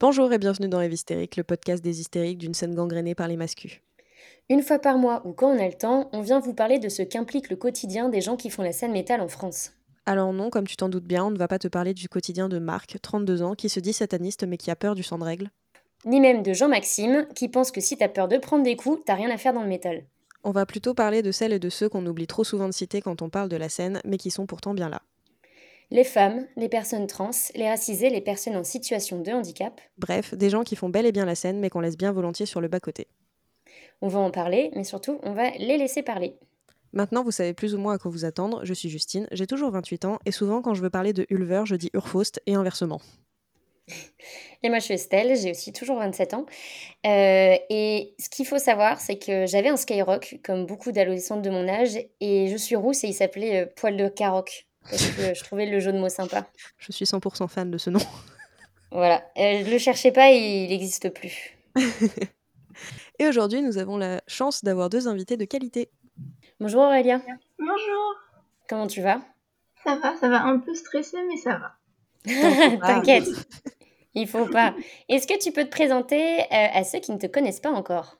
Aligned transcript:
Bonjour 0.00 0.32
et 0.32 0.38
bienvenue 0.38 0.68
dans 0.68 0.80
Eve 0.80 0.92
Hystérique, 0.92 1.34
le 1.34 1.42
podcast 1.42 1.82
des 1.82 2.00
hystériques 2.00 2.38
d'une 2.38 2.54
scène 2.54 2.76
gangrénée 2.76 3.16
par 3.16 3.26
les 3.26 3.36
mascus. 3.36 3.80
Une 4.48 4.62
fois 4.62 4.78
par 4.78 4.96
mois 4.96 5.26
ou 5.26 5.32
quand 5.32 5.48
on 5.48 5.58
a 5.58 5.66
le 5.66 5.72
temps, 5.72 6.08
on 6.12 6.20
vient 6.20 6.38
vous 6.38 6.54
parler 6.54 6.78
de 6.78 6.88
ce 6.88 7.02
qu'implique 7.02 7.50
le 7.50 7.56
quotidien 7.56 8.08
des 8.08 8.20
gens 8.20 8.36
qui 8.36 8.48
font 8.48 8.62
la 8.62 8.70
scène 8.70 8.92
métal 8.92 9.20
en 9.20 9.26
France. 9.26 9.72
Alors 10.06 10.32
non, 10.32 10.50
comme 10.50 10.68
tu 10.68 10.76
t'en 10.76 10.88
doutes 10.88 11.08
bien, 11.08 11.24
on 11.24 11.32
ne 11.32 11.36
va 11.36 11.48
pas 11.48 11.58
te 11.58 11.66
parler 11.66 11.94
du 11.94 12.08
quotidien 12.08 12.48
de 12.48 12.60
Marc, 12.60 12.96
32 13.02 13.42
ans, 13.42 13.56
qui 13.56 13.68
se 13.68 13.80
dit 13.80 13.92
sataniste 13.92 14.46
mais 14.46 14.56
qui 14.56 14.70
a 14.70 14.76
peur 14.76 14.94
du 14.94 15.02
sang 15.02 15.18
de 15.18 15.24
règle. 15.24 15.50
Ni 16.04 16.20
même 16.20 16.44
de 16.44 16.52
Jean-Maxime, 16.52 17.26
qui 17.34 17.48
pense 17.48 17.72
que 17.72 17.80
si 17.80 17.96
t'as 17.96 18.06
peur 18.06 18.28
de 18.28 18.38
prendre 18.38 18.62
des 18.62 18.76
coups, 18.76 19.02
t'as 19.04 19.14
rien 19.14 19.30
à 19.30 19.36
faire 19.36 19.52
dans 19.52 19.62
le 19.62 19.68
métal. 19.68 20.04
On 20.44 20.52
va 20.52 20.64
plutôt 20.64 20.94
parler 20.94 21.22
de 21.22 21.32
celles 21.32 21.52
et 21.52 21.58
de 21.58 21.70
ceux 21.70 21.88
qu'on 21.88 22.06
oublie 22.06 22.28
trop 22.28 22.44
souvent 22.44 22.68
de 22.68 22.72
citer 22.72 23.02
quand 23.02 23.20
on 23.20 23.30
parle 23.30 23.48
de 23.48 23.56
la 23.56 23.68
scène, 23.68 24.00
mais 24.04 24.16
qui 24.16 24.30
sont 24.30 24.46
pourtant 24.46 24.74
bien 24.74 24.90
là. 24.90 25.02
Les 25.90 26.04
femmes, 26.04 26.46
les 26.56 26.68
personnes 26.68 27.06
trans, 27.06 27.30
les 27.54 27.68
racisés, 27.68 28.10
les 28.10 28.20
personnes 28.20 28.56
en 28.56 28.64
situation 28.64 29.20
de 29.20 29.32
handicap. 29.32 29.80
Bref, 29.96 30.34
des 30.34 30.50
gens 30.50 30.62
qui 30.62 30.76
font 30.76 30.90
bel 30.90 31.06
et 31.06 31.12
bien 31.12 31.24
la 31.24 31.34
scène, 31.34 31.60
mais 31.60 31.70
qu'on 31.70 31.80
laisse 31.80 31.96
bien 31.96 32.12
volontiers 32.12 32.44
sur 32.44 32.60
le 32.60 32.68
bas-côté. 32.68 33.08
On 34.02 34.08
va 34.08 34.18
en 34.18 34.30
parler, 34.30 34.70
mais 34.76 34.84
surtout, 34.84 35.18
on 35.22 35.32
va 35.32 35.50
les 35.52 35.78
laisser 35.78 36.02
parler. 36.02 36.36
Maintenant, 36.92 37.24
vous 37.24 37.30
savez 37.30 37.54
plus 37.54 37.74
ou 37.74 37.78
moins 37.78 37.94
à 37.94 37.98
quoi 37.98 38.10
vous 38.10 38.26
attendre. 38.26 38.64
Je 38.64 38.74
suis 38.74 38.90
Justine, 38.90 39.28
j'ai 39.32 39.46
toujours 39.46 39.70
28 39.70 40.04
ans, 40.04 40.18
et 40.26 40.30
souvent, 40.30 40.60
quand 40.60 40.74
je 40.74 40.82
veux 40.82 40.90
parler 40.90 41.14
de 41.14 41.26
Ulver, 41.30 41.62
je 41.64 41.74
dis 41.74 41.90
Urfaust 41.94 42.42
et 42.46 42.54
inversement. 42.54 43.00
Et 44.62 44.68
moi, 44.68 44.80
je 44.80 44.84
suis 44.84 44.94
Estelle, 44.94 45.36
j'ai 45.36 45.52
aussi 45.52 45.72
toujours 45.72 45.98
27 45.98 46.34
ans. 46.34 46.44
Euh, 47.06 47.56
et 47.70 48.14
ce 48.18 48.28
qu'il 48.28 48.44
faut 48.44 48.58
savoir, 48.58 49.00
c'est 49.00 49.16
que 49.16 49.46
j'avais 49.46 49.68
un 49.68 49.76
Skyrock, 49.76 50.40
comme 50.44 50.66
beaucoup 50.66 50.90
d'adolescentes 50.90 51.42
de 51.42 51.50
mon 51.50 51.68
âge, 51.68 51.96
et 52.20 52.48
je 52.48 52.56
suis 52.56 52.74
rousse 52.74 53.04
et 53.04 53.06
il 53.06 53.14
s'appelait 53.14 53.62
euh, 53.62 53.66
Poil 53.76 53.96
de 53.96 54.08
Caroc, 54.08 54.67
parce 54.90 55.06
que 55.10 55.34
je 55.34 55.44
trouvais 55.44 55.66
le 55.66 55.80
jeu 55.80 55.92
de 55.92 55.98
mots 55.98 56.08
sympa. 56.08 56.46
Je 56.78 56.92
suis 56.92 57.04
100% 57.04 57.48
fan 57.48 57.70
de 57.70 57.78
ce 57.78 57.90
nom. 57.90 58.00
Voilà, 58.90 59.22
euh, 59.36 59.64
ne 59.64 59.70
le 59.70 59.76
cherchez 59.76 60.12
pas, 60.12 60.30
il 60.30 60.70
n'existe 60.70 61.10
plus. 61.10 61.58
Et 63.18 63.28
aujourd'hui, 63.28 63.60
nous 63.60 63.76
avons 63.76 63.98
la 63.98 64.22
chance 64.26 64.64
d'avoir 64.64 64.88
deux 64.88 65.08
invités 65.08 65.36
de 65.36 65.44
qualité. 65.44 65.90
Bonjour 66.58 66.80
Aurélien, 66.84 67.20
Bonjour. 67.58 68.14
comment 68.66 68.86
tu 68.86 69.02
vas? 69.02 69.20
Ça 69.84 69.96
va, 69.96 70.16
ça 70.16 70.30
va 70.30 70.42
un 70.44 70.58
peu 70.58 70.74
stressé, 70.74 71.18
mais 71.28 71.36
ça 71.36 71.58
va. 71.58 71.74
T'inquiète, 72.86 73.28
il 74.14 74.26
faut 74.26 74.46
pas. 74.46 74.74
Est-ce 75.10 75.26
que 75.26 75.38
tu 75.38 75.52
peux 75.52 75.64
te 75.64 75.70
présenter 75.70 76.40
euh, 76.40 76.46
à 76.50 76.82
ceux 76.82 77.00
qui 77.00 77.12
ne 77.12 77.18
te 77.18 77.26
connaissent 77.26 77.60
pas 77.60 77.70
encore? 77.70 78.16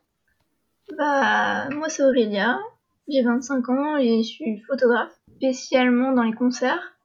Bah, 0.97 1.67
moi 1.71 1.89
c'est 1.89 2.03
Aurélia, 2.03 2.59
j'ai 3.07 3.23
25 3.23 3.69
ans 3.69 3.97
et 3.97 4.21
je 4.21 4.27
suis 4.27 4.59
photographe, 4.67 5.18
spécialement 5.39 6.11
dans 6.13 6.23
les 6.23 6.33
concerts. 6.33 6.97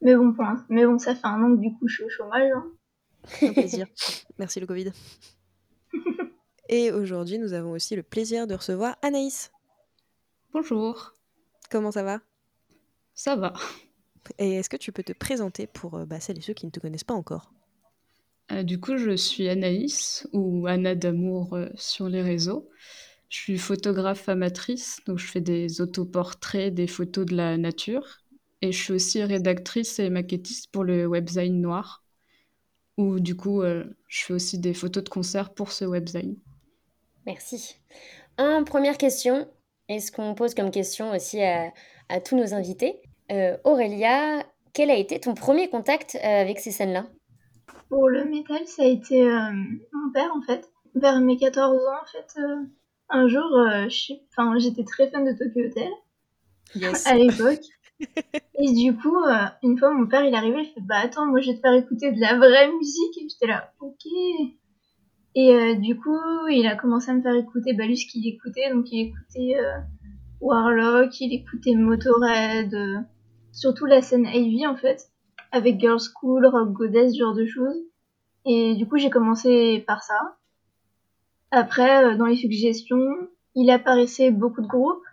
Mais 0.00 0.14
bon, 0.14 0.32
pour 0.32 0.44
mais 0.68 0.86
bon, 0.86 0.98
ça 0.98 1.14
fait 1.14 1.26
un 1.26 1.42
an 1.42 1.56
que 1.56 1.60
du 1.60 1.72
coup 1.74 1.88
je 1.88 1.94
suis 1.96 2.04
au 2.04 2.08
chômage. 2.08 2.50
hein. 2.54 2.64
Un 3.42 3.52
plaisir. 3.52 3.86
Merci 4.38 4.60
le 4.60 4.66
Covid. 4.66 4.92
Et 6.68 6.92
aujourd'hui, 6.92 7.38
nous 7.38 7.52
avons 7.54 7.72
aussi 7.72 7.96
le 7.96 8.02
plaisir 8.02 8.46
de 8.46 8.54
recevoir 8.54 8.96
Anaïs. 9.02 9.50
Bonjour, 10.52 11.14
Comment 11.70 11.90
ça 11.90 12.02
va? 12.02 12.20
Ça 13.14 13.36
va. 13.36 13.52
Et 14.38 14.54
est-ce 14.54 14.70
que 14.70 14.76
tu 14.76 14.92
peux 14.92 15.02
te 15.02 15.12
présenter 15.12 15.66
pour 15.66 15.96
euh, 15.96 16.06
bah, 16.06 16.20
celles 16.20 16.38
et 16.38 16.42
ceux 16.42 16.54
qui 16.54 16.64
ne 16.66 16.70
te 16.70 16.80
connaissent 16.80 17.04
pas 17.04 17.14
encore? 17.14 17.52
Euh, 18.52 18.62
du 18.62 18.80
coup, 18.80 18.96
je 18.96 19.14
suis 19.16 19.48
Anaïs, 19.48 20.26
ou 20.32 20.66
Anna 20.66 20.94
d'amour 20.94 21.54
euh, 21.54 21.68
sur 21.74 22.08
les 22.08 22.22
réseaux. 22.22 22.68
Je 23.28 23.38
suis 23.38 23.58
photographe 23.58 24.28
amatrice, 24.28 25.00
donc 25.06 25.18
je 25.18 25.26
fais 25.26 25.40
des 25.40 25.80
autoportraits, 25.80 26.72
des 26.72 26.86
photos 26.86 27.26
de 27.26 27.36
la 27.36 27.56
nature. 27.56 28.18
Et 28.62 28.72
je 28.72 28.82
suis 28.82 28.92
aussi 28.92 29.22
rédactrice 29.22 29.98
et 29.98 30.10
maquettiste 30.10 30.70
pour 30.72 30.82
le 30.82 31.06
webzine 31.06 31.60
Noir, 31.60 32.02
où 32.96 33.20
du 33.20 33.36
coup, 33.36 33.62
euh, 33.62 33.84
je 34.08 34.24
fais 34.24 34.34
aussi 34.34 34.58
des 34.58 34.74
photos 34.74 35.04
de 35.04 35.08
concert 35.08 35.54
pour 35.54 35.72
ce 35.72 35.84
webzine. 35.84 36.36
Merci. 37.26 37.78
En 38.38 38.64
première 38.64 38.98
question, 38.98 39.48
et 39.88 40.00
ce 40.00 40.10
qu'on 40.10 40.34
pose 40.34 40.54
comme 40.54 40.70
question 40.70 41.12
aussi 41.12 41.42
à, 41.42 41.72
à 42.08 42.20
tous 42.20 42.36
nos 42.36 42.54
invités, 42.54 43.00
euh, 43.30 43.56
Aurélia, 43.64 44.44
quel 44.72 44.90
a 44.90 44.96
été 44.96 45.20
ton 45.20 45.34
premier 45.34 45.68
contact 45.68 46.16
euh, 46.16 46.40
avec 46.40 46.60
ces 46.60 46.70
scènes-là? 46.70 47.06
Pour 47.88 48.08
le 48.08 48.24
métal, 48.24 48.66
ça 48.66 48.82
a 48.82 48.86
été 48.86 49.22
euh, 49.22 49.50
mon 49.92 50.12
père 50.12 50.30
en 50.34 50.42
fait. 50.42 50.70
Vers 50.94 51.20
mes 51.20 51.36
14 51.36 51.76
ans, 51.76 52.02
en 52.02 52.06
fait, 52.06 52.40
euh, 52.40 52.62
un 53.10 53.28
jour, 53.28 53.44
euh, 53.58 53.84
je 53.84 53.94
suis- 53.96 54.20
enfin, 54.30 54.58
j'étais 54.58 54.84
très 54.84 55.10
fan 55.10 55.24
de 55.24 55.32
Tokyo 55.32 55.66
Hotel 55.70 55.90
Yes. 56.74 57.06
à 57.06 57.14
l'époque. 57.14 57.60
Et 58.60 58.72
du 58.72 58.96
coup, 58.96 59.16
euh, 59.16 59.44
une 59.62 59.76
fois, 59.78 59.92
mon 59.92 60.06
père, 60.06 60.24
il 60.24 60.32
est 60.32 60.36
arrivé, 60.36 60.60
il 60.62 60.66
fait 60.72 60.80
Bah 60.80 60.96
attends, 61.02 61.26
moi 61.26 61.40
je 61.40 61.50
vais 61.50 61.56
te 61.56 61.60
faire 61.60 61.72
écouter 61.74 62.12
de 62.12 62.20
la 62.20 62.36
vraie 62.36 62.70
musique. 62.72 63.16
Et 63.18 63.28
j'étais 63.28 63.46
là, 63.46 63.72
ok. 63.80 64.06
Et 65.34 65.54
euh, 65.54 65.74
du 65.74 65.96
coup, 65.98 66.18
il 66.50 66.66
a 66.66 66.76
commencé 66.76 67.10
à 67.10 67.14
me 67.14 67.22
faire 67.22 67.34
écouter 67.34 67.72
bah, 67.74 67.86
lui 67.86 67.96
ce 67.96 68.06
qu'il 68.10 68.26
écoutait. 68.26 68.70
Donc 68.72 68.86
il 68.92 69.08
écoutait 69.08 69.56
euh, 69.58 69.78
Warlock, 70.40 71.20
il 71.20 71.32
écoutait 71.34 71.74
Motorhead, 71.74 72.72
euh, 72.74 72.98
surtout 73.52 73.86
la 73.86 74.02
scène 74.02 74.26
Ivy 74.26 74.66
en 74.66 74.76
fait, 74.76 75.10
avec 75.52 75.80
Girls 75.80 76.00
School, 76.00 76.46
Rock 76.46 76.72
Goddess, 76.72 77.12
ce 77.14 77.18
genre 77.18 77.34
de 77.34 77.46
choses. 77.46 77.76
Et 78.44 78.74
du 78.76 78.86
coup, 78.88 78.96
j'ai 78.98 79.10
commencé 79.10 79.82
par 79.86 80.02
ça. 80.02 80.37
Après, 81.50 82.04
euh, 82.04 82.16
dans 82.16 82.26
les 82.26 82.36
suggestions, 82.36 83.28
il 83.54 83.70
apparaissait 83.70 84.30
beaucoup 84.30 84.62
de 84.62 84.66
groupes. 84.66 85.04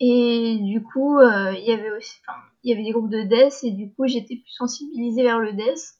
Et 0.00 0.58
du 0.60 0.82
coup, 0.82 1.18
euh, 1.18 1.52
il 1.52 1.64
y 1.64 1.72
avait 1.72 1.90
aussi, 1.92 2.18
enfin, 2.26 2.38
il 2.62 2.70
y 2.70 2.74
avait 2.74 2.84
des 2.84 2.90
groupes 2.90 3.10
de 3.10 3.22
death 3.22 3.60
et 3.62 3.70
du 3.70 3.92
coup, 3.92 4.06
j'étais 4.06 4.36
plus 4.36 4.52
sensibilisée 4.52 5.22
vers 5.22 5.38
le 5.38 5.52
death. 5.52 5.98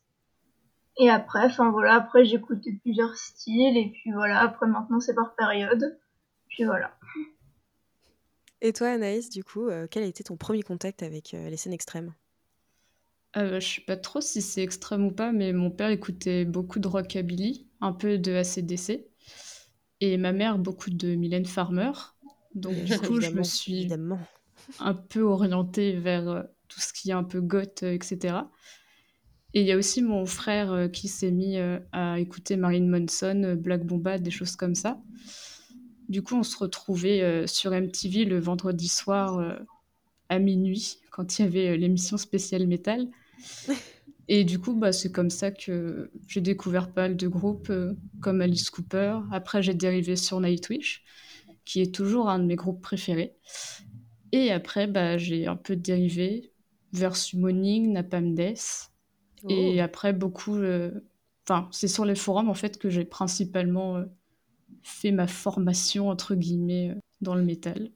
Et 0.99 1.09
après, 1.09 1.47
enfin 1.47 1.71
voilà, 1.71 1.95
après 1.95 2.29
écouté 2.35 2.79
plusieurs 2.83 3.17
styles 3.17 3.77
et 3.77 3.91
puis 3.93 4.13
voilà, 4.13 4.41
après 4.41 4.67
maintenant 4.67 5.01
c'est 5.01 5.15
par 5.15 5.35
période. 5.37 5.99
Puis 6.49 6.65
voilà. 6.65 6.95
Et 8.61 8.73
toi, 8.73 8.89
Anaïs, 8.89 9.31
du 9.31 9.43
coup, 9.43 9.69
euh, 9.69 9.87
quel 9.91 10.05
a 10.05 10.07
été 10.07 10.23
ton 10.23 10.37
premier 10.37 10.63
contact 10.63 11.03
avec 11.03 11.35
euh, 11.35 11.49
les 11.49 11.57
scènes 11.57 11.73
extrêmes? 11.73 12.15
Euh, 13.37 13.59
je 13.59 13.67
sais 13.67 13.81
pas 13.81 13.97
trop 13.97 14.21
si 14.21 14.43
c'est 14.43 14.63
extrême 14.63 15.07
ou 15.07 15.11
pas, 15.11 15.33
mais 15.33 15.53
mon 15.53 15.71
père 15.71 15.89
écoutait 15.89 16.45
beaucoup 16.45 16.79
de 16.79 16.87
rockabilly, 16.87 17.67
un 17.81 17.93
peu 17.93 18.19
de 18.19 18.33
AC/DC, 18.33 19.07
et 20.03 20.19
ma 20.19 20.33
mère 20.33 20.59
beaucoup 20.59 20.91
de 20.91 21.15
Mylène 21.15 21.47
Farmer. 21.47 21.93
Donc 22.57 22.75
du 22.83 22.99
coup, 22.99 23.21
je 23.21 23.31
me 23.31 23.45
suis 23.45 23.79
évidemment. 23.79 24.19
un 24.81 24.95
peu 24.95 25.23
orientée 25.23 25.93
vers 25.93 26.29
euh, 26.29 26.43
tout 26.67 26.81
ce 26.81 26.93
qui 26.93 27.11
est 27.11 27.15
un 27.15 27.23
peu 27.23 27.41
goth, 27.41 27.85
euh, 27.85 27.93
etc. 27.93 28.35
Et 29.55 29.61
il 29.61 29.67
y 29.67 29.71
a 29.71 29.77
aussi 29.77 30.03
mon 30.03 30.27
frère 30.27 30.73
euh, 30.73 30.89
qui 30.89 31.07
s'est 31.07 31.31
mis 31.31 31.57
à 31.93 32.19
écouter 32.19 32.57
Marilyn 32.57 32.89
Manson, 32.89 33.57
Black 33.57 33.87
Bomba, 33.87 34.19
des 34.19 34.33
choses 34.33 34.57
comme 34.57 34.75
ça. 34.75 35.01
Du 36.09 36.21
coup, 36.21 36.35
on 36.35 36.43
se 36.43 36.57
retrouvait 36.59 37.47
sur 37.47 37.71
MTV 37.71 38.25
le 38.25 38.41
vendredi 38.41 38.89
soir 38.89 39.57
à 40.29 40.39
minuit, 40.41 40.99
quand 41.13 41.39
il 41.39 41.43
y 41.43 41.45
avait 41.45 41.77
l'émission 41.77 42.17
spéciale 42.17 42.67
métal. 42.67 43.07
Et 44.29 44.45
du 44.45 44.59
coup, 44.59 44.75
bah, 44.75 44.93
c'est 44.93 45.13
comme 45.13 45.31
ça 45.31 45.51
que 45.51 46.11
j'ai 46.29 46.41
découvert 46.41 46.93
pas 46.93 47.03
mal 47.03 47.17
de 47.17 47.29
groupes 47.29 47.71
euh, 47.71 47.95
comme 48.21 48.41
Alice 48.41 48.71
Cooper. 48.71 49.19
Après, 49.33 49.63
j'ai 49.63 49.75
dérivé 49.75 50.17
sur 50.17 50.41
Nightwish, 50.41 51.05
qui 51.65 51.81
est 51.83 51.95
toujours 51.95 52.29
un 52.31 52.39
de 52.39 52.45
mes 52.45 52.57
groupes 52.57 52.83
préférés. 52.83 53.37
Et 54.33 54.51
après, 54.51 54.87
bah, 54.87 55.19
j'ai 55.19 55.47
un 55.47 55.57
peu 55.57 55.77
dérivé 55.77 56.53
vers 56.93 57.17
Summoning, 57.17 57.93
Napalm 57.93 58.35
Death. 58.35 58.91
Et 59.49 59.81
Oh. 59.81 59.81
après, 59.81 60.13
beaucoup. 60.13 60.57
euh, 60.57 60.91
Enfin, 61.49 61.69
c'est 61.73 61.89
sur 61.89 62.05
les 62.05 62.15
forums 62.15 62.49
en 62.49 62.55
fait 62.55 62.79
que 62.79 62.89
j'ai 62.89 63.05
principalement 63.05 63.97
euh, 63.97 64.05
fait 64.83 65.11
ma 65.11 65.27
formation 65.27 66.09
entre 66.09 66.37
guillemets 66.37 66.95
dans 67.21 67.35
le 67.35 67.43
métal. 67.43 67.91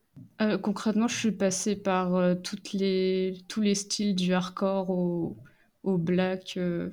Concrètement, 0.62 1.08
je 1.08 1.16
suis 1.16 1.32
passée 1.32 1.76
par 1.76 2.36
toutes 2.42 2.72
les, 2.72 3.38
tous 3.48 3.60
les 3.60 3.74
styles 3.74 4.14
du 4.14 4.32
hardcore 4.32 4.90
au, 4.90 5.36
au 5.86 5.98
black 5.98 6.56
euh, 6.58 6.90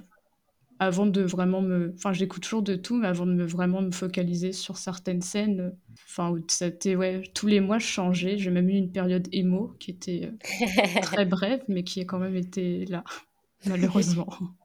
avant 0.80 1.06
de 1.06 1.22
vraiment 1.22 1.62
me. 1.62 1.94
Enfin, 1.96 2.14
j'écoute 2.14 2.44
toujours 2.44 2.64
de 2.64 2.76
tout, 2.76 2.98
mais 2.98 3.08
avant 3.08 3.26
de 3.26 3.34
me 3.34 3.46
vraiment 3.46 3.82
me 3.82 3.92
focaliser 3.92 4.52
sur 4.54 4.78
certaines 4.78 5.22
scènes. 5.22 5.76
Enfin, 6.08 6.32
où 6.32 6.40
c'était 6.50 6.96
ouais, 6.96 7.24
tous 7.36 7.48
les 7.48 7.60
mois 7.62 7.80
je 7.80 7.88
changeais. 7.88 8.38
J'ai 8.38 8.52
même 8.52 8.70
eu 8.70 8.74
une 8.78 8.92
période 8.92 9.28
emo 9.32 9.76
qui 9.80 9.92
était 9.92 10.32
euh, 10.34 10.38
très 11.02 11.26
brève, 11.26 11.64
mais 11.70 11.84
qui 11.84 12.02
a 12.02 12.06
quand 12.06 12.20
même 12.20 12.36
été 12.36 12.86
là, 12.86 13.04
malheureusement. 13.66 14.30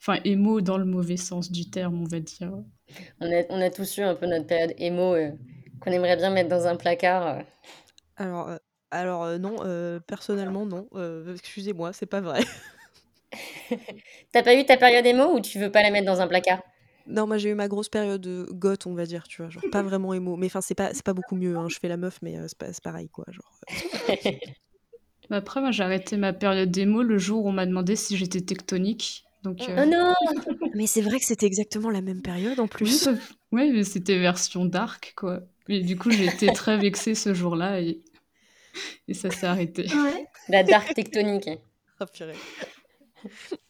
Enfin, 0.00 0.20
émo 0.24 0.60
dans 0.60 0.78
le 0.78 0.84
mauvais 0.84 1.16
sens 1.16 1.50
du 1.50 1.68
terme, 1.70 2.00
on 2.02 2.04
va 2.04 2.20
dire. 2.20 2.52
on 3.20 3.26
a, 3.32 3.42
on 3.50 3.60
a 3.60 3.70
tous 3.70 3.96
eu 3.98 4.02
un 4.02 4.14
peu 4.14 4.26
notre 4.26 4.46
période 4.46 4.74
émo 4.78 5.14
euh, 5.14 5.30
qu'on 5.80 5.90
aimerait 5.92 6.16
bien 6.16 6.30
mettre 6.30 6.48
dans 6.48 6.66
un 6.66 6.76
placard. 6.76 7.26
euh. 7.38 7.42
Alors, 8.16 8.48
euh, 8.48 8.56
alors 8.90 9.24
euh, 9.24 9.38
non, 9.38 9.56
euh, 9.64 10.00
personnellement, 10.00 10.66
non. 10.66 10.88
Euh, 10.94 11.34
Excusez-moi, 11.34 11.92
c'est 11.92 12.06
pas 12.06 12.20
vrai. 12.20 12.40
T'as 14.32 14.42
pas 14.42 14.54
eu 14.54 14.64
ta 14.64 14.76
période 14.76 15.06
émo 15.06 15.34
ou 15.34 15.40
tu 15.40 15.58
veux 15.58 15.70
pas 15.70 15.82
la 15.82 15.90
mettre 15.90 16.06
dans 16.06 16.20
un 16.20 16.26
placard? 16.26 16.62
Non, 17.06 17.26
moi 17.26 17.36
j'ai 17.36 17.50
eu 17.50 17.54
ma 17.54 17.68
grosse 17.68 17.88
période 17.90 18.26
euh, 18.26 18.46
goth, 18.50 18.86
on 18.86 18.94
va 18.94 19.04
dire, 19.04 19.28
tu 19.28 19.42
vois, 19.42 19.50
genre 19.50 19.62
pas 19.70 19.82
vraiment 19.82 20.14
émo. 20.14 20.36
Mais 20.36 20.46
enfin, 20.46 20.60
c'est 20.62 20.74
pas, 20.74 20.94
c'est 20.94 21.04
pas 21.04 21.12
beaucoup 21.12 21.36
mieux, 21.36 21.56
hein. 21.56 21.68
Je 21.68 21.78
fais 21.78 21.88
la 21.88 21.96
meuf, 21.98 22.18
mais 22.22 22.38
euh, 22.38 22.46
c'est 22.48 22.56
pas, 22.58 22.72
c'est 22.72 22.82
pareil, 22.82 23.08
quoi. 23.10 23.24
Genre, 23.28 23.60
Bah 25.30 25.36
Après, 25.36 25.60
moi, 25.60 25.70
j'ai 25.70 25.82
arrêté 25.82 26.16
ma 26.16 26.32
période 26.32 26.70
démo 26.70 27.02
le 27.02 27.18
jour 27.18 27.44
où 27.44 27.48
on 27.48 27.52
m'a 27.52 27.66
demandé 27.66 27.96
si 27.96 28.16
j'étais 28.16 28.40
tectonique. 28.42 29.24
Donc, 29.42 29.58
Oh 29.60 29.64
euh, 29.70 29.86
non! 29.86 30.14
Mais 30.74 30.86
c'est 30.86 31.00
vrai 31.02 31.18
que 31.18 31.24
c'était 31.26 31.46
exactement 31.46 31.90
la 31.90 32.00
même 32.00 32.22
période 32.22 32.58
en 32.60 32.64
oui, 32.64 32.68
plus. 32.68 33.08
ouais, 33.52 33.70
mais 33.70 33.84
c'était 33.84 34.18
version 34.18 34.64
dark, 34.64 35.12
quoi. 35.16 35.40
Et 35.68 35.80
du 35.82 35.96
coup, 35.96 36.10
j'ai 36.10 36.26
été 36.26 36.52
très 36.52 36.76
vexée 36.78 37.14
ce 37.14 37.32
jour-là 37.32 37.80
et, 37.80 38.02
et 39.08 39.14
ça 39.14 39.30
s'est 39.30 39.46
arrêté. 39.46 39.86
Ouais. 39.86 40.26
La 40.48 40.62
dark 40.62 40.92
tectonique. 40.94 41.48
Oh 42.00 42.06
purée. 42.12 42.34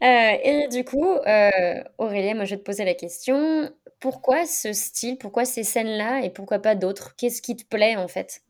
Euh, 0.00 0.36
et 0.44 0.68
du 0.68 0.84
coup, 0.84 1.04
euh, 1.04 1.82
Aurélie, 1.98 2.32
moi 2.34 2.44
je 2.44 2.50
vais 2.54 2.58
te 2.58 2.64
poser 2.64 2.84
la 2.84 2.94
question, 2.94 3.68
pourquoi 3.98 4.46
ce 4.46 4.72
style, 4.72 5.18
pourquoi 5.18 5.44
ces 5.44 5.64
scènes-là? 5.64 6.20
Et 6.24 6.30
pourquoi 6.30 6.60
pas 6.60 6.76
d'autres? 6.76 7.16
Qu'est-ce 7.16 7.42
qui 7.42 7.56
te 7.56 7.64
plaît 7.64 7.96
en 7.96 8.06
fait? 8.06 8.42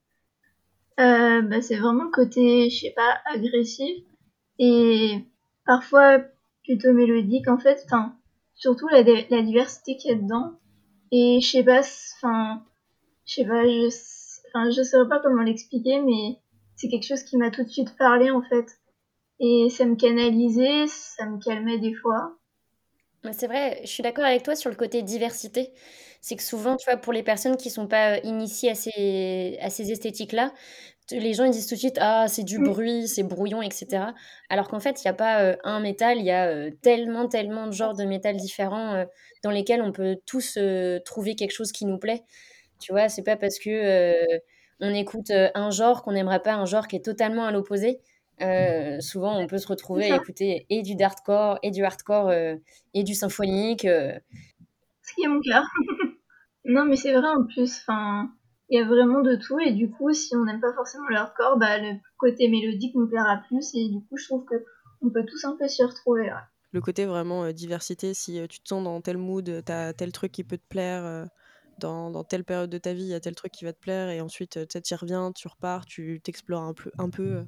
Euh, 1.01 1.43
bah, 1.43 1.63
c'est 1.63 1.77
vraiment 1.79 2.05
le 2.05 2.11
côté, 2.11 2.69
je 2.71 2.81
sais 2.81 2.93
pas, 2.95 3.19
agressif 3.33 4.05
et 4.59 5.25
parfois 5.65 6.19
plutôt 6.65 6.93
mélodique 6.93 7.49
en 7.49 7.59
fait. 7.59 7.83
Enfin, 7.87 8.15
surtout 8.55 8.89
la, 8.89 9.03
la 9.03 9.43
diversité 9.43 9.97
qu'il 9.97 10.11
y 10.11 10.15
a 10.15 10.17
dedans. 10.17 10.53
Et 11.13 11.41
je 11.41 11.49
sais 11.51 11.65
pas, 11.65 11.83
je 11.83 13.35
sais 13.35 13.45
pas, 13.45 13.65
je, 13.65 14.71
je 14.77 14.83
saurais 14.83 15.09
pas 15.09 15.21
comment 15.21 15.43
l'expliquer, 15.43 16.01
mais 16.01 16.39
c'est 16.77 16.89
quelque 16.89 17.07
chose 17.07 17.23
qui 17.23 17.37
m'a 17.37 17.51
tout 17.51 17.65
de 17.65 17.69
suite 17.69 17.97
parlé 17.97 18.31
en 18.31 18.43
fait. 18.43 18.67
Et 19.41 19.69
ça 19.69 19.85
me 19.85 19.97
canalisait, 19.97 20.87
ça 20.87 21.27
me 21.27 21.39
calmait 21.39 21.79
des 21.79 21.95
fois. 21.95 22.37
C'est 23.33 23.47
vrai, 23.49 23.81
je 23.83 23.89
suis 23.89 24.03
d'accord 24.03 24.25
avec 24.25 24.43
toi 24.45 24.55
sur 24.55 24.71
le 24.71 24.77
côté 24.77 25.03
diversité. 25.03 25.73
C'est 26.21 26.37
que 26.37 26.43
souvent, 26.43 26.77
tu 26.77 26.89
vois, 26.89 26.97
pour 26.99 27.13
les 27.13 27.23
personnes 27.23 27.57
qui 27.57 27.69
sont 27.69 27.87
pas 27.89 28.15
euh, 28.17 28.21
initiées 28.25 28.71
à 28.71 28.75
ces, 28.75 29.59
à 29.61 29.71
ces 29.71 29.91
esthétiques-là, 29.91 30.53
les 31.13 31.35
gens 31.35 31.45
ils 31.45 31.53
disent 31.53 31.67
tout 31.69 31.75
de 31.75 31.81
suite, 31.81 31.99
ah, 32.01 32.27
c'est 32.29 32.45
du 32.45 32.59
Mm. 32.59 32.65
bruit, 32.65 33.09
c'est 33.09 33.25
brouillon, 33.25 33.63
etc. 33.63 34.15
Alors 34.51 34.69
qu'en 34.69 34.81
fait, 34.81 35.03
il 35.03 35.07
n'y 35.07 35.11
a 35.11 35.15
pas 35.15 35.43
euh, 35.43 35.57
un 35.65 35.81
métal, 35.81 36.19
il 36.19 36.25
y 36.27 36.31
a 36.33 36.49
euh, 36.49 36.71
tellement, 36.83 37.29
tellement 37.29 37.67
de 37.67 37.73
genres 37.73 37.95
de 37.97 38.05
métal 38.05 38.37
différents 38.37 38.95
euh, 38.95 39.05
dans 39.45 39.51
lesquels 39.51 39.83
on 39.83 39.93
peut 39.93 40.19
tous 40.27 40.59
trouver 41.05 41.35
quelque 41.37 41.53
chose 41.53 41.73
qui 41.73 41.87
nous 41.87 41.99
plaît. 41.99 42.23
Tu 42.81 42.93
vois, 42.93 43.09
c'est 43.09 43.23
pas 43.25 43.37
parce 43.37 43.59
que 43.59 44.41
on 44.81 44.95
écoute 44.95 45.31
un 45.33 45.71
genre 45.71 46.03
qu'on 46.03 46.13
n'aimerait 46.13 46.43
pas 46.43 46.55
un 46.55 46.67
genre 46.67 46.89
qui 46.89 46.97
est 46.97 47.05
totalement 47.05 47.45
à 47.47 47.53
l'opposé. 47.53 48.01
Euh, 48.41 49.01
souvent, 49.01 49.39
on 49.39 49.47
peut 49.47 49.59
se 49.59 49.67
retrouver 49.67 50.11
à 50.11 50.17
écouter 50.17 50.67
et 50.71 50.83
du 50.83 50.95
hardcore 51.03 51.59
et 51.63 51.71
du 51.71 51.85
hardcore 51.85 52.29
euh, 52.29 52.55
et 52.95 53.03
du 53.05 53.15
symphonique. 53.15 53.85
euh. 53.85 54.19
Ce 55.03 55.15
qui 55.15 55.23
est 55.25 55.29
mon 55.29 55.41
cas. 55.41 55.63
Non, 56.65 56.85
mais 56.85 56.97
c'est 56.97 57.15
vrai 57.15 57.29
en 57.29 57.45
plus, 57.47 57.79
enfin, 57.81 58.31
il 58.69 58.79
y 58.79 58.83
a 58.83 58.87
vraiment 58.87 59.23
de 59.23 59.37
tout 59.37 59.59
et 59.59 59.73
du 59.73 59.89
coup, 59.91 60.13
si 60.13 60.37
on 60.37 60.45
n'aime 60.45 60.61
pas 60.61 60.75
forcément 60.75 61.07
le 61.09 61.17
hardcore, 61.17 61.57
bah, 61.57 61.79
le 61.79 61.95
côté 62.19 62.49
mélodique 62.49 62.95
nous 62.95 63.09
plaira 63.09 63.41
plus 63.49 63.71
et 63.75 63.89
du 63.89 64.01
coup, 64.05 64.19
je 64.19 64.27
trouve 64.27 64.45
que 64.45 64.55
on 65.01 65.09
peut 65.09 65.25
tous 65.25 65.45
un 65.47 65.57
peu 65.57 65.67
s'y 65.67 65.83
retrouver. 65.83 66.25
ouais. 66.25 66.41
Le 66.73 66.81
côté 66.83 67.07
vraiment 67.07 67.45
euh, 67.45 67.53
diversité, 67.53 68.13
si 68.13 68.39
euh, 68.39 68.47
tu 68.47 68.61
te 68.61 68.69
sens 68.69 68.85
dans 68.85 69.01
tel 69.01 69.17
mood, 69.17 69.63
t'as 69.65 69.95
tel 69.95 70.13
truc 70.13 70.31
qui 70.33 70.45
peut 70.45 70.59
te 70.59 70.67
plaire, 70.69 71.05
euh, 71.07 71.25
dans, 71.79 72.11
dans 72.11 72.25
telle 72.25 72.45
période 72.45 72.69
de 72.69 72.77
ta 72.79 72.93
vie, 72.93 73.05
il 73.05 73.09
y 73.09 73.15
a 73.15 73.21
tel 73.21 73.35
truc 73.35 73.53
qui 73.53 73.65
va 73.65 73.73
te 73.73 73.81
plaire, 73.81 74.11
et 74.11 74.21
ensuite, 74.21 74.59
euh, 74.59 74.67
tu 74.67 74.83
t'y 74.83 74.95
reviens, 74.95 75.33
tu 75.33 75.49
repars, 75.49 75.87
tu 75.87 76.21
t'explores 76.23 76.63
un 76.65 76.75
peu. 76.75 76.91
Un 76.99 77.09
peu 77.09 77.23
euh. 77.37 77.45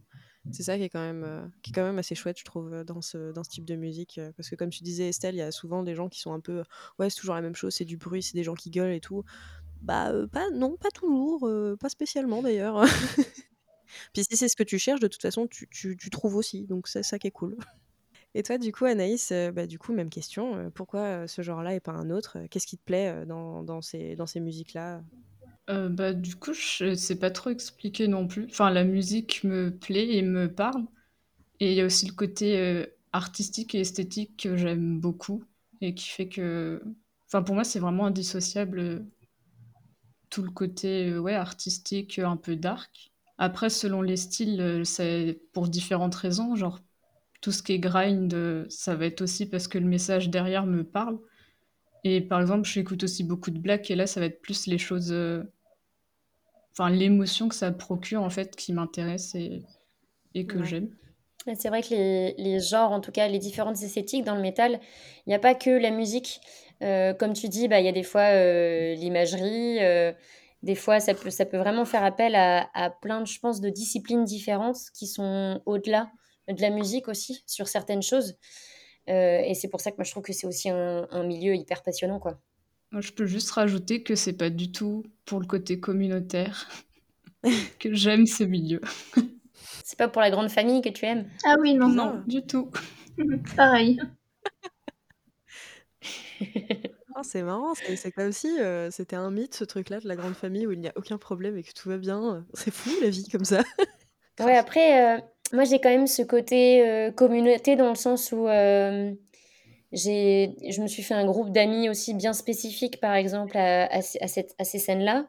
C'est 0.52 0.62
ça 0.62 0.76
qui 0.76 0.84
est, 0.84 0.88
quand 0.88 1.00
même, 1.00 1.24
euh, 1.24 1.46
qui 1.62 1.70
est 1.70 1.74
quand 1.74 1.84
même 1.84 1.98
assez 1.98 2.14
chouette, 2.14 2.38
je 2.38 2.44
trouve, 2.44 2.72
euh, 2.72 2.84
dans 2.84 3.02
ce, 3.02 3.32
dans 3.32 3.44
ce 3.44 3.50
type 3.50 3.64
de 3.66 3.76
musique. 3.76 4.18
euh, 4.18 4.32
parce 4.36 4.48
que 4.48 4.56
comme 4.56 4.70
tu 4.70 4.82
disais, 4.82 5.08
Estelle, 5.08 5.34
il 5.34 5.38
y 5.38 5.42
a 5.42 5.52
souvent 5.52 5.82
des 5.82 5.94
gens 5.94 6.08
qui 6.08 6.20
sont 6.20 6.32
un 6.32 6.40
peu... 6.40 6.64
Ouais, 6.98 7.10
c'est 7.10 7.20
toujours 7.20 7.34
la 7.34 7.42
même 7.42 7.54
chose, 7.54 7.74
c'est 7.74 7.84
du 7.84 7.96
bruit, 7.96 8.22
c'est 8.22 8.34
des 8.34 8.42
gens 8.42 8.54
qui 8.54 8.70
gueulent 8.70 8.92
et 8.92 9.00
tout. 9.00 9.22
Bah, 9.82 10.12
pas, 10.32 10.50
non, 10.50 10.76
pas 10.76 10.90
toujours, 10.90 11.48
pas 11.78 11.88
spécialement 11.88 12.42
d'ailleurs. 12.42 12.84
Puis 14.14 14.24
si 14.24 14.36
c'est 14.36 14.48
ce 14.48 14.56
que 14.56 14.62
tu 14.62 14.78
cherches, 14.78 15.00
de 15.00 15.08
toute 15.08 15.22
façon, 15.22 15.46
tu, 15.46 15.68
tu, 15.70 15.96
tu 15.96 16.10
trouves 16.10 16.36
aussi, 16.36 16.66
donc 16.66 16.88
c'est 16.88 17.02
ça 17.02 17.18
qui 17.18 17.26
est 17.26 17.32
cool. 17.32 17.56
Et 18.34 18.42
toi, 18.42 18.58
du 18.58 18.72
coup, 18.72 18.84
Anaïs, 18.84 19.32
bah, 19.52 19.66
du 19.66 19.78
coup, 19.78 19.92
même 19.92 20.10
question. 20.10 20.70
pourquoi 20.74 21.26
ce 21.26 21.42
genre-là 21.42 21.74
et 21.74 21.80
pas 21.80 21.92
un 21.92 22.10
autre? 22.10 22.38
Qu'est-ce 22.50 22.66
qui 22.66 22.78
te 22.78 22.84
plaît 22.84 23.26
dans, 23.26 23.64
dans 23.64 23.82
ces, 23.82 24.14
dans 24.14 24.26
ces 24.26 24.38
musiques-là? 24.38 25.02
Euh, 25.68 25.88
bah, 25.88 26.12
du 26.12 26.36
coup, 26.36 26.52
je 26.52 26.94
sais 26.94 27.18
pas 27.18 27.30
trop 27.30 27.50
expliquer 27.50 28.08
non 28.08 28.26
plus. 28.26 28.46
Enfin, 28.50 28.70
la 28.70 28.84
musique 28.84 29.44
me 29.44 29.70
plaît 29.70 30.16
et 30.16 30.22
me 30.22 30.52
parle. 30.52 30.84
Et 31.60 31.72
il 31.72 31.76
y 31.76 31.80
a 31.80 31.86
aussi 31.86 32.06
le 32.06 32.14
côté 32.14 32.58
euh, 32.58 32.86
artistique 33.12 33.74
et 33.74 33.80
esthétique 33.80 34.42
que 34.42 34.56
j'aime 34.56 35.00
beaucoup 35.00 35.44
et 35.80 35.94
qui 35.94 36.08
fait 36.08 36.28
que... 36.28 36.82
Enfin, 37.26 37.42
pour 37.42 37.54
moi, 37.54 37.64
c'est 37.64 37.78
vraiment 37.78 38.06
indissociable 38.06 38.78
euh, 38.80 39.00
tout 40.30 40.42
le 40.42 40.50
côté 40.50 41.16
ouais, 41.18 41.34
artistique, 41.34 42.18
un 42.18 42.36
peu 42.36 42.56
dark. 42.56 43.12
Après, 43.38 43.70
selon 43.70 44.02
les 44.02 44.16
styles, 44.16 44.82
c'est 44.84 45.40
pour 45.52 45.68
différentes 45.68 46.14
raisons. 46.14 46.54
Genre, 46.56 46.78
tout 47.40 47.52
ce 47.52 47.62
qui 47.62 47.72
est 47.72 47.78
grind, 47.78 48.66
ça 48.68 48.94
va 48.94 49.06
être 49.06 49.22
aussi 49.22 49.46
parce 49.46 49.66
que 49.66 49.78
le 49.78 49.86
message 49.86 50.30
derrière 50.30 50.66
me 50.66 50.84
parle. 50.84 51.18
Et 52.04 52.20
par 52.20 52.40
exemple, 52.40 52.68
j'écoute 52.68 53.04
aussi 53.04 53.24
beaucoup 53.24 53.50
de 53.50 53.58
black 53.58 53.90
et 53.90 53.94
là, 53.96 54.06
ça 54.06 54.20
va 54.20 54.26
être 54.26 54.42
plus 54.42 54.66
les 54.66 54.78
choses... 54.78 55.12
euh, 55.12 55.42
Enfin, 56.72 56.90
l'émotion 56.90 57.48
que 57.48 57.54
ça 57.54 57.70
procure, 57.70 58.22
en 58.22 58.30
fait, 58.30 58.56
qui 58.56 58.72
m'intéresse 58.72 59.34
et, 59.34 59.62
et 60.34 60.46
que 60.46 60.58
Ouais. 60.58 60.64
j'aime. 60.64 60.90
C'est 61.56 61.68
vrai 61.68 61.82
que 61.82 61.90
les, 61.90 62.34
les 62.38 62.60
genres, 62.60 62.92
en 62.92 63.00
tout 63.00 63.12
cas 63.12 63.28
les 63.28 63.38
différentes 63.38 63.82
esthétiques 63.82 64.24
dans 64.24 64.34
le 64.36 64.42
métal, 64.42 64.80
il 65.26 65.30
n'y 65.30 65.34
a 65.34 65.38
pas 65.38 65.54
que 65.54 65.70
la 65.70 65.90
musique. 65.90 66.40
Euh, 66.82 67.14
comme 67.14 67.32
tu 67.34 67.48
dis, 67.48 67.68
bah, 67.68 67.80
il 67.80 67.86
y 67.86 67.88
a 67.88 67.92
des 67.92 68.02
fois 68.02 68.22
euh, 68.32 68.94
l'imagerie, 68.94 69.78
euh, 69.82 70.12
des 70.62 70.74
fois 70.74 71.00
ça 71.00 71.14
peut, 71.14 71.30
ça 71.30 71.46
peut 71.46 71.58
vraiment 71.58 71.84
faire 71.86 72.04
appel 72.04 72.34
à, 72.36 72.70
à 72.74 72.90
plein, 72.90 73.22
de, 73.22 73.26
je 73.26 73.38
pense, 73.40 73.60
de 73.60 73.70
disciplines 73.70 74.24
différentes 74.24 74.78
qui 74.94 75.06
sont 75.06 75.62
au-delà 75.66 76.10
de 76.48 76.60
la 76.62 76.70
musique 76.70 77.08
aussi, 77.08 77.42
sur 77.46 77.68
certaines 77.68 78.02
choses. 78.02 78.36
Euh, 79.10 79.40
et 79.44 79.54
c'est 79.54 79.68
pour 79.68 79.80
ça 79.80 79.90
que 79.90 79.96
moi 79.96 80.04
je 80.04 80.10
trouve 80.12 80.22
que 80.22 80.32
c'est 80.32 80.46
aussi 80.46 80.70
un, 80.70 81.06
un 81.10 81.22
milieu 81.24 81.54
hyper 81.54 81.82
passionnant, 81.82 82.18
quoi. 82.20 82.38
Moi, 82.92 83.02
je 83.02 83.12
peux 83.12 83.26
juste 83.26 83.50
rajouter 83.52 84.02
que 84.02 84.16
c'est 84.16 84.32
pas 84.32 84.50
du 84.50 84.72
tout 84.72 85.04
pour 85.24 85.38
le 85.40 85.46
côté 85.46 85.78
communautaire 85.78 86.68
que 87.78 87.94
j'aime 87.94 88.26
ce 88.26 88.42
milieu. 88.44 88.80
C'est 89.84 89.98
pas 89.98 90.08
pour 90.08 90.20
la 90.22 90.30
grande 90.30 90.50
famille 90.50 90.82
que 90.82 90.88
tu 90.88 91.04
aimes? 91.06 91.28
Ah 91.44 91.54
oui, 91.60 91.74
non, 91.74 91.88
Non, 91.88 92.12
ça. 92.12 92.22
du 92.26 92.42
tout. 92.42 92.70
pareil. 93.56 94.00
Ah, 97.14 97.20
C'est 97.22 97.42
marrant, 97.42 97.74
c'est 97.74 97.96
c'est 97.96 98.12
comme 98.12 98.32
si 98.32 98.58
euh, 98.60 98.90
c'était 98.90 99.16
un 99.16 99.30
mythe, 99.30 99.54
ce 99.54 99.64
truc-là, 99.64 100.00
de 100.00 100.08
la 100.08 100.16
grande 100.16 100.34
famille 100.34 100.66
où 100.66 100.72
il 100.72 100.80
n'y 100.80 100.88
a 100.88 100.92
aucun 100.96 101.18
problème 101.18 101.56
et 101.56 101.62
que 101.62 101.72
tout 101.72 101.88
va 101.88 101.98
bien. 101.98 102.46
C'est 102.54 102.70
fou, 102.72 102.90
la 103.02 103.10
vie, 103.10 103.28
comme 103.28 103.44
ça. 103.44 103.62
Ouais, 104.40 104.56
après, 104.56 105.18
euh, 105.18 105.20
moi 105.52 105.64
j'ai 105.64 105.80
quand 105.80 105.90
même 105.90 106.06
ce 106.06 106.22
côté 106.22 106.86
euh, 106.88 107.10
communauté 107.10 107.76
dans 107.76 107.88
le 107.88 107.94
sens 107.94 108.32
où 108.32 108.46
euh, 108.48 109.12
je 109.92 110.80
me 110.80 110.86
suis 110.86 111.02
fait 111.02 111.14
un 111.14 111.26
groupe 111.26 111.50
d'amis 111.50 111.88
aussi 111.88 112.14
bien 112.14 112.32
spécifique, 112.32 113.00
par 113.00 113.14
exemple, 113.14 113.56
à, 113.56 114.02
ces- 114.02 114.20
cette- 114.28 114.54
à 114.58 114.64
ces 114.64 114.78
scènes-là. 114.78 115.26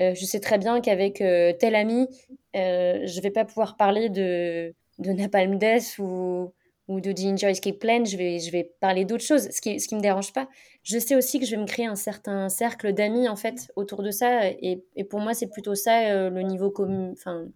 Euh, 0.00 0.14
je 0.14 0.24
sais 0.24 0.40
très 0.40 0.58
bien 0.58 0.80
qu'avec 0.80 1.16
tel 1.58 1.74
ami, 1.74 2.06
euh, 2.56 3.02
je 3.06 3.20
vais 3.20 3.30
pas 3.30 3.44
pouvoir 3.44 3.76
parler 3.76 4.08
de, 4.08 4.74
de 4.98 5.10
Napalm 5.12 5.58
Death 5.58 5.98
ou, 5.98 6.52
ou 6.86 7.00
de 7.00 7.10
Ginger 7.14 7.48
Escape 7.48 7.78
Plan, 7.78 8.04
je 8.04 8.16
vais, 8.16 8.38
je 8.38 8.50
vais 8.50 8.72
parler 8.80 9.04
d'autres 9.04 9.24
choses, 9.24 9.50
ce 9.50 9.60
qui, 9.60 9.78
ce 9.80 9.88
qui 9.88 9.96
me 9.96 10.00
dérange 10.00 10.32
pas. 10.32 10.48
Je 10.84 10.98
sais 10.98 11.14
aussi 11.16 11.38
que 11.40 11.44
je 11.44 11.50
vais 11.56 11.60
me 11.60 11.66
créer 11.66 11.86
un 11.86 11.96
certain 11.96 12.48
cercle 12.48 12.92
d'amis, 12.94 13.28
en 13.28 13.36
fait, 13.36 13.70
autour 13.76 14.02
de 14.02 14.10
ça, 14.10 14.46
et, 14.48 14.82
et 14.96 15.04
pour 15.04 15.20
moi, 15.20 15.34
c'est 15.34 15.48
plutôt 15.48 15.74
ça, 15.74 16.30
le 16.30 16.42
niveau 16.42 16.70
commun, 16.70 17.10
enfin, 17.12 17.46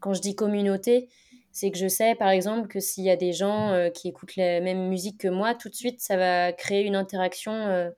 quand 0.00 0.14
je 0.14 0.20
dis 0.20 0.34
communauté, 0.34 1.08
c'est 1.54 1.70
que 1.70 1.78
je 1.78 1.86
sais, 1.86 2.16
par 2.16 2.30
exemple, 2.30 2.66
que 2.66 2.80
s'il 2.80 3.04
y 3.04 3.10
a 3.10 3.16
des 3.16 3.32
gens 3.32 3.70
euh, 3.70 3.88
qui 3.88 4.08
écoutent 4.08 4.34
la 4.34 4.60
même 4.60 4.88
musique 4.88 5.18
que 5.18 5.28
moi, 5.28 5.54
tout 5.54 5.68
de 5.68 5.74
suite, 5.74 6.00
ça 6.00 6.16
va 6.16 6.52
créer 6.52 6.84
une 6.84 6.96
interaction 6.96 7.52
euh, 7.52 7.90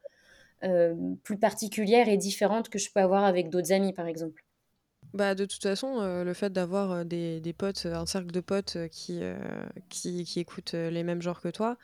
euh, 0.62 0.94
plus 1.24 1.38
particulière 1.38 2.06
et 2.06 2.18
différente 2.18 2.68
que 2.68 2.78
je 2.78 2.92
peux 2.92 3.00
avoir 3.00 3.24
avec 3.24 3.48
d'autres 3.48 3.72
amis, 3.72 3.94
par 3.94 4.06
exemple. 4.06 4.44
Bah, 5.14 5.34
de 5.34 5.46
toute 5.46 5.62
façon, 5.62 6.02
le 6.02 6.34
fait 6.34 6.52
d'avoir 6.52 7.06
des, 7.06 7.40
des 7.40 7.54
potes, 7.54 7.86
un 7.86 8.04
cercle 8.04 8.30
de 8.30 8.40
potes 8.40 8.76
qui, 8.90 9.22
qui, 9.88 10.24
qui 10.24 10.40
écoutent 10.40 10.74
les 10.74 11.02
mêmes 11.02 11.22
genres 11.22 11.40
que 11.40 11.48
toi, 11.48 11.78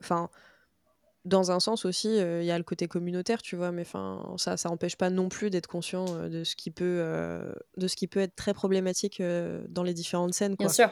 enfin, 0.00 0.28
dans 1.24 1.52
un 1.52 1.60
sens 1.60 1.86
aussi, 1.86 2.08
il 2.08 2.44
y 2.44 2.50
a 2.50 2.58
le 2.58 2.64
côté 2.64 2.86
communautaire, 2.86 3.40
tu 3.40 3.56
vois, 3.56 3.72
mais 3.72 3.82
enfin, 3.82 4.34
ça, 4.36 4.58
ça 4.58 4.70
empêche 4.70 4.96
pas 4.96 5.08
non 5.08 5.30
plus 5.30 5.48
d'être 5.48 5.68
conscient 5.68 6.04
de 6.28 6.44
ce 6.44 6.56
qui 6.56 6.70
peut, 6.70 7.02
de 7.78 7.88
ce 7.88 7.96
qui 7.96 8.08
peut 8.08 8.20
être 8.20 8.36
très 8.36 8.52
problématique 8.52 9.22
dans 9.70 9.84
les 9.84 9.94
différentes 9.94 10.34
scènes, 10.34 10.56
Bien 10.56 10.68
sûr. 10.68 10.90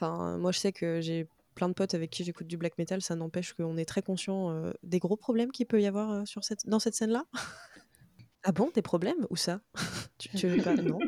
Enfin, 0.00 0.38
moi, 0.38 0.52
je 0.52 0.60
sais 0.60 0.70
que 0.70 1.00
j'ai 1.00 1.26
plein 1.56 1.68
de 1.68 1.74
potes 1.74 1.94
avec 1.94 2.10
qui 2.10 2.22
j'écoute 2.22 2.46
du 2.46 2.56
black 2.56 2.78
metal, 2.78 3.02
ça 3.02 3.16
n'empêche 3.16 3.52
qu'on 3.52 3.76
est 3.76 3.84
très 3.84 4.00
conscient 4.00 4.50
euh, 4.50 4.70
des 4.84 5.00
gros 5.00 5.16
problèmes 5.16 5.50
qu'il 5.50 5.66
peut 5.66 5.82
y 5.82 5.86
avoir 5.86 6.12
euh, 6.12 6.24
sur 6.24 6.44
cette, 6.44 6.68
dans 6.68 6.78
cette 6.78 6.94
scène-là. 6.94 7.24
ah 8.44 8.52
bon, 8.52 8.70
des 8.72 8.82
problèmes? 8.82 9.26
Où 9.30 9.36
ça? 9.36 9.60
Tu, 10.18 10.28
tu 10.30 10.48
veux 10.48 10.62
pas? 10.62 10.74
Non. 10.74 10.98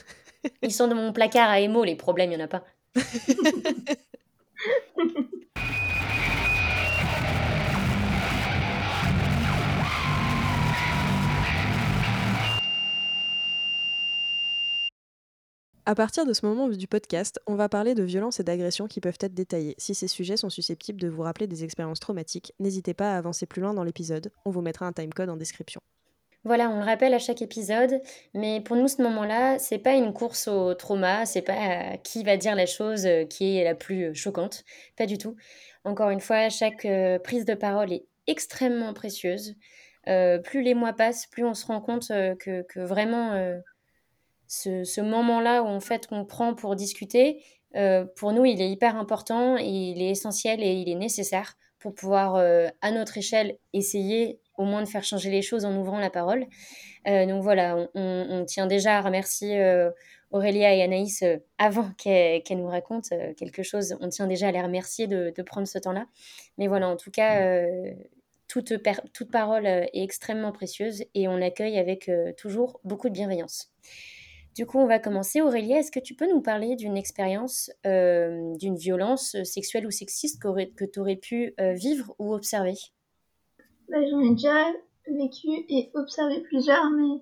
Ils 0.62 0.72
sont 0.72 0.88
dans 0.88 0.96
mon 0.96 1.12
placard 1.12 1.50
à 1.50 1.60
émo, 1.60 1.84
les 1.84 1.94
problèmes, 1.94 2.32
il 2.32 2.36
n'y 2.38 2.42
en 2.42 2.46
a 2.46 2.48
pas. 2.48 2.64
À 15.88 15.94
partir 15.94 16.26
de 16.26 16.32
ce 16.32 16.44
moment 16.44 16.68
du 16.68 16.88
podcast, 16.88 17.40
on 17.46 17.54
va 17.54 17.68
parler 17.68 17.94
de 17.94 18.02
violences 18.02 18.40
et 18.40 18.42
d'agressions 18.42 18.88
qui 18.88 19.00
peuvent 19.00 19.18
être 19.20 19.34
détaillées. 19.34 19.76
Si 19.78 19.94
ces 19.94 20.08
sujets 20.08 20.36
sont 20.36 20.50
susceptibles 20.50 21.00
de 21.00 21.06
vous 21.06 21.22
rappeler 21.22 21.46
des 21.46 21.62
expériences 21.62 22.00
traumatiques, 22.00 22.52
n'hésitez 22.58 22.92
pas 22.92 23.14
à 23.14 23.18
avancer 23.18 23.46
plus 23.46 23.62
loin 23.62 23.72
dans 23.72 23.84
l'épisode. 23.84 24.32
On 24.44 24.50
vous 24.50 24.62
mettra 24.62 24.84
un 24.84 24.92
timecode 24.92 25.30
en 25.30 25.36
description. 25.36 25.80
Voilà, 26.42 26.70
on 26.70 26.80
le 26.80 26.84
rappelle 26.84 27.14
à 27.14 27.20
chaque 27.20 27.40
épisode, 27.40 28.00
mais 28.34 28.60
pour 28.60 28.74
nous, 28.74 28.88
ce 28.88 29.00
moment-là, 29.02 29.60
c'est 29.60 29.78
pas 29.78 29.94
une 29.94 30.12
course 30.12 30.48
au 30.48 30.74
trauma, 30.74 31.24
c'est 31.24 31.42
pas 31.42 31.92
euh, 31.92 31.96
qui 32.02 32.24
va 32.24 32.36
dire 32.36 32.56
la 32.56 32.66
chose 32.66 33.06
euh, 33.06 33.24
qui 33.24 33.56
est 33.56 33.62
la 33.62 33.76
plus 33.76 34.06
euh, 34.06 34.14
choquante, 34.14 34.64
pas 34.96 35.06
du 35.06 35.18
tout. 35.18 35.36
Encore 35.84 36.10
une 36.10 36.20
fois, 36.20 36.48
chaque 36.48 36.84
prise 37.22 37.44
de 37.44 37.54
parole 37.54 37.92
est 37.92 38.06
extrêmement 38.26 38.92
précieuse. 38.92 39.54
plus 40.04 40.62
les 40.62 40.74
mois 40.74 40.94
passent, 40.94 41.28
plus 41.28 41.44
on 41.44 41.54
se 41.54 41.64
rend 41.66 41.80
compte 41.80 42.08
que, 42.08 42.62
que, 42.62 42.80
vraiment 42.80 43.54
ce, 44.48 45.00
moment-là 45.00 45.62
où 45.62 45.66
en 45.66 45.80
fait 45.80 46.06
on 46.10 46.24
prend 46.24 46.54
pour 46.54 46.76
discuter, 46.76 47.42
euh, 47.76 48.06
pour 48.16 48.32
nous, 48.32 48.44
il 48.44 48.60
est 48.60 48.70
hyper 48.70 48.96
important 48.96 49.58
et 49.58 49.68
il 49.68 50.02
est 50.02 50.10
essentiel 50.10 50.62
et 50.62 50.72
il 50.72 50.88
est 50.88 50.94
nécessaire 50.94 51.56
pour 51.78 51.94
pouvoir, 51.94 52.36
euh, 52.36 52.68
à 52.80 52.90
notre 52.90 53.18
échelle, 53.18 53.58
essayer 53.72 54.40
au 54.56 54.64
moins 54.64 54.82
de 54.82 54.88
faire 54.88 55.04
changer 55.04 55.30
les 55.30 55.42
choses 55.42 55.64
en 55.64 55.76
ouvrant 55.76 55.98
la 55.98 56.10
parole. 56.10 56.46
Euh, 57.06 57.26
donc 57.26 57.42
voilà, 57.42 57.88
on, 57.94 58.44
tient 58.46 58.66
déjà 58.66 58.98
à 58.98 59.02
remercier 59.02 59.60
Aurélia 60.30 60.74
et 60.74 60.82
Anaïs 60.82 61.22
avant 61.58 61.90
qu'elles 61.98 62.42
nous 62.50 62.66
racontent 62.66 63.16
quelque 63.36 63.62
chose. 63.62 63.96
On 64.00 64.08
tient 64.08 64.26
déjà 64.26 64.48
à 64.48 64.52
les 64.52 64.62
remercier 64.62 65.06
de, 65.06 65.32
de 65.36 65.42
prendre 65.42 65.68
ce 65.68 65.78
temps-là. 65.78 66.06
Mais 66.56 66.68
voilà, 66.68 66.88
en 66.88 66.96
tout 66.96 67.10
cas, 67.10 67.66
toute, 68.48 68.72
toute 69.12 69.30
parole 69.30 69.66
est 69.66 69.90
extrêmement 69.92 70.52
précieuse 70.52 71.04
et 71.14 71.28
on 71.28 71.36
l'accueille 71.36 71.78
avec 71.78 72.10
toujours 72.38 72.80
beaucoup 72.82 73.10
de 73.10 73.14
bienveillance. 73.14 73.70
Du 74.56 74.64
coup, 74.64 74.78
on 74.78 74.86
va 74.86 74.98
commencer. 74.98 75.42
Aurélia, 75.42 75.80
est-ce 75.80 75.92
que 75.92 76.00
tu 76.00 76.14
peux 76.14 76.26
nous 76.26 76.40
parler 76.40 76.76
d'une 76.76 76.96
expérience, 76.96 77.70
euh, 77.84 78.54
d'une 78.56 78.76
violence 78.76 79.34
euh, 79.34 79.44
sexuelle 79.44 79.86
ou 79.86 79.90
sexiste 79.90 80.40
que 80.40 80.84
tu 80.86 80.98
aurais 80.98 81.16
pu 81.16 81.52
euh, 81.60 81.74
vivre 81.74 82.16
ou 82.18 82.32
observer? 82.32 82.72
Bah, 83.90 83.98
J'en 84.10 84.20
ai 84.20 84.30
déjà 84.30 84.72
vécu 85.08 85.48
et 85.68 85.90
observé 85.92 86.40
plusieurs, 86.40 86.90
mais 86.90 87.20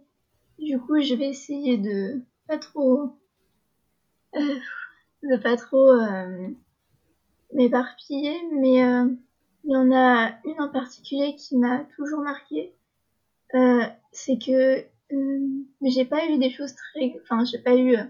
du 0.61 0.79
coup, 0.79 1.01
je 1.01 1.15
vais 1.17 1.27
essayer 1.27 1.77
de 1.77 2.23
pas 2.47 2.59
trop. 2.59 3.17
de 4.35 5.37
pas 5.43 5.57
trop 5.57 5.91
m'éparpiller, 7.53 8.37
mais 8.53 8.77
il 9.65 9.71
y 9.73 9.77
en 9.77 9.91
a 9.91 10.39
une 10.45 10.61
en 10.61 10.69
particulier 10.69 11.35
qui 11.35 11.57
m'a 11.57 11.85
toujours 11.97 12.21
marqué. 12.21 12.73
c'est 14.13 14.39
que 14.39 14.94
mais 15.81 15.91
j'ai 15.91 16.05
pas 16.05 16.27
eu 16.27 16.39
des 16.39 16.51
choses 16.51 16.75
très. 16.75 17.15
Enfin, 17.23 17.45
j'ai 17.45 17.59
pas 17.59 17.75
eu 17.75 17.97
euh, 17.97 18.05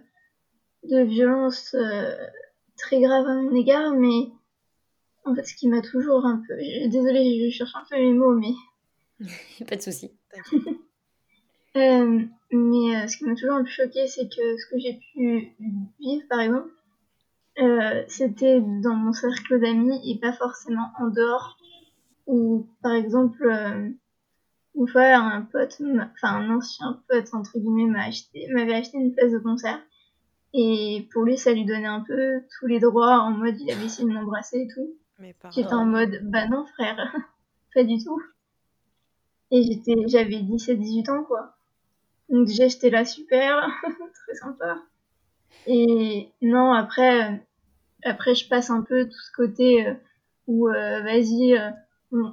de 0.84 1.02
violence 1.02 1.74
euh, 1.74 2.14
très 2.76 3.00
grave 3.00 3.26
à 3.26 3.34
mon 3.34 3.54
égard, 3.54 3.94
mais 3.94 4.30
en 5.24 5.34
fait, 5.34 5.44
ce 5.44 5.54
qui 5.54 5.68
m'a 5.68 5.80
toujours 5.80 6.24
un 6.26 6.42
peu. 6.46 6.54
Désolée, 6.88 7.50
je 7.50 7.56
cherche 7.56 7.74
un 7.74 7.84
peu 7.88 7.96
mes 7.96 8.12
mots, 8.12 8.34
mais. 8.34 8.52
pas 9.66 9.76
de 9.76 9.82
souci. 9.82 10.12
euh, 11.76 12.22
mais 12.50 13.08
ce 13.08 13.16
qui 13.16 13.24
m'a 13.24 13.34
toujours 13.34 13.56
un 13.56 13.64
peu 13.64 13.70
choqué, 13.70 14.06
c'est 14.06 14.28
que 14.28 14.56
ce 14.56 14.70
que 14.70 14.78
j'ai 14.78 15.00
pu 15.12 15.54
vivre, 15.98 16.26
par 16.28 16.40
exemple, 16.40 16.70
euh, 17.60 18.02
c'était 18.08 18.60
dans 18.60 18.94
mon 18.94 19.12
cercle 19.12 19.60
d'amis 19.60 20.00
et 20.10 20.18
pas 20.18 20.32
forcément 20.32 20.90
en 20.98 21.08
dehors. 21.08 21.56
Ou 22.26 22.66
par 22.82 22.92
exemple, 22.92 23.46
une 24.74 24.88
fois, 24.88 25.02
un 25.02 25.42
pote, 25.42 25.80
enfin 26.14 26.36
un 26.36 26.56
ancien 26.56 27.00
pote 27.08 27.32
entre 27.32 27.58
guillemets, 27.58 27.86
m'a 27.86 28.04
acheté, 28.04 28.46
m'avait 28.52 28.74
acheté 28.74 28.98
une 28.98 29.14
place 29.14 29.32
de 29.32 29.38
concert. 29.38 29.80
Et 30.52 31.08
pour 31.12 31.24
lui, 31.24 31.36
ça 31.36 31.52
lui 31.52 31.64
donnait 31.64 31.86
un 31.86 32.00
peu 32.00 32.42
tous 32.58 32.66
les 32.66 32.80
droits, 32.80 33.18
en 33.18 33.30
mode 33.32 33.60
il 33.60 33.70
avait 33.70 33.86
essayé 33.86 34.08
de 34.08 34.14
m'embrasser 34.14 34.60
et 34.60 34.68
tout. 34.68 34.94
J'étais 35.50 35.72
en 35.72 35.86
mode, 35.86 36.20
bah 36.22 36.46
non 36.48 36.66
frère, 36.66 36.96
pas 37.74 37.84
du 37.84 38.02
tout. 38.02 38.20
Et 39.50 39.62
j'étais, 39.62 39.94
j'avais 40.06 40.38
17-18 40.38 41.10
ans 41.10 41.24
quoi. 41.24 41.54
Donc 42.28 42.46
déjà 42.46 42.68
j'étais 42.68 42.90
là 42.90 43.04
super, 43.04 43.68
très 44.26 44.34
sympa. 44.34 44.78
Et 45.66 46.30
non, 46.42 46.72
après, 46.72 47.46
après 48.04 48.34
je 48.34 48.48
passe 48.48 48.70
un 48.70 48.82
peu 48.82 49.04
tout 49.06 49.20
ce 49.20 49.32
côté 49.32 49.86
euh, 49.86 49.94
où 50.46 50.68
euh, 50.68 51.02
vas-y, 51.02 51.56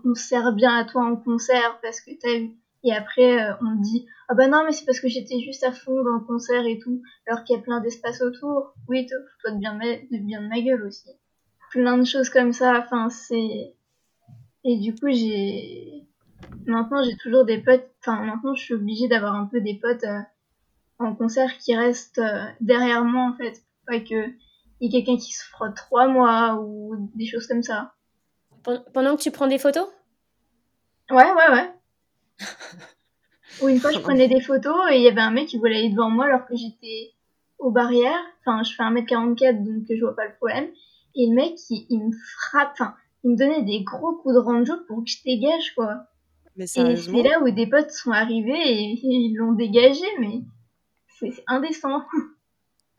on, 0.03 0.15
sert 0.15 0.53
bien 0.53 0.75
à 0.75 0.85
toi 0.85 1.03
en 1.03 1.15
concert 1.15 1.79
parce 1.81 2.01
que 2.01 2.11
t'as 2.19 2.37
eu. 2.37 2.51
Et 2.83 2.93
après, 2.93 3.41
euh, 3.41 3.53
on 3.61 3.75
dit 3.79 4.07
Ah 4.27 4.33
bah 4.33 4.47
non, 4.47 4.63
mais 4.65 4.71
c'est 4.71 4.85
parce 4.85 4.99
que 4.99 5.07
j'étais 5.07 5.39
juste 5.39 5.63
à 5.63 5.71
fond 5.71 6.03
dans 6.03 6.15
le 6.15 6.25
concert 6.25 6.65
et 6.65 6.79
tout, 6.79 7.01
alors 7.27 7.43
qu'il 7.43 7.55
y 7.55 7.59
a 7.59 7.61
plein 7.61 7.79
d'espace 7.79 8.21
autour. 8.21 8.73
Oui, 8.87 9.07
toi 9.07 9.51
de 9.51 9.59
bien, 9.59 9.77
de 9.77 10.17
bien 10.17 10.41
de 10.41 10.47
ma 10.47 10.61
gueule 10.61 10.83
aussi. 10.83 11.09
Plein 11.71 11.97
de 11.97 12.05
choses 12.05 12.29
comme 12.29 12.53
ça. 12.53 12.79
Enfin, 12.79 13.09
c'est. 13.09 13.75
Et 14.63 14.77
du 14.77 14.93
coup, 14.95 15.09
j'ai. 15.09 16.07
Maintenant, 16.65 17.03
j'ai 17.03 17.15
toujours 17.17 17.45
des 17.45 17.59
potes. 17.59 17.87
Enfin, 18.01 18.23
maintenant, 18.23 18.55
je 18.55 18.63
suis 18.63 18.73
obligée 18.73 19.07
d'avoir 19.07 19.35
un 19.35 19.45
peu 19.45 19.61
des 19.61 19.75
potes 19.75 20.03
euh, 20.03 20.19
en 20.99 21.15
concert 21.15 21.57
qui 21.57 21.75
restent 21.75 22.19
euh, 22.19 22.45
derrière 22.61 23.03
moi, 23.05 23.31
en 23.31 23.33
fait. 23.33 23.63
Pas 23.85 23.99
que 23.99 24.29
y 24.81 24.87
ait 24.87 24.89
quelqu'un 24.89 25.17
qui 25.17 25.31
se 25.31 25.43
frotte 25.45 25.75
trois 25.75 26.07
mois 26.07 26.59
ou 26.61 27.09
des 27.15 27.25
choses 27.25 27.47
comme 27.47 27.63
ça. 27.63 27.93
Pendant 28.63 29.15
que 29.15 29.21
tu 29.21 29.31
prends 29.31 29.47
des 29.47 29.57
photos? 29.57 29.87
Ouais, 31.09 31.31
ouais, 31.31 31.51
ouais. 31.51 31.71
Ou 33.61 33.67
une 33.67 33.79
fois, 33.79 33.91
je 33.91 33.99
prenais 33.99 34.27
des 34.27 34.41
photos 34.41 34.91
et 34.91 34.97
il 34.97 35.03
y 35.03 35.07
avait 35.07 35.21
un 35.21 35.31
mec 35.31 35.47
qui 35.47 35.57
voulait 35.57 35.77
aller 35.77 35.89
devant 35.89 36.09
moi 36.09 36.25
alors 36.25 36.45
que 36.45 36.55
j'étais 36.55 37.11
aux 37.59 37.71
barrières. 37.71 38.21
Enfin, 38.39 38.63
je 38.63 38.73
fais 38.73 38.83
1m44 38.83 39.63
donc 39.63 39.85
je 39.89 39.99
vois 39.99 40.15
pas 40.15 40.25
le 40.25 40.35
problème. 40.35 40.69
Et 41.15 41.27
le 41.27 41.35
mec, 41.35 41.55
il, 41.69 41.99
me 41.99 42.11
frappe, 42.37 42.71
enfin, 42.73 42.95
il 43.23 43.31
me 43.31 43.37
donnait 43.37 43.63
des 43.63 43.83
gros 43.83 44.15
coups 44.15 44.35
de 44.35 44.39
ranjo 44.39 44.73
pour 44.87 45.03
que 45.03 45.09
je 45.09 45.17
dégage, 45.23 45.75
quoi. 45.75 46.05
Mais 46.55 46.65
et 46.65 46.67
c'est 46.67 46.83
là 47.23 47.41
où 47.41 47.49
des 47.49 47.67
potes 47.67 47.91
sont 47.91 48.11
arrivés 48.11 48.51
et 48.51 48.99
ils 49.03 49.35
l'ont 49.35 49.53
dégagé, 49.53 50.05
mais 50.19 50.41
c'est 51.19 51.43
indécent. 51.47 52.03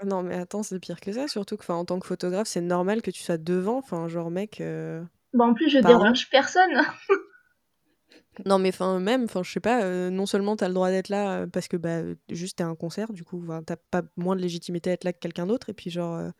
Non, 0.05 0.23
mais 0.23 0.35
attends, 0.35 0.63
c'est 0.63 0.79
pire 0.81 1.01
que 1.01 1.13
ça, 1.13 1.29
surtout 1.29 1.57
que 1.57 1.71
en 1.71 1.85
tant 1.85 1.99
que 1.99 2.07
photographe, 2.07 2.49
c'est 2.49 2.61
normal 2.61 3.03
que 3.03 3.11
tu 3.11 3.23
sois 3.23 3.39
devant. 3.39 3.79
Enfin, 3.79 4.09
genre, 4.09 4.31
mec. 4.31 4.61
Euh, 4.61 5.03
bah, 5.35 5.45
en 5.45 5.55
plus, 5.55 5.71
je 5.71 5.79
dérange 5.79 6.29
personne. 6.31 6.83
non, 8.47 8.59
mais 8.59 8.69
enfin, 8.71 9.01
même, 9.01 9.25
enfin, 9.25 9.43
je 9.43 9.51
sais 9.51 9.61
pas, 9.61 9.83
euh, 9.83 10.11
non 10.11 10.27
seulement 10.27 10.57
t'as 10.57 10.69
le 10.69 10.75
droit 10.75 10.91
d'être 10.91 11.09
là 11.09 11.41
euh, 11.41 11.47
parce 11.47 11.69
que 11.69 11.77
bah, 11.77 12.01
juste 12.31 12.59
t'es 12.59 12.65
un 12.65 12.75
concert, 12.75 13.13
du 13.13 13.25
coup, 13.25 13.47
t'as 13.67 13.77
pas 13.91 14.03
moins 14.17 14.37
de 14.37 14.43
légitimité 14.43 14.91
à 14.91 14.93
être 14.95 15.05
là 15.05 15.13
que 15.13 15.19
quelqu'un 15.19 15.47
d'autre, 15.47 15.71
et 15.71 15.75
puis 15.75 15.91
genre, 15.91 16.17
euh, 16.17 16.31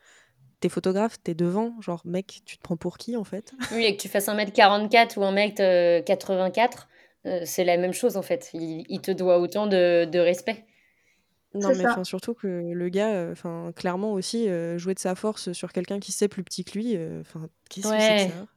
t'es 0.59 0.69
photographe, 0.69 1.17
t'es 1.23 1.33
devant, 1.33 1.79
genre, 1.81 2.01
mec, 2.05 2.41
tu 2.45 2.57
te 2.57 2.61
prends 2.61 2.77
pour 2.77 2.97
qui 2.97 3.17
en 3.17 3.23
fait? 3.23 3.53
Oui, 3.71 3.85
et 3.85 3.95
que 3.95 4.01
tu 4.01 4.09
fasses 4.09 4.27
1m44 4.27 5.17
ou 5.17 5.23
1m84, 5.23 6.87
c'est 7.45 7.63
la 7.63 7.77
même 7.77 7.93
chose 7.93 8.17
en 8.17 8.21
fait. 8.21 8.49
Il, 8.53 9.01
te 9.01 9.11
doit 9.11 9.39
autant 9.39 9.65
de, 9.65 10.05
de 10.05 10.19
respect. 10.19 10.65
Non, 11.55 11.69
mais 11.75 11.85
surtout 12.03 12.33
que 12.33 12.47
le 12.47 12.89
gars, 12.89 13.29
enfin, 13.31 13.71
clairement 13.75 14.13
aussi, 14.13 14.47
jouer 14.77 14.93
de 14.93 14.99
sa 14.99 15.15
force 15.15 15.53
sur 15.53 15.71
quelqu'un 15.71 15.99
qui 15.99 16.11
sait 16.11 16.27
plus 16.27 16.43
petit 16.43 16.65
que 16.65 16.77
lui, 16.77 16.97
enfin, 17.21 17.47
qu'est-ce 17.69 17.87
que 17.87 17.99
c'est 17.99 18.27
que 18.27 18.33
ça? 18.33 18.47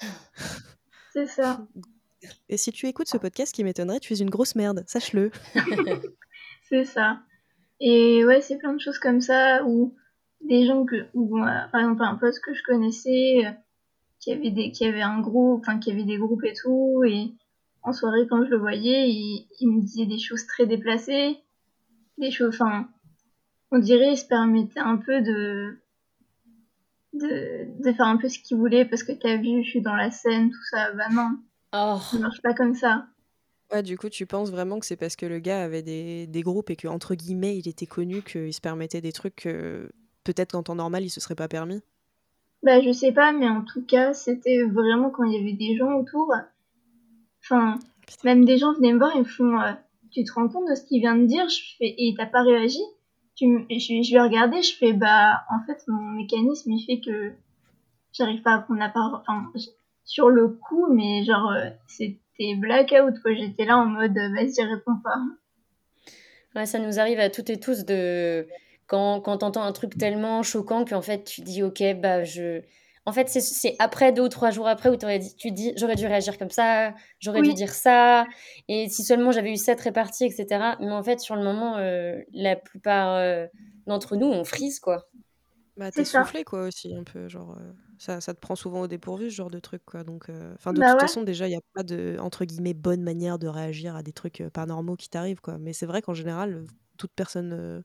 c'est 1.12 1.26
ça. 1.26 1.66
Et 2.48 2.56
si 2.56 2.72
tu 2.72 2.86
écoutes 2.86 3.08
ce 3.08 3.16
podcast, 3.16 3.54
qui 3.54 3.64
m'étonnerait, 3.64 4.00
tu 4.00 4.12
es 4.12 4.18
une 4.18 4.30
grosse 4.30 4.54
merde, 4.54 4.84
sache-le. 4.86 5.30
c'est 6.68 6.84
ça. 6.84 7.20
Et 7.80 8.24
ouais, 8.24 8.40
c'est 8.40 8.58
plein 8.58 8.74
de 8.74 8.80
choses 8.80 8.98
comme 8.98 9.20
ça 9.20 9.64
où 9.64 9.94
des 10.42 10.66
gens 10.66 10.84
que, 10.84 11.06
ou 11.14 11.38
par 11.38 11.80
exemple 11.80 12.02
un 12.02 12.16
poste 12.16 12.40
que 12.44 12.54
je 12.54 12.62
connaissais, 12.62 13.46
euh, 13.46 13.50
qui 14.18 14.32
avait 14.32 14.50
des, 14.50 14.70
qui 14.70 14.84
avait 14.84 15.02
un 15.02 15.20
groupe, 15.20 15.60
enfin 15.60 15.78
qui 15.78 15.90
avait 15.90 16.04
des 16.04 16.18
groupes 16.18 16.44
et 16.44 16.52
tout, 16.52 17.02
et 17.06 17.32
en 17.82 17.92
soirée 17.92 18.26
quand 18.28 18.44
je 18.44 18.50
le 18.50 18.58
voyais, 18.58 19.08
il, 19.08 19.48
il 19.60 19.68
me 19.68 19.80
disait 19.80 20.06
des 20.06 20.18
choses 20.18 20.46
très 20.46 20.66
déplacées, 20.66 21.38
des 22.18 22.30
choses, 22.30 22.54
enfin, 22.54 22.88
on 23.70 23.78
dirait, 23.78 24.12
il 24.12 24.18
se 24.18 24.26
permettait 24.26 24.80
un 24.80 24.96
peu 24.96 25.22
de, 25.22 25.80
de, 27.12 27.92
faire 27.92 28.06
un 28.06 28.16
peu 28.16 28.28
ce 28.28 28.38
qu'il 28.38 28.56
voulait 28.56 28.84
parce 28.84 29.02
que 29.02 29.12
t'as 29.12 29.36
vu, 29.36 29.62
je 29.64 29.70
suis 29.70 29.82
dans 29.82 29.96
la 29.96 30.10
scène, 30.10 30.50
tout 30.50 30.64
ça. 30.70 30.92
Bah 30.92 31.08
non, 31.12 31.38
oh. 31.72 31.98
ça 32.00 32.18
marche 32.18 32.40
pas 32.42 32.54
comme 32.54 32.74
ça. 32.74 33.06
Ouais, 33.72 33.82
du 33.82 33.96
coup, 33.96 34.08
tu 34.08 34.26
penses 34.26 34.50
vraiment 34.50 34.80
que 34.80 34.86
c'est 34.86 34.96
parce 34.96 35.14
que 35.14 35.26
le 35.26 35.38
gars 35.38 35.62
avait 35.62 35.82
des, 35.82 36.26
des 36.26 36.42
groupes 36.42 36.70
et 36.70 36.76
que, 36.76 36.88
entre 36.88 37.14
guillemets, 37.14 37.56
il 37.56 37.68
était 37.68 37.86
connu, 37.86 38.22
qu'il 38.22 38.52
se 38.52 38.60
permettait 38.60 39.00
des 39.00 39.12
trucs 39.12 39.36
que 39.36 39.88
peut-être 40.24 40.52
qu'en 40.52 40.62
temps 40.62 40.74
normal, 40.74 41.04
il 41.04 41.10
se 41.10 41.20
serait 41.20 41.36
pas 41.36 41.48
permis? 41.48 41.80
Bah, 42.62 42.80
je 42.82 42.92
sais 42.92 43.12
pas, 43.12 43.32
mais 43.32 43.48
en 43.48 43.62
tout 43.62 43.84
cas, 43.84 44.12
c'était 44.12 44.64
vraiment 44.64 45.10
quand 45.10 45.24
il 45.24 45.32
y 45.32 45.38
avait 45.38 45.56
des 45.56 45.76
gens 45.76 45.94
autour. 45.94 46.32
Enfin, 47.42 47.78
même 48.24 48.44
des 48.44 48.58
gens 48.58 48.74
venaient 48.74 48.92
me 48.92 48.98
voir 48.98 49.14
et 49.16 49.20
me 49.20 49.24
font 49.24 49.58
euh, 49.60 49.72
Tu 50.10 50.24
te 50.24 50.32
rends 50.32 50.48
compte 50.48 50.68
de 50.68 50.74
ce 50.74 50.82
qu'il 50.82 51.00
vient 51.00 51.16
de 51.16 51.26
dire? 51.26 51.48
Je 51.48 51.76
fais, 51.78 51.94
Et 51.96 52.14
t'as 52.16 52.26
pas 52.26 52.42
réagi? 52.42 52.80
Je, 53.40 54.02
je 54.02 54.14
vais 54.14 54.20
regarder, 54.20 54.62
je 54.62 54.76
fais 54.76 54.92
bah 54.92 55.42
en 55.50 55.64
fait 55.66 55.82
mon 55.88 56.12
mécanisme 56.12 56.70
il 56.72 56.84
fait 56.84 57.00
que 57.00 57.32
j'arrive 58.12 58.42
pas 58.42 58.54
à 58.54 58.58
prendre 58.60 58.80
la 58.80 58.88
parole, 58.88 59.20
sur 60.04 60.28
le 60.28 60.48
coup, 60.48 60.92
mais 60.92 61.24
genre 61.24 61.50
euh, 61.50 61.70
c'était 61.86 62.54
blackout 62.56 63.20
quoi. 63.22 63.34
J'étais 63.34 63.64
là 63.64 63.78
en 63.78 63.86
mode 63.86 64.16
vas-y 64.16 64.62
réponds 64.62 64.98
pas. 65.02 65.18
Ouais, 66.54 66.66
ça 66.66 66.78
nous 66.78 66.98
arrive 66.98 67.20
à 67.20 67.30
toutes 67.30 67.50
et 67.50 67.60
tous 67.60 67.84
de 67.84 68.46
quand, 68.90 69.20
quand 69.20 69.38
tu 69.38 69.44
entends 69.44 69.62
un 69.62 69.72
truc 69.72 69.96
tellement 69.96 70.42
choquant 70.42 70.84
qu'en 70.84 71.00
fait, 71.00 71.22
tu 71.22 71.42
dis, 71.42 71.62
ok, 71.62 71.82
bah, 72.00 72.24
je. 72.24 72.60
En 73.10 73.12
fait, 73.12 73.28
c'est 73.28 73.74
après, 73.80 74.12
deux 74.12 74.22
ou 74.22 74.28
trois 74.28 74.52
jours 74.52 74.68
après, 74.68 74.88
où 74.88 74.94
dit, 74.94 75.34
tu 75.34 75.50
dis, 75.50 75.72
j'aurais 75.76 75.96
dû 75.96 76.06
réagir 76.06 76.38
comme 76.38 76.48
ça, 76.50 76.94
j'aurais 77.18 77.42
dû 77.42 77.54
dire 77.54 77.74
ça, 77.74 78.24
et 78.68 78.88
si 78.88 79.02
seulement 79.02 79.32
j'avais 79.32 79.50
eu 79.52 79.56
cette 79.56 79.80
répartie, 79.80 80.26
etc. 80.26 80.76
Mais 80.78 80.92
en 80.92 81.02
fait, 81.02 81.18
sur 81.18 81.34
le 81.34 81.42
moment, 81.42 81.76
euh, 81.78 82.20
la 82.32 82.54
plupart 82.54 83.16
euh, 83.16 83.48
d'entre 83.88 84.14
nous, 84.14 84.28
on 84.28 84.44
frise, 84.44 84.78
quoi. 84.78 85.08
Bah, 85.76 85.90
t'es 85.90 86.04
soufflé, 86.04 86.44
quoi, 86.44 86.62
aussi, 86.68 86.94
un 86.94 87.02
peu, 87.02 87.28
genre, 87.28 87.56
euh, 87.58 87.72
ça 87.98 88.20
ça 88.20 88.32
te 88.32 88.38
prend 88.38 88.54
souvent 88.54 88.82
au 88.82 88.86
dépourvu, 88.86 89.28
ce 89.28 89.34
genre 89.34 89.50
de 89.50 89.58
truc, 89.58 89.82
quoi, 89.84 90.04
donc 90.04 90.30
enfin, 90.54 90.72
de 90.72 90.82
Bah, 90.82 90.86
toute 90.86 91.00
ouais. 91.00 91.00
façon, 91.00 91.24
déjà, 91.24 91.48
il 91.48 91.52
y 91.52 91.56
a 91.56 91.60
pas 91.74 91.82
de, 91.82 92.16
entre 92.20 92.44
guillemets, 92.44 92.74
«bonne 92.74 93.02
manière» 93.02 93.40
de 93.40 93.48
réagir 93.48 93.96
à 93.96 94.04
des 94.04 94.12
trucs, 94.12 94.40
paranormaux 94.52 94.94
qui 94.94 95.08
t'arrivent, 95.08 95.40
quoi, 95.40 95.58
mais 95.58 95.72
c'est 95.72 95.86
vrai 95.86 96.00
qu'en 96.00 96.14
général, 96.14 96.64
toute 96.96 97.12
personne, 97.16 97.82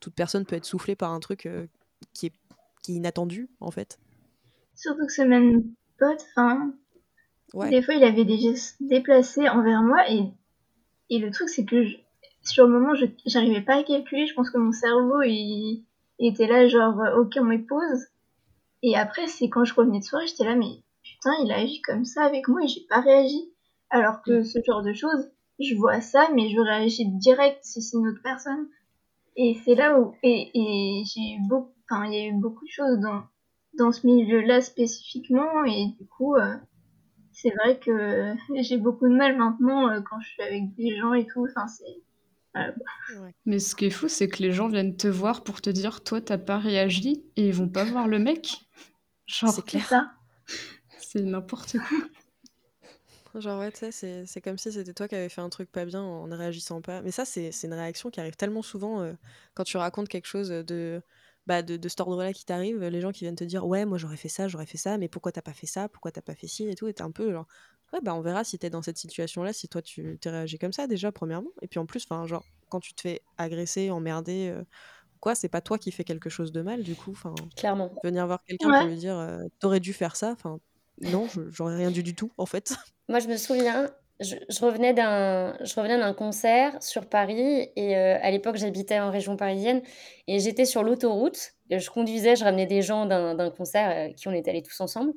toute 0.00 0.14
personne 0.14 0.44
peut 0.44 0.56
être 0.56 0.66
soufflée 0.66 0.96
par 0.96 1.12
un 1.12 1.20
truc, 1.20 1.48
qui 2.12 2.26
est 2.26 2.32
qui 2.82 2.92
est 2.92 2.96
inattendu, 2.96 3.48
en 3.60 3.70
fait. 3.70 3.98
Surtout 4.76 5.06
que 5.06 5.12
ce 5.12 5.22
même 5.22 5.64
pote, 5.98 6.24
enfin, 6.36 6.72
des 7.70 7.82
fois, 7.82 7.94
il 7.94 8.04
avait 8.04 8.24
des 8.24 8.38
gestes 8.38 8.76
déplacés 8.80 9.48
envers 9.48 9.82
moi 9.82 10.08
et 10.10 10.24
et 11.10 11.18
le 11.18 11.30
truc, 11.30 11.48
c'est 11.48 11.64
que 11.64 11.84
je 11.84 11.96
sur 12.42 12.66
le 12.66 12.72
moment, 12.78 12.94
je 12.94 13.06
j'arrivais 13.26 13.62
pas 13.62 13.76
à 13.78 13.82
calculer. 13.84 14.26
Je 14.26 14.34
pense 14.34 14.50
que 14.50 14.58
mon 14.58 14.72
cerveau, 14.72 15.22
il 15.22 15.84
il 16.18 16.32
était 16.32 16.46
là 16.46 16.66
genre, 16.68 16.96
«OK, 17.18 17.34
on 17.38 17.44
me 17.44 17.58
pause» 17.66 18.06
et 18.82 18.96
après, 18.96 19.26
c'est 19.26 19.48
quand 19.48 19.64
je 19.64 19.74
revenais 19.74 20.00
de 20.00 20.04
soirée, 20.04 20.26
j'étais 20.28 20.44
là: 20.44 20.54
«Mais 20.56 20.82
putain, 21.02 21.32
il 21.44 21.52
a 21.52 21.56
agi 21.58 21.80
comme 21.82 22.04
ça 22.04 22.24
avec 22.24 22.48
moi 22.48 22.62
et 22.64 22.68
j'ai 22.68 22.86
pas 22.88 23.00
réagi». 23.00 23.50
Alors 23.90 24.22
que 24.22 24.42
ce 24.44 24.58
genre 24.66 24.82
de 24.82 24.92
choses, 24.92 25.30
je 25.60 25.74
vois 25.76 26.00
ça, 26.00 26.28
mais 26.34 26.50
je 26.50 26.60
réagis 26.60 27.06
direct 27.06 27.58
si 27.64 27.82
c'est 27.82 27.96
une 27.96 28.08
autre 28.08 28.22
personne 28.22 28.68
et 29.36 29.56
c'est 29.64 29.74
là 29.74 29.98
où 30.00 30.14
et 30.22 30.50
et 30.54 31.04
j'ai 31.04 31.34
eu 31.36 31.40
beaucoup 31.48 31.72
enfin, 31.90 32.06
il 32.06 32.14
y 32.14 32.20
a 32.22 32.26
eu 32.28 32.34
beaucoup 32.34 32.64
de 32.64 32.70
choses 32.70 32.98
dans 33.00 33.22
dans 33.78 33.92
ce 33.92 34.06
milieu-là 34.06 34.60
spécifiquement 34.60 35.64
et 35.64 35.86
du 35.98 36.06
coup, 36.06 36.34
c'est 37.32 37.50
vrai 37.50 37.78
que 37.78 38.34
j'ai 38.60 38.78
beaucoup 38.78 39.08
de 39.08 39.14
mal 39.14 39.36
maintenant, 39.36 40.02
quand 40.02 40.20
je 40.20 40.28
suis 40.28 40.42
avec 40.42 40.74
des 40.74 40.96
gens 40.96 41.12
et 41.14 41.26
tout, 41.26 41.46
enfin, 41.48 41.66
c'est 41.68 41.84
voilà, 42.54 42.72
quoi. 42.72 43.28
Mais 43.44 43.58
ce 43.58 43.74
qui 43.74 43.84
est 43.86 43.90
fou, 43.90 44.08
c'est 44.08 44.28
que 44.28 44.42
les 44.42 44.52
gens 44.52 44.68
viennent 44.68 44.96
te 44.96 45.08
voir 45.08 45.44
pour 45.44 45.60
te 45.60 45.68
dire: 45.68 46.02
«Toi, 46.02 46.20
tu 46.22 46.32
as 46.32 46.38
pas 46.38 46.58
réagi» 46.58 47.22
et 47.36 47.48
ils 47.48 47.54
vont 47.54 47.68
pas 47.68 47.84
voir 47.84 48.08
le 48.08 48.18
mec. 48.18 48.66
Genre 49.26 49.52
C'est 49.52 49.64
clair. 49.64 49.86
ça. 49.86 50.12
C'est 50.98 51.22
n'importe 51.22 51.76
quoi. 51.78 51.98
Genre, 53.40 53.60
ouais, 53.60 53.70
tu 53.70 53.80
sais, 53.80 53.92
c'est 53.92 54.24
c'est 54.24 54.40
comme 54.40 54.56
si 54.56 54.72
c'était 54.72 54.94
toi 54.94 55.08
qui 55.08 55.14
avais 55.14 55.28
fait 55.28 55.42
un 55.42 55.50
truc 55.50 55.70
pas 55.70 55.84
bien 55.84 56.00
en 56.00 56.26
ne 56.26 56.34
réagissant 56.34 56.80
pas. 56.80 57.02
Mais 57.02 57.10
ça, 57.10 57.26
c'est 57.26 57.52
c'est 57.52 57.66
une 57.66 57.74
réaction 57.74 58.08
qui 58.08 58.18
arrive 58.18 58.36
tellement 58.36 58.62
souvent, 58.62 59.06
quand 59.52 59.64
tu 59.64 59.76
racontes 59.76 60.08
quelque 60.08 60.26
chose, 60.26 60.48
de 60.48 61.02
bah, 61.46 61.62
de 61.62 61.76
de 61.76 61.88
cet 61.88 62.00
ordre-là 62.00 62.32
qui 62.32 62.44
t'arrive, 62.44 62.80
les 62.84 63.00
gens 63.00 63.12
qui 63.12 63.24
viennent 63.24 63.36
te 63.36 63.44
dire: 63.44 63.66
«Ouais, 63.66 63.84
moi, 63.86 63.98
j'aurais 63.98 64.16
fait 64.16 64.28
ça, 64.28 64.48
j'aurais 64.48 64.66
fait 64.66 64.78
ça, 64.78 64.98
mais 64.98 65.08
pourquoi 65.08 65.32
tu 65.32 65.38
as 65.38 65.42
pas 65.42 65.52
fait 65.54 65.66
ça? 65.66 65.88
Pourquoi 65.88 66.12
tu 66.12 66.18
as 66.18 66.22
pas 66.22 66.34
fait 66.34 66.48
ci 66.48 66.68
et 66.68 66.74
tout?» 66.74 66.88
et 66.88 66.94
tu 66.94 67.02
es 67.02 67.06
un 67.06 67.10
peu 67.12 67.32
genre: 67.32 67.46
«Ouais, 67.92 68.00
bah, 68.02 68.14
on 68.14 68.20
verra 68.22 68.44
si 68.44 68.58
tu 68.58 68.66
es 68.66 68.70
dans 68.70 68.82
cette 68.82 68.98
situation-là, 68.98 69.52
si 69.52 69.68
toi 69.68 69.82
tu 69.82 70.18
tu 70.20 70.28
réagi 70.28 70.58
comme 70.58 70.72
ça 70.72 70.86
déjà, 70.88 71.12
premièrement 71.12 71.50
et 71.62 71.68
puis 71.68 71.78
en 71.80 71.86
plus, 71.86 72.04
enfin, 72.10 72.26
genre, 72.26 72.46
quand 72.68 72.80
tu 72.80 72.94
te 72.94 73.00
fais 73.02 73.26
agresser, 73.38 73.90
emmerder, 73.90 74.54
quoi, 75.20 75.34
c'est 75.36 75.48
pas 75.50 75.60
toi 75.62 75.78
qui 75.78 75.92
fais 75.92 76.04
quelque 76.04 76.30
chose 76.30 76.52
de 76.52 76.62
mal, 76.62 76.82
du 76.84 76.96
coup, 76.96 77.12
enfin, 77.12 77.50
Clairement. 77.56 77.90
venir 78.04 78.26
voir 78.26 78.40
quelqu'un 78.46 78.72
Ouais. 78.72 78.78
pour 78.78 78.86
lui 78.86 78.96
dire, 78.98 79.40
«Tu 79.60 79.66
aurais 79.66 79.80
dû 79.80 79.92
faire 79.94 80.16
ça», 80.16 80.32
enfin, 80.32 80.60
non, 81.00 81.28
j'aurais 81.50 81.76
rien 81.76 81.90
dit 81.92 82.02
du 82.04 82.14
tout, 82.16 82.32
en 82.38 82.46
fait. 82.46 82.76
Moi, 83.08 83.20
je 83.20 83.28
me 83.28 83.36
souviens, 83.36 83.94
je 84.20 84.64
revenais 84.64 84.94
d'un 84.94 86.14
concert 86.14 86.82
sur 86.82 87.06
Paris 87.08 87.70
et 87.76 87.96
heu, 87.96 88.16
à 88.22 88.30
l'époque, 88.30 88.56
j'habitais 88.56 88.98
en 88.98 89.10
région 89.10 89.36
parisienne 89.36 89.82
et 90.26 90.38
j'étais 90.40 90.64
sur 90.64 90.82
l'autoroute. 90.82 91.52
Je 91.70 91.90
conduisais, 91.90 92.36
je 92.36 92.44
ramenais 92.44 92.66
des 92.66 92.80
gens 92.82 93.06
d'un 93.06 93.50
concert, 93.50 93.90
avec 93.90 94.16
qui 94.16 94.28
on 94.28 94.32
est 94.32 94.48
allés 94.48 94.62
tous 94.62 94.80
ensemble 94.80 95.12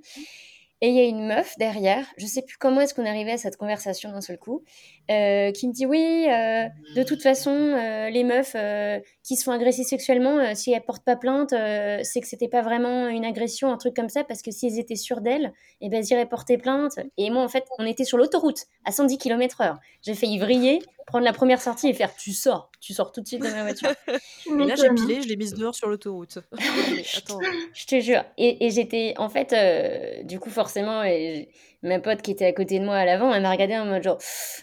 et 0.81 0.89
il 0.89 0.95
y 0.95 0.99
a 0.99 1.03
une 1.05 1.25
meuf 1.27 1.57
derrière, 1.57 2.05
je 2.17 2.25
sais 2.25 2.41
plus 2.41 2.57
comment 2.57 2.81
est-ce 2.81 2.93
qu'on 2.93 3.05
est 3.05 3.09
arrivé 3.09 3.31
à 3.33 3.37
cette 3.37 3.57
conversation 3.57 4.11
d'un 4.11 4.21
seul 4.21 4.37
coup, 4.37 4.63
heu, 5.11 5.51
qui 5.51 5.67
me 5.67 5.73
dit: 5.73 5.85
«Oui, 5.85 6.25
heu, 6.29 6.69
de 6.95 7.03
toute 7.03 7.21
façon, 7.21 7.51
heu, 7.51 8.09
les 8.09 8.23
meufs, 8.23 8.55
heu, 8.55 9.01
qui 9.23 9.35
se 9.35 9.43
font 9.43 9.51
agresser 9.51 9.83
sexuellement, 9.83 10.37
heu, 10.39 10.55
si 10.55 10.71
elles 10.71 10.81
portent 10.83 11.03
pas 11.05 11.15
plainte, 11.17 11.53
heu, 11.53 11.99
c'est 12.03 12.21
que 12.21 12.27
c'était 12.27 12.47
pas 12.47 12.61
vraiment 12.61 13.07
une 13.09 13.25
agression, 13.25 13.71
un 13.71 13.77
truc 13.77 13.95
comme 13.95 14.09
ça, 14.09 14.23
parce 14.23 14.41
que 14.41 14.51
si 14.51 14.67
elles 14.67 14.79
étaient 14.79 14.95
sûres 14.95 15.21
d'elles 15.21 15.51
et 15.81 15.89
ben, 15.89 15.97
elles 15.99 16.11
iraient 16.11 16.25
porter 16.29 16.57
plainte» 16.57 16.93
et 17.17 17.29
moi, 17.29 17.43
en 17.43 17.49
fait, 17.49 17.65
on 17.79 17.85
était 17.85 18.05
sur 18.05 18.17
l'autoroute 18.17 18.65
à 18.85 18.91
110 18.91 19.17
kilomètres/heure. 19.17 19.79
J'ai 20.01 20.15
failli 20.15 20.39
vriller, 20.39 20.79
prendre 21.09 21.25
la 21.25 21.33
première 21.33 21.61
sortie 21.61 21.89
et 21.89 21.93
faire: 21.93 22.15
«Tu 22.15 22.31
sors, 22.33 22.71
tu 22.79 22.93
sors 22.93 23.11
tout 23.11 23.21
de 23.21 23.27
suite 23.27 23.41
de 23.43 23.49
ma 23.49 23.63
voiture». 23.63 23.89
Tu 24.37 24.49
Et 24.59 24.65
là, 24.65 24.75
j'ai 24.75 24.89
hein. 24.89 24.95
pilé, 24.95 25.21
je 25.21 25.27
l'ai 25.27 25.35
mise 25.35 25.53
dehors 25.53 25.75
sur 25.75 25.87
l'autoroute. 25.89 26.39
Je 27.73 27.85
te 27.85 27.99
jure 27.99 28.23
et 28.37 28.65
et 28.65 28.71
j'étais 28.71 29.13
en 29.17 29.29
fait, 29.29 29.53
heu, 29.53 30.23
du 30.23 30.39
coup, 30.39 30.49
forcément 30.49 31.03
et 31.03 31.49
ma 31.83 31.99
pote 31.99 32.21
qui 32.21 32.31
était 32.31 32.45
à 32.45 32.53
côté 32.53 32.79
de 32.79 32.85
moi 32.85 32.95
à 32.97 33.05
l'avant, 33.05 33.33
elle 33.33 33.41
m'a 33.41 33.51
regardée 33.51 33.77
en 33.77 33.85
mode 33.85 34.03
genre: 34.03 34.17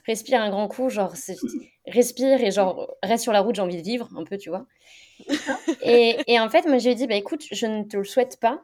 «Respire 0.07 0.41
un 0.41 0.51
grand 0.51 0.69
coup, 0.69 0.89
genre, 0.91 1.15
respire 1.87 2.43
et 2.43 2.51
genre, 2.51 2.97
reste 3.03 3.23
sur 3.25 3.33
la 3.33 3.41
route, 3.41 3.55
j'ai 3.57 3.63
envie 3.63 3.77
de 3.83 3.87
vivre», 3.87 4.09
un 4.17 4.25
peu, 4.25 4.39
tu 4.39 4.51
vois? 4.51 4.67
Et 5.83 6.17
et 6.27 6.41
en 6.41 6.49
fait, 6.49 6.67
moi, 6.67 6.79
je 6.79 6.85
lui 6.85 6.93
ai 6.93 6.95
dit: 6.95 7.07
«Bah, 7.07 7.15
écoute, 7.17 7.45
je 7.51 7.67
ne 7.67 7.85
te 7.85 7.97
le 7.97 8.05
souhaite 8.05 8.39
pas, 8.41 8.63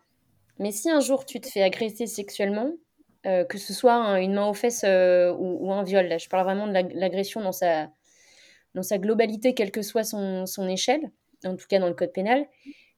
mais 0.59 0.73
si 0.73 0.91
un 0.91 1.01
jour 1.01 1.27
tu 1.27 1.41
te 1.41 1.49
fais 1.49 1.63
agresser 1.63 2.07
sexuellement, 2.07 2.73
heu, 3.27 3.45
que 3.45 3.59
ce 3.59 3.73
soit 3.75 3.95
un 3.95 4.17
une 4.17 4.35
main 4.35 4.47
aux 4.49 4.55
fesses, 4.55 4.85
heu, 4.85 5.33
ou 5.39 5.73
un 5.73 5.85
viol», 5.85 6.07
là, 6.09 6.19
je 6.19 6.29
parle 6.29 6.45
vraiment 6.45 6.67
de 6.67 6.73
l'ag 6.73 6.93
l'agression 6.95 7.41
dans 7.43 7.53
sa 7.53 7.91
dans 8.75 8.83
sa 8.83 8.99
globalité, 8.99 9.55
quelle 9.55 9.71
que 9.73 9.83
soit 9.83 10.05
son 10.05 10.47
son 10.47 10.69
échelle, 10.69 11.11
en 11.45 11.57
tout 11.57 11.67
cas 11.69 11.79
dans 11.79 11.89
le 11.89 11.95
code 11.95 12.13
pénal, 12.13 12.47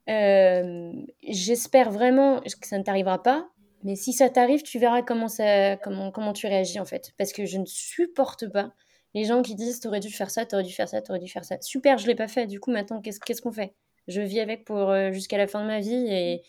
hem, 0.07 1.07
j'espère 1.29 1.91
vraiment 1.93 2.41
que 2.41 2.67
ça 2.69 2.79
ne 2.79 2.85
t'arrivera 2.85 3.23
pas, 3.23 3.49
mais 3.85 3.97
si 3.97 4.13
ça 4.15 4.31
t'arrive, 4.31 4.63
tu 4.63 4.79
verras 4.79 5.03
comment 5.03 5.29
ça 5.29 5.77
comment 5.79 6.11
comment 6.13 6.33
tu 6.35 6.47
réagis, 6.49 6.81
en 6.81 6.85
fait. 6.87 7.13
Parce 7.19 7.33
que 7.33 7.47
je 7.47 7.59
ne 7.59 7.67
supporte 7.67 8.49
pas 8.51 8.73
les 9.15 9.25
gens 9.25 9.43
qui 9.43 9.55
disent: 9.57 9.81
«Tu 9.81 9.89
aurais 9.89 10.01
dû 10.01 10.11
faire 10.13 10.31
ça, 10.31 10.47
tu 10.47 10.55
aurais 10.57 10.65
dû 10.65 10.73
faire 10.75 10.89
ça, 10.89 11.03
tu 11.03 11.11
aurais 11.13 11.21
dû 11.21 11.29
faire 11.29 11.45
ça». 11.45 11.57
Super, 11.63 11.99
je 11.99 12.07
l'ai 12.09 12.15
pas 12.17 12.29
fait, 12.29 12.47
du 12.47 12.61
coup, 12.61 12.71
maintenant, 12.73 13.01
qu'est-ce 13.03 13.43
qu'on 13.43 13.53
fait? 13.53 13.75
Je 14.09 14.21
vis 14.23 14.41
avec 14.41 14.65
pour, 14.67 14.95
jusqu'à 15.13 15.39
la 15.39 15.47
fin 15.49 15.63
de 15.63 15.67
ma 15.69 15.81
vie 15.81 16.07
et 16.11 16.43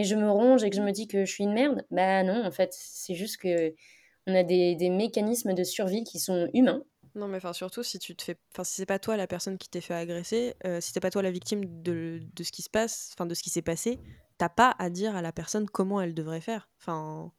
et 0.00 0.04
je 0.04 0.14
me 0.16 0.30
ronge 0.30 0.64
et 0.64 0.70
que 0.70 0.76
je 0.76 0.82
me 0.82 0.92
dis 0.92 1.06
que 1.08 1.24
je 1.24 1.32
suis 1.32 1.44
une 1.44 1.52
merde? 1.52 1.84
Bah, 1.90 2.22
non, 2.24 2.44
en 2.44 2.50
fait, 2.50 2.70
c'est 2.74 3.14
juste 3.14 3.38
qu'on 3.40 4.34
a 4.34 4.42
des 4.44 4.76
des 4.76 4.90
mécanismes 4.90 5.54
de 5.54 5.64
survie 5.64 6.04
qui 6.04 6.18
sont 6.20 6.48
humains. 6.54 6.84
Non, 7.14 7.26
mais 7.28 7.38
enfin, 7.38 7.52
surtout 7.52 7.82
si 7.82 7.98
tu 7.98 8.14
te 8.14 8.22
fais 8.22 8.36
enfin, 8.52 8.64
si 8.64 8.74
c'est 8.76 8.86
pas 8.86 8.98
toi 8.98 9.16
la 9.16 9.26
personne 9.26 9.58
qui 9.58 9.68
t'est 9.68 9.80
fait 9.80 9.94
agresser, 9.94 10.54
heu, 10.66 10.80
si 10.80 10.92
c'est 10.92 11.00
pas 11.00 11.10
toi 11.10 11.22
la 11.22 11.30
victime 11.30 11.82
de 11.82 12.20
de 12.22 12.42
ce 12.44 12.52
qui 12.52 12.62
se 12.62 12.70
passe, 12.70 13.10
enfin, 13.14 13.26
de 13.26 13.34
ce 13.34 13.42
qui 13.42 13.50
s'est 13.50 13.62
passé, 13.62 13.98
tu 14.38 14.44
as 14.44 14.48
pas 14.48 14.74
à 14.78 14.90
dire 14.90 15.16
à 15.16 15.22
la 15.22 15.32
personne 15.32 15.66
comment 15.68 16.00
elle 16.00 16.14
devrait 16.14 16.40
faire. 16.40 16.70
Enfin, 16.80 17.32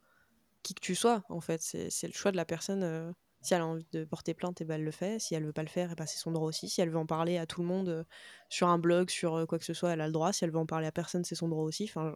qui 0.64 0.76
que 0.76 0.82
tu 0.82 0.96
sois, 0.96 1.24
en 1.30 1.42
fait, 1.42 1.62
c'est 1.62 2.08
le 2.08 2.14
choix 2.14 2.32
de 2.32 2.38
la 2.38 2.46
personne, 2.46 2.84
heu, 2.84 3.14
si 3.42 3.54
elle 3.54 3.62
a 3.62 3.66
envie 3.68 3.88
de 3.92 4.06
porter 4.06 4.34
plainte 4.34 4.62
et 4.62 4.66
bah, 4.66 4.76
elle 4.76 4.84
le 4.84 4.92
fait. 4.92 5.20
Si 5.20 5.36
elle 5.36 5.46
veut 5.46 5.54
pas 5.54 5.64
le 5.64 5.70
faire 5.70 5.92
et 5.92 5.96
bah, 5.96 6.06
c'est 6.06 6.18
son 6.20 6.32
droit 6.32 6.48
aussi. 6.48 6.70
Si 6.70 6.82
elle 6.82 6.90
veut 6.90 6.98
en 6.98 7.06
parler 7.06 7.38
à 7.38 7.46
tout 7.46 7.62
le 7.62 7.68
monde, 7.68 7.90
heu, 7.90 8.06
sur 8.50 8.68
un 8.68 8.80
blog, 8.80 9.10
sur, 9.10 9.38
heu, 9.38 9.46
quoi 9.46 9.60
que 9.60 9.66
ce 9.66 9.74
soit, 9.74 9.92
elle 9.92 10.02
a 10.02 10.08
le 10.08 10.14
droit. 10.14 10.34
Si 10.34 10.44
elle 10.44 10.52
veut 10.52 10.60
en 10.60 10.66
parler 10.66 10.88
à 10.88 10.92
personne, 10.92 11.24
c'est 11.24 11.36
son 11.36 11.48
droit 11.50 11.64
aussi. 11.64 11.86
Enfin 11.86 12.16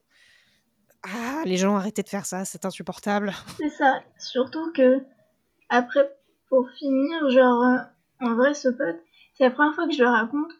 ah! 1.03 1.43
Les 1.45 1.57
gens, 1.57 1.75
arrêtez 1.75 2.03
de 2.03 2.09
faire 2.09 2.25
ça, 2.25 2.45
c'est 2.45 2.65
insupportable. 2.65 3.33
C'est 3.57 3.69
ça, 3.69 4.03
surtout 4.19 4.71
qu'après, 4.73 6.15
pour 6.49 6.69
finir, 6.71 7.29
genre, 7.29 7.63
heu, 7.63 7.79
en 8.21 8.35
vrai, 8.35 8.53
ce 8.53 8.69
pote, 8.69 9.01
c'est 9.33 9.43
la 9.45 9.51
première 9.51 9.73
fois 9.75 9.87
que 9.87 9.93
je 9.93 10.03
le 10.03 10.09
raconte 10.09 10.51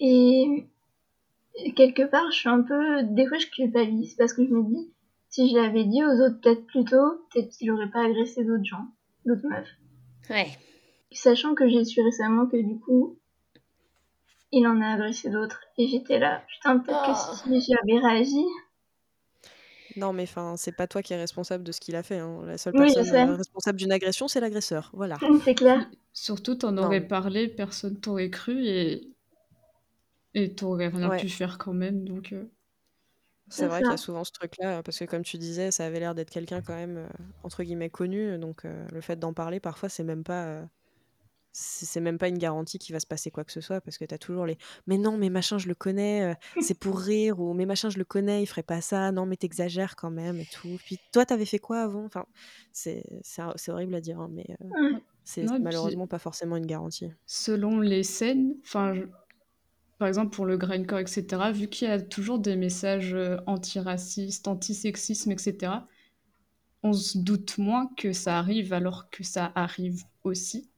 et 0.00 0.68
et 1.56 1.74
quelque 1.74 2.02
part, 2.04 2.30
je 2.32 2.38
suis 2.38 2.48
un 2.48 2.62
peu 2.62 3.02
des 3.04 3.26
fois, 3.26 3.38
je 3.38 3.46
culpabilise 3.48 4.14
parce 4.14 4.32
que 4.32 4.44
je 4.44 4.50
me 4.50 4.64
dis: 4.64 4.92
«Si 5.28 5.50
je 5.50 5.56
l'avais 5.56 5.84
dit 5.84 6.04
aux 6.04 6.20
autres 6.26 6.40
peut-être 6.40 6.66
plus 6.66 6.84
tôt, 6.84 7.26
peut-être 7.32 7.50
qu'il 7.50 7.70
aurait 7.72 7.90
pas 7.90 8.04
agressé 8.06 8.44
d'autres 8.44 8.64
gens, 8.64 8.86
d'autres 9.28 9.48
meufs». 9.48 9.78
Ouais. 10.30 10.58
Sachant 11.12 11.54
que 11.54 11.66
j'ai 11.68 11.86
su 11.86 12.02
récemment 12.02 12.46
que 12.46 12.58
du 12.58 12.78
coup 12.80 13.18
il 14.52 14.66
en 14.66 14.80
a 14.80 14.94
agressé 14.94 15.28
d'autres 15.28 15.60
et 15.76 15.88
j'étais 15.88 16.18
là: 16.18 16.42
«Putain, 16.48 16.78
peut-être 16.78 17.02
que 17.04 17.12
Oh! 17.12 17.36
si 17.36 17.60
j'avais 17.60 17.98
réagi» 18.00 18.44
Non, 19.96 20.12
mais 20.12 20.24
enfin, 20.24 20.56
c'est 20.58 20.72
pas 20.72 20.86
toi 20.86 21.02
qui 21.02 21.14
es 21.14 21.16
responsable 21.16 21.64
de 21.64 21.72
ce 21.72 21.80
qu'il 21.80 21.96
a 21.96 22.02
fait, 22.02 22.18
hein. 22.18 22.42
La 22.44 22.58
seule 22.58 22.74
Oui, 22.74 22.92
personne, 22.94 23.10
heu, 23.14 23.34
responsable 23.34 23.78
d'une 23.78 23.90
agression, 23.92 24.28
c'est 24.28 24.40
l'agresseur, 24.40 24.90
voilà. 24.92 25.22
C'est 25.44 25.54
clair. 25.54 25.90
Surtout, 26.12 26.56
tu 26.56 26.66
en 26.66 26.78
Non, 26.78 26.78
aurais 26.78 27.06
parlé, 27.06 27.48
personne 27.48 28.00
t'aurait 28.00 28.30
cru 28.30 28.66
et 28.66 29.14
et 30.34 30.54
tu 30.54 30.64
aurais 30.64 30.88
rien 30.88 31.10
Ouais. 31.10 31.10
pu 31.10 31.28
faire 31.28 31.58
quand 31.58 31.72
même, 31.74 32.04
donc 32.06 32.32
heu 32.32 32.50
C'est 33.50 33.66
C'est 33.66 33.68
vrai 33.68 33.82
qu'il 33.82 33.92
y 33.92 33.94
a 33.94 33.96
ça. 33.96 33.98
souvent 33.98 34.24
ce 34.24 34.32
truc-là, 34.32 34.82
parce 34.82 34.98
que 34.98 35.04
comme 35.06 35.22
tu 35.22 35.38
disais, 35.38 35.70
ça 35.70 35.86
avait 35.86 36.00
l'air 36.00 36.14
d'être 36.14 36.30
quelqu'un 36.30 36.60
quand 36.60 36.74
même, 36.74 36.98
heu, 36.98 37.08
entre 37.42 37.62
guillemets 37.62 37.88
«connu», 37.90 38.38
donc 38.38 38.64
heu, 38.66 38.86
le 38.92 39.00
fait 39.00 39.16
d'en 39.18 39.32
parler 39.32 39.58
parfois 39.58 39.88
c'est 39.88 40.04
même 40.04 40.22
pas, 40.22 40.46
heu, 40.64 40.68
c'est 41.52 41.86
c'est 41.86 42.00
même 42.00 42.18
pas 42.18 42.28
une 42.28 42.38
garantie 42.38 42.78
qu'il 42.78 42.94
va 42.94 43.00
se 43.00 43.06
passer 43.06 43.30
quoi 43.30 43.44
que 43.44 43.52
ce 43.52 43.60
soit 43.62 43.80
parce 43.82 43.98
que 43.98 44.04
tu 44.06 44.14
as 44.14 44.18
toujours 44.18 44.46
les: 44.46 44.58
«Mais 44.86 44.98
non, 44.98 45.18
mais 45.18 45.30
machin 45.30 45.58
je 45.58 45.68
le 45.68 45.74
connais, 45.76 46.32
heu, 46.32 46.36
c'est 46.58 46.78
pour 46.78 47.00
rire» 47.00 47.40
ou 47.40 47.54
«Mais 47.54 47.66
machin 47.66 47.90
je 47.90 47.98
le 47.98 48.04
connais, 48.06 48.42
il 48.42 48.46
ferait 48.46 48.62
pas 48.64 48.80
ça, 48.82 49.12
non 49.12 49.26
mais 49.26 49.36
tu 49.38 49.46
exagères 49.46 49.96
quand 49.96 50.10
même 50.12 50.40
et 50.40 50.46
tout. 50.46 50.80
Puis 50.84 51.00
toi 51.12 51.26
tu 51.26 51.34
avais 51.34 51.46
fait 51.46 51.60
quoi 51.60 51.82
avant?» 51.82 52.04
enfin, 52.06 52.26
c'est 52.72 53.04
c'est 53.22 53.42
un 53.42 53.54
c'est 53.56 53.72
horrible 53.72 53.94
à 53.96 54.00
dire, 54.02 54.20
hein, 54.20 54.28
mais 54.32 54.46
heu, 54.62 54.66
Ouais. 54.70 54.90
c'est 55.24 55.46
Non 55.46 55.56
c'est 55.56 55.62
et 55.62 55.68
puis 55.68 55.68
malheureusement 55.68 56.06
pas 56.08 56.18
forcément 56.20 56.56
une 56.56 56.66
garantie. 56.66 57.12
selon 57.26 57.80
les 57.80 58.02
scènes, 58.02 58.54
enfin, 58.64 58.94
je 58.94 59.02
par 59.98 60.08
exemple, 60.08 60.34
pour 60.34 60.46
le 60.46 60.56
grindcore, 60.56 61.00
etc., 61.00 61.52
vu 61.52 61.68
qu'il 61.68 61.88
y 61.88 61.90
a 61.90 62.00
toujours 62.00 62.38
des 62.38 62.56
messages 62.56 63.14
euh, 63.14 63.36
antiracistes, 63.46 64.46
antisexisme, 64.48 65.32
etc., 65.32 65.88
on 66.84 66.92
se 66.92 67.18
doute 67.18 67.58
moins 67.58 67.88
que 67.96 68.12
ça 68.12 68.38
arrive 68.38 68.72
alors 68.72 69.10
que 69.10 69.24
ça 69.24 69.50
arrive 69.56 70.04
aussi. 70.24 70.70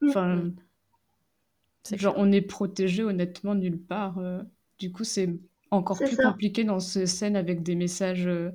Mm. 0.00 0.08
Enfin, 0.08 0.36
Mm. 0.36 1.96
Genre, 1.96 2.12
clair. 2.14 2.24
on 2.26 2.32
est 2.32 2.42
protégé 2.42 3.02
honnêtement 3.02 3.54
nulle 3.54 3.78
part. 3.80 4.18
euh, 4.18 4.42
du 4.78 4.92
coup, 4.92 5.04
c'est 5.04 5.30
encore 5.70 5.96
plus 5.96 6.16
ça. 6.16 6.22
compliqué 6.30 6.64
dans 6.64 6.80
ces 6.80 7.06
scènes 7.06 7.36
avec 7.36 7.62
des 7.62 7.74
messages 7.74 8.26
euh, 8.26 8.50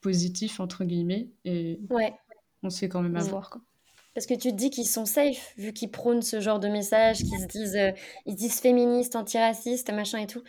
positifs, 0.00 0.58
entre 0.60 0.84
guillemets, 0.84 1.28
et 1.44 1.78
Ouais. 1.90 2.14
on 2.62 2.70
se 2.70 2.78
fait 2.78 2.88
quand 2.88 3.02
même 3.02 3.12
Mm. 3.12 3.16
avoir, 3.16 3.50
quoi. 3.50 3.62
Parce 4.18 4.26
que 4.26 4.34
tu 4.34 4.50
te 4.50 4.56
dis 4.56 4.70
qu'ils 4.70 4.88
sont 4.88 5.06
safe, 5.06 5.54
vu 5.56 5.72
qu'ils 5.72 5.92
prônent 5.92 6.22
ce 6.22 6.40
genre 6.40 6.58
de 6.58 6.66
message, 6.66 7.18
qu'ils 7.18 7.38
se 7.38 7.46
disent, 7.46 7.76
euh, 7.76 7.92
ils 8.26 8.32
se 8.32 8.36
disent 8.36 8.58
féministes, 8.58 9.14
antiracistes, 9.14 9.92
machin 9.92 10.18
et 10.18 10.26
tout. 10.26 10.42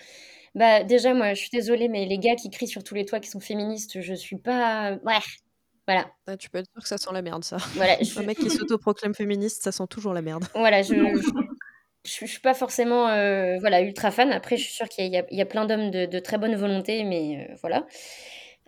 Bah 0.56 0.84
déjà, 0.84 1.14
moi, 1.14 1.36
je 1.36 1.42
suis 1.42 1.52
désolée, 1.52 1.88
mais 1.88 2.08
les 2.08 2.18
gars 2.18 2.34
qui 2.34 2.50
crient 2.50 2.68
sur 2.68 2.84
tous 2.84 2.96
les 2.96 3.06
toits 3.06 3.20
qui 3.20 3.30
sont 3.30 3.40
féministes, 3.40 4.02
je 4.02 4.16
suis 4.16 4.38
pas... 4.38 4.94
Ouais, 5.06 5.20
voilà. 5.86 6.10
Ah, 6.26 6.36
tu 6.36 6.50
peux 6.50 6.58
être 6.58 6.72
sûr 6.72 6.82
que 6.82 6.88
ça 6.88 6.98
sent 6.98 7.12
la 7.14 7.22
merde, 7.22 7.44
ça. 7.44 7.58
Voilà, 7.76 7.96
je, 8.02 8.20
Un 8.20 8.24
mec 8.24 8.40
qui 8.40 8.50
s'autoproclame 8.50 9.14
féministe, 9.14 9.62
ça 9.62 9.72
sent 9.72 9.86
toujours 9.88 10.16
la 10.16 10.24
merde. 10.24 10.46
voilà, 10.56 10.82
je, 10.82 10.96
je, 12.06 12.26
suis 12.26 12.40
pas 12.40 12.56
forcément 12.56 13.08
euh, 13.10 13.60
voilà, 13.60 13.82
ultra 13.82 14.10
fan. 14.10 14.32
Après, 14.32 14.58
je 14.58 14.64
suis 14.64 14.74
sûre 14.74 14.90
qu'il 14.90 15.06
y, 15.06 15.36
y 15.36 15.42
a 15.42 15.46
plein 15.46 15.66
d'hommes 15.66 15.92
de, 15.92 16.08
de 16.08 16.18
très 16.18 16.40
bonne 16.40 16.56
volonté, 16.56 17.04
mais 17.04 17.48
euh, 17.52 17.56
voilà. 17.62 17.86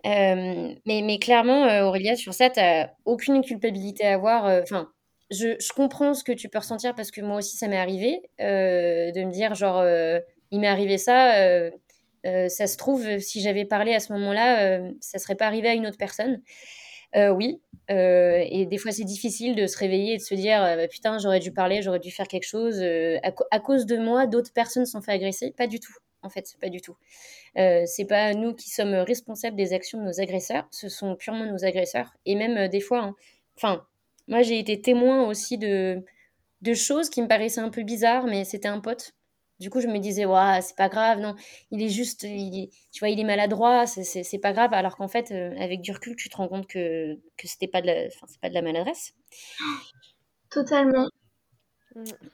Euh, 0.06 0.74
mais, 0.86 1.02
mais 1.02 1.18
clairement, 1.18 1.64
euh, 1.66 1.84
Aurélia, 1.84 2.16
sur 2.16 2.34
ça, 2.34 2.50
t'as 2.50 2.90
aucune 3.04 3.42
culpabilité 3.42 4.04
à 4.06 4.14
avoir. 4.14 4.46
euh, 4.46 4.62
Enfin, 4.62 4.90
je, 5.30 5.56
je 5.60 5.72
comprends 5.72 6.14
ce 6.14 6.24
que 6.24 6.32
tu 6.32 6.48
peux 6.48 6.58
ressentir 6.58 6.94
parce 6.94 7.10
que 7.10 7.20
moi 7.20 7.36
aussi, 7.38 7.56
ça 7.56 7.68
m'est 7.68 7.78
arrivé 7.78 8.20
de 8.38 9.24
me 9.24 9.30
dire, 9.32 9.54
genre, 9.54 9.82
il 10.50 10.60
m'est 10.60 10.66
arrivé 10.68 10.98
ça. 10.98 11.32
ça 12.24 12.66
se 12.66 12.76
trouve, 12.76 13.18
si 13.18 13.40
j'avais 13.40 13.64
parlé 13.64 13.94
à 13.94 14.00
ce 14.00 14.12
moment-là, 14.12 14.80
ça 15.00 15.18
serait 15.18 15.34
pas 15.36 15.46
arrivé 15.46 15.68
à 15.68 15.74
une 15.74 15.86
autre 15.86 15.96
personne. 15.98 16.42
Oui. 17.14 17.60
Et 17.88 18.66
des 18.66 18.78
fois, 18.78 18.92
c'est 18.92 19.04
difficile 19.04 19.54
de 19.54 19.66
se 19.66 19.78
réveiller 19.78 20.14
et 20.14 20.16
de 20.18 20.22
se 20.22 20.34
dire 20.34 20.62
euh, 20.62 20.86
putain, 20.88 21.18
j'aurais 21.18 21.40
dû 21.40 21.52
parler, 21.52 21.82
j'aurais 21.82 21.98
dû 22.00 22.10
faire 22.10 22.28
quelque 22.28 22.46
chose. 22.46 22.82
À, 22.82 23.32
à 23.50 23.60
cause 23.60 23.86
de 23.86 23.96
moi, 23.96 24.26
d'autres 24.26 24.52
personnes 24.52 24.86
sont 24.86 25.00
fait 25.02 25.12
agresser. 25.12 25.52
Pas 25.56 25.66
du 25.66 25.80
tout, 25.80 25.94
en 26.22 26.28
fait, 26.28 26.56
pas 26.60 26.68
du 26.68 26.80
tout. 26.82 26.96
Euh, 27.58 27.82
c'est 27.86 28.06
pas 28.06 28.34
nous 28.34 28.54
qui 28.54 28.70
sommes 28.70 28.94
responsables 28.94 29.56
des 29.56 29.72
actions 29.74 29.98
de 30.00 30.04
nos 30.06 30.20
agresseurs, 30.20 30.66
ce 30.70 30.88
sont 30.88 31.16
purement 31.16 31.46
nos 31.46 31.64
agresseurs. 31.64 32.12
Et 32.26 32.34
même 32.34 32.56
euh, 32.56 32.68
des 32.68 32.80
fois, 32.80 33.00
hein, 33.02 33.16
enfin, 33.56 33.86
moi 34.28 34.42
j'ai 34.42 34.58
été 34.58 34.80
témoin 34.80 35.26
aussi 35.28 35.58
de, 35.58 36.02
de 36.62 36.74
choses 36.74 37.10
qui 37.10 37.22
me 37.22 37.28
paraissaient 37.28 37.60
un 37.60 37.70
peu 37.70 37.82
bizarres, 37.82 38.26
mais 38.26 38.44
c'était 38.44 38.68
un 38.68 38.80
pote. 38.80 39.12
Du 39.60 39.70
coup, 39.70 39.80
je 39.80 39.86
me 39.86 39.98
disais, 39.98 40.24
ouais, 40.26 40.60
c'est 40.62 40.76
pas 40.76 40.88
grave, 40.88 41.20
non, 41.20 41.36
il 41.70 41.82
est 41.82 41.88
juste, 41.88 42.24
il 42.24 42.64
est- 42.64 42.70
tu 42.92 43.00
vois, 43.00 43.10
il 43.10 43.20
est 43.20 43.24
maladroit, 43.24 43.86
c'est- 43.86 44.38
pas 44.40 44.52
grave. 44.52 44.72
Alors 44.74 44.96
qu'en 44.96 45.08
fait, 45.08 45.30
euh, 45.32 45.54
avec 45.60 45.80
du 45.82 45.92
recul, 45.92 46.16
tu 46.16 46.28
te 46.28 46.36
rends 46.36 46.48
compte 46.48 46.66
que, 46.66 47.14
que 47.36 47.46
c'était 47.48 47.68
pas 47.68 47.80
de 47.82 47.86
la, 47.86 48.06
enfin, 48.08 48.26
c'est 48.28 48.40
pas 48.40 48.48
de 48.48 48.54
la 48.54 48.62
maladresse. 48.62 49.14
Totalement. 50.50 51.10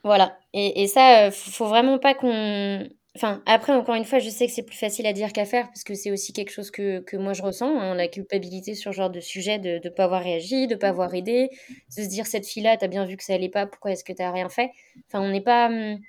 Voilà. 0.03 0.37
Et, 0.53 0.83
et 0.83 0.87
ça, 0.87 1.31
faut 1.31 1.67
vraiment 1.67 1.99
pas 1.99 2.13
qu'on. 2.13 2.87
Enfin, 3.19 3.43
après, 3.45 3.73
encore 3.73 3.95
une 3.95 4.05
fois, 4.05 4.19
je 4.19 4.29
sais 4.29 4.47
que 4.47 4.53
c'est 4.53 4.63
plus 4.63 4.77
facile 4.77 5.05
à 5.05 5.11
dire 5.11 5.33
qu'à 5.33 5.43
faire 5.43 5.67
parce 5.67 5.83
que 5.83 5.93
c'est 5.93 6.09
aussi 6.09 6.31
quelque 6.31 6.51
chose 6.51 6.71
que, 6.71 7.01
que 7.01 7.17
moi 7.17 7.33
je 7.33 7.41
ressens, 7.41 7.77
hein, 7.77 7.93
la 7.93 8.07
culpabilité 8.07 8.75
sur 8.75 8.93
ce 8.93 8.95
genre 8.95 9.09
de 9.09 9.19
sujet, 9.19 9.59
de 9.59 9.81
ne 9.83 9.89
pas 9.89 10.05
avoir 10.05 10.23
réagi, 10.23 10.67
de 10.67 10.75
pas 10.75 10.87
avoir 10.87 11.13
aidé, 11.13 11.49
de 11.97 12.01
se 12.01 12.07
dire 12.07 12.25
cette 12.27 12.47
fille-là, 12.47 12.77
t'as 12.77 12.87
bien 12.87 13.03
vu 13.05 13.17
que 13.17 13.23
ça 13.25 13.33
allait 13.33 13.49
pas, 13.49 13.65
pourquoi 13.67 13.91
est-ce 13.91 14.05
que 14.05 14.13
t'as 14.13 14.31
rien 14.31 14.47
fait? 14.47 14.71
Enfin, 15.07 15.19
on 15.19 15.31
n'est 15.31 15.41
pas. 15.41 15.67
hum, 15.67 15.99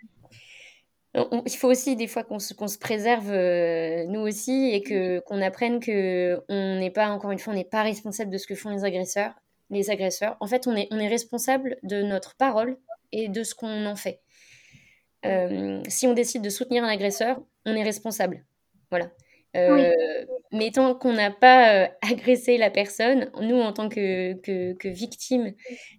il 1.14 1.56
faut 1.56 1.68
aussi 1.68 1.96
des 1.96 2.06
fois 2.06 2.22
qu'on 2.22 2.38
se, 2.38 2.54
qu'on 2.54 2.68
se 2.68 2.78
préserve 2.78 3.30
euh, 3.32 4.04
nous 4.06 4.20
aussi 4.20 4.70
et 4.72 4.82
que 4.82 5.18
qu'on 5.20 5.42
apprenne 5.42 5.80
que 5.80 6.40
on 6.48 6.76
n'est 6.78 6.90
pas 6.90 7.08
encore 7.08 7.32
une 7.32 7.40
fois 7.40 7.52
on 7.52 7.56
n'est 7.56 7.64
pas 7.64 7.82
responsable 7.82 8.30
de 8.30 8.38
ce 8.38 8.46
que 8.46 8.54
font 8.54 8.70
les 8.70 8.84
agresseurs 8.84 9.34
les 9.70 9.90
agresseurs. 9.90 10.36
En 10.40 10.46
fait 10.46 10.68
on 10.68 10.76
est 10.76 10.86
on 10.92 10.98
est 11.00 11.08
responsable 11.08 11.78
de 11.82 12.02
notre 12.02 12.36
parole 12.36 12.76
et 13.12 13.28
de 13.28 13.42
ce 13.42 13.54
qu'on 13.56 13.86
en 13.86 13.96
fait 13.96 14.20
Euh, 15.26 15.82
si 15.88 16.06
on 16.06 16.14
décide 16.14 16.42
de 16.42 16.48
soutenir 16.50 16.82
un 16.84 16.88
agresseur 16.88 17.38
on 17.66 17.74
est 17.74 17.82
responsable 17.82 18.44
voilà 18.90 19.10
Euh, 19.56 19.92
mais 20.52 20.70
tant 20.70 20.94
qu'on 20.94 21.12
n'a 21.12 21.30
pas 21.32 21.84
euh, 21.84 21.88
agressé 22.12 22.56
la 22.56 22.70
personne 22.70 23.30
nous 23.40 23.60
en 23.60 23.72
tant 23.72 23.88
que 23.88 24.34
que, 24.40 24.72
que 24.74 24.88
victime 24.88 25.54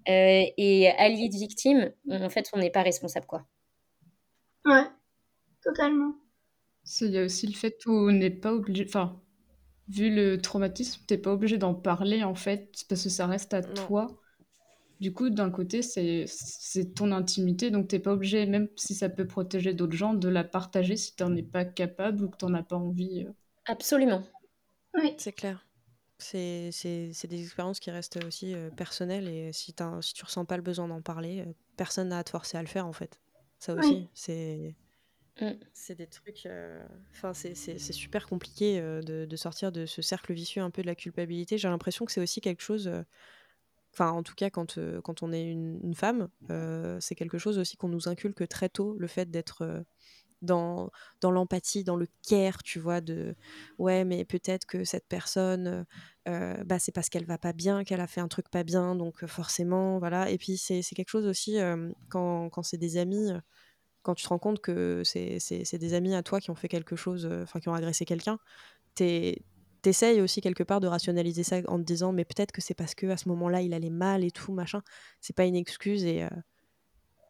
euh, 0.10 0.44
et 0.58 0.90
alliés 0.98 1.30
de 1.30 1.36
victime 1.36 1.92
en 2.10 2.30
fait 2.30 2.50
on 2.54 2.60
n'est 2.60 2.72
pas 2.72 2.82
responsable 2.84 3.26
quoi 3.28 3.46
Ouais, 4.66 4.90
totalement. 5.64 6.16
Il 7.02 7.08
y 7.10 7.18
a 7.18 7.24
aussi 7.24 7.48
le 7.48 7.54
fait 7.54 7.76
où 7.88 7.92
on 7.92 8.12
n'est 8.12 8.30
pas 8.30 8.54
obligé, 8.54 8.86
enfin, 8.88 9.20
vu 9.90 10.14
le 10.16 10.42
traumatisme, 10.42 11.04
t'es 11.08 11.18
pas 11.20 11.34
obligé 11.34 11.58
d'en 11.60 11.76
parler 11.76 12.24
en 12.24 12.36
fait, 12.36 12.86
parce 12.90 13.04
que 13.04 13.10
ça 13.10 13.28
reste 13.28 13.54
à 13.56 13.64
Non. 13.64 13.74
toi. 13.88 14.21
Du 15.02 15.14
coup, 15.14 15.30
d'un 15.32 15.50
côté, 15.52 15.82
c'est 15.82 16.26
c'est 16.28 16.94
ton 16.94 17.12
intimité, 17.12 17.72
donc 17.72 17.90
t'es 17.90 18.00
pas 18.00 18.14
obligé, 18.14 18.46
même 18.46 18.70
si 18.78 18.96
ça 18.96 19.10
peut 19.10 19.28
protéger 19.28 19.74
d'autres 19.74 19.98
gens, 19.98 20.14
de 20.14 20.30
la 20.30 20.44
partager 20.46 20.96
si 20.96 21.16
t'en 21.16 21.36
es 21.36 21.44
pas 21.44 21.66
capable 21.66 22.24
ou 22.24 22.30
que 22.30 22.38
t'en 22.38 22.54
as 22.54 22.64
pas 22.64 22.78
envie. 22.78 23.24
euh. 23.28 23.32
absolument 23.66 24.24
Oui, 24.96 25.16
C'est 25.18 25.32
clair. 25.34 25.66
C'est 26.20 26.72
c'est- 26.72 27.12
c'est 27.14 27.28
des 27.28 27.42
expériences 27.42 27.80
qui 27.80 27.92
restent 27.92 28.24
aussi 28.26 28.54
euh, 28.54 28.70
personnelles 28.72 29.28
et 29.28 29.52
si, 29.54 29.74
si 30.02 30.14
tu 30.14 30.26
ressens 30.26 30.46
pas 30.46 30.58
le 30.58 30.64
besoin 30.64 30.88
d'en 30.88 31.02
parler, 31.02 31.42
euh, 31.42 31.54
personne 31.78 32.10
n'a 32.10 32.20
à 32.20 32.24
te 32.24 32.30
forcer 32.30 32.58
à 32.58 32.62
le 32.62 32.68
faire 32.68 32.86
en 32.88 32.94
fait. 32.94 33.20
Ça 33.60 33.74
Oui. 33.74 33.80
aussi, 33.80 34.10
c'est 34.14 34.76
Mm. 35.42 35.52
c'est 35.74 35.96
des 35.96 36.08
trucs. 36.08 36.46
euh, 36.46 36.86
Enfin, 37.14 37.34
c'est 37.34 37.56
c'est- 37.56 37.78
c'est 37.80 37.94
super 37.94 38.28
compliqué 38.28 38.80
euh, 38.80 39.02
de, 39.02 39.26
de 39.26 39.36
sortir 39.36 39.72
de 39.72 39.86
ce 39.86 40.02
cercle 40.02 40.34
vicieux 40.34 40.62
un 40.62 40.70
peu 40.72 40.82
de 40.82 40.88
la 40.88 40.96
culpabilité. 40.96 41.58
J'ai 41.58 41.68
l'impression 41.70 42.06
que 42.06 42.12
c'est 42.12 42.22
aussi 42.22 42.42
quelque 42.42 42.62
chose. 42.62 42.92
Enfin, 43.94 44.12
en 44.12 44.24
tout 44.24 44.36
cas, 44.36 44.50
quand, 44.50 44.78
euh, 44.78 45.02
quand 45.02 45.22
on 45.22 45.34
est 45.34 45.44
une, 45.44 45.94
femme, 45.96 46.30
euh, 46.50 46.98
c'est 47.02 47.16
quelque 47.16 47.38
chose 47.38 47.58
aussi 47.60 47.76
qu'on 47.76 47.90
nous 47.90 48.08
inculque 48.08 48.48
très 48.48 48.70
tôt, 48.70 48.96
le 48.98 49.08
fait 49.08 49.30
d'être 49.30 49.64
euh, 49.64 49.82
dans, 50.42 50.92
dans 51.20 51.32
l'empathie, 51.32 51.84
dans 51.84 51.98
le 51.98 52.08
care, 52.28 52.64
tu 52.64 52.80
vois, 52.80 53.02
de 53.02 53.36
ouais, 53.80 54.06
mais 54.06 54.26
peut-être 54.26 54.66
que 54.66 54.86
cette 54.86 55.08
personne, 55.08 55.86
bah, 56.26 56.80
c'est 56.80 56.92
parce 56.92 57.10
qu'elle 57.10 57.26
va 57.26 57.38
pas 57.38 57.54
bien, 57.54 57.84
qu'elle 57.84 58.02
a 58.02 58.08
fait 58.08 58.22
un 58.22 58.28
truc 58.28 58.50
pas 58.50 58.64
bien, 58.64 58.96
donc 58.96 59.26
forcément, 59.28 60.00
voilà. 60.00 60.32
Et 60.32 60.38
puis, 60.38 60.58
c'est 60.58 60.82
quelque 60.96 61.10
chose 61.10 61.28
aussi, 61.28 61.58
quand, 62.10 62.50
quand 62.50 62.64
c'est 62.64 62.78
des 62.80 62.98
amis, 62.98 63.30
quand 64.02 64.16
tu 64.16 64.24
te 64.24 64.30
rends 64.30 64.40
compte 64.40 64.62
que 64.62 65.04
c'est 65.06 65.78
des 65.78 65.94
amis 65.94 66.16
à 66.16 66.24
toi 66.24 66.40
qui 66.40 66.50
ont 66.50 66.56
fait 66.56 66.70
quelque 66.70 66.96
chose, 66.96 67.30
enfin, 67.44 67.60
qui 67.60 67.70
ont 67.70 67.76
agressé 67.76 68.06
quelqu'un, 68.06 68.40
t'es- 68.96 69.44
t'essayes 69.82 70.22
aussi 70.22 70.42
quelque 70.42 70.64
part 70.64 70.80
de 70.82 70.88
rationaliser 70.88 71.44
ça 71.44 71.58
en 71.68 71.78
te 71.80 71.84
disant, 71.84 72.12
mais 72.14 72.26
peut-être 72.26 72.52
que 72.52 72.62
c'est 72.62 72.74
parce 72.76 72.96
que 72.96 73.08
à 73.08 73.18
ce 73.18 73.30
moment-là, 73.30 73.62
il 73.62 73.74
allait 73.74 73.90
mal 73.90 74.24
et 74.24 74.32
tout, 74.32 74.54
machin. 74.54 74.82
C'est 75.22 75.36
pas 75.36 75.46
une 75.46 75.56
excuse 75.56 76.04
et. 76.06 76.24
euh, 76.24 76.30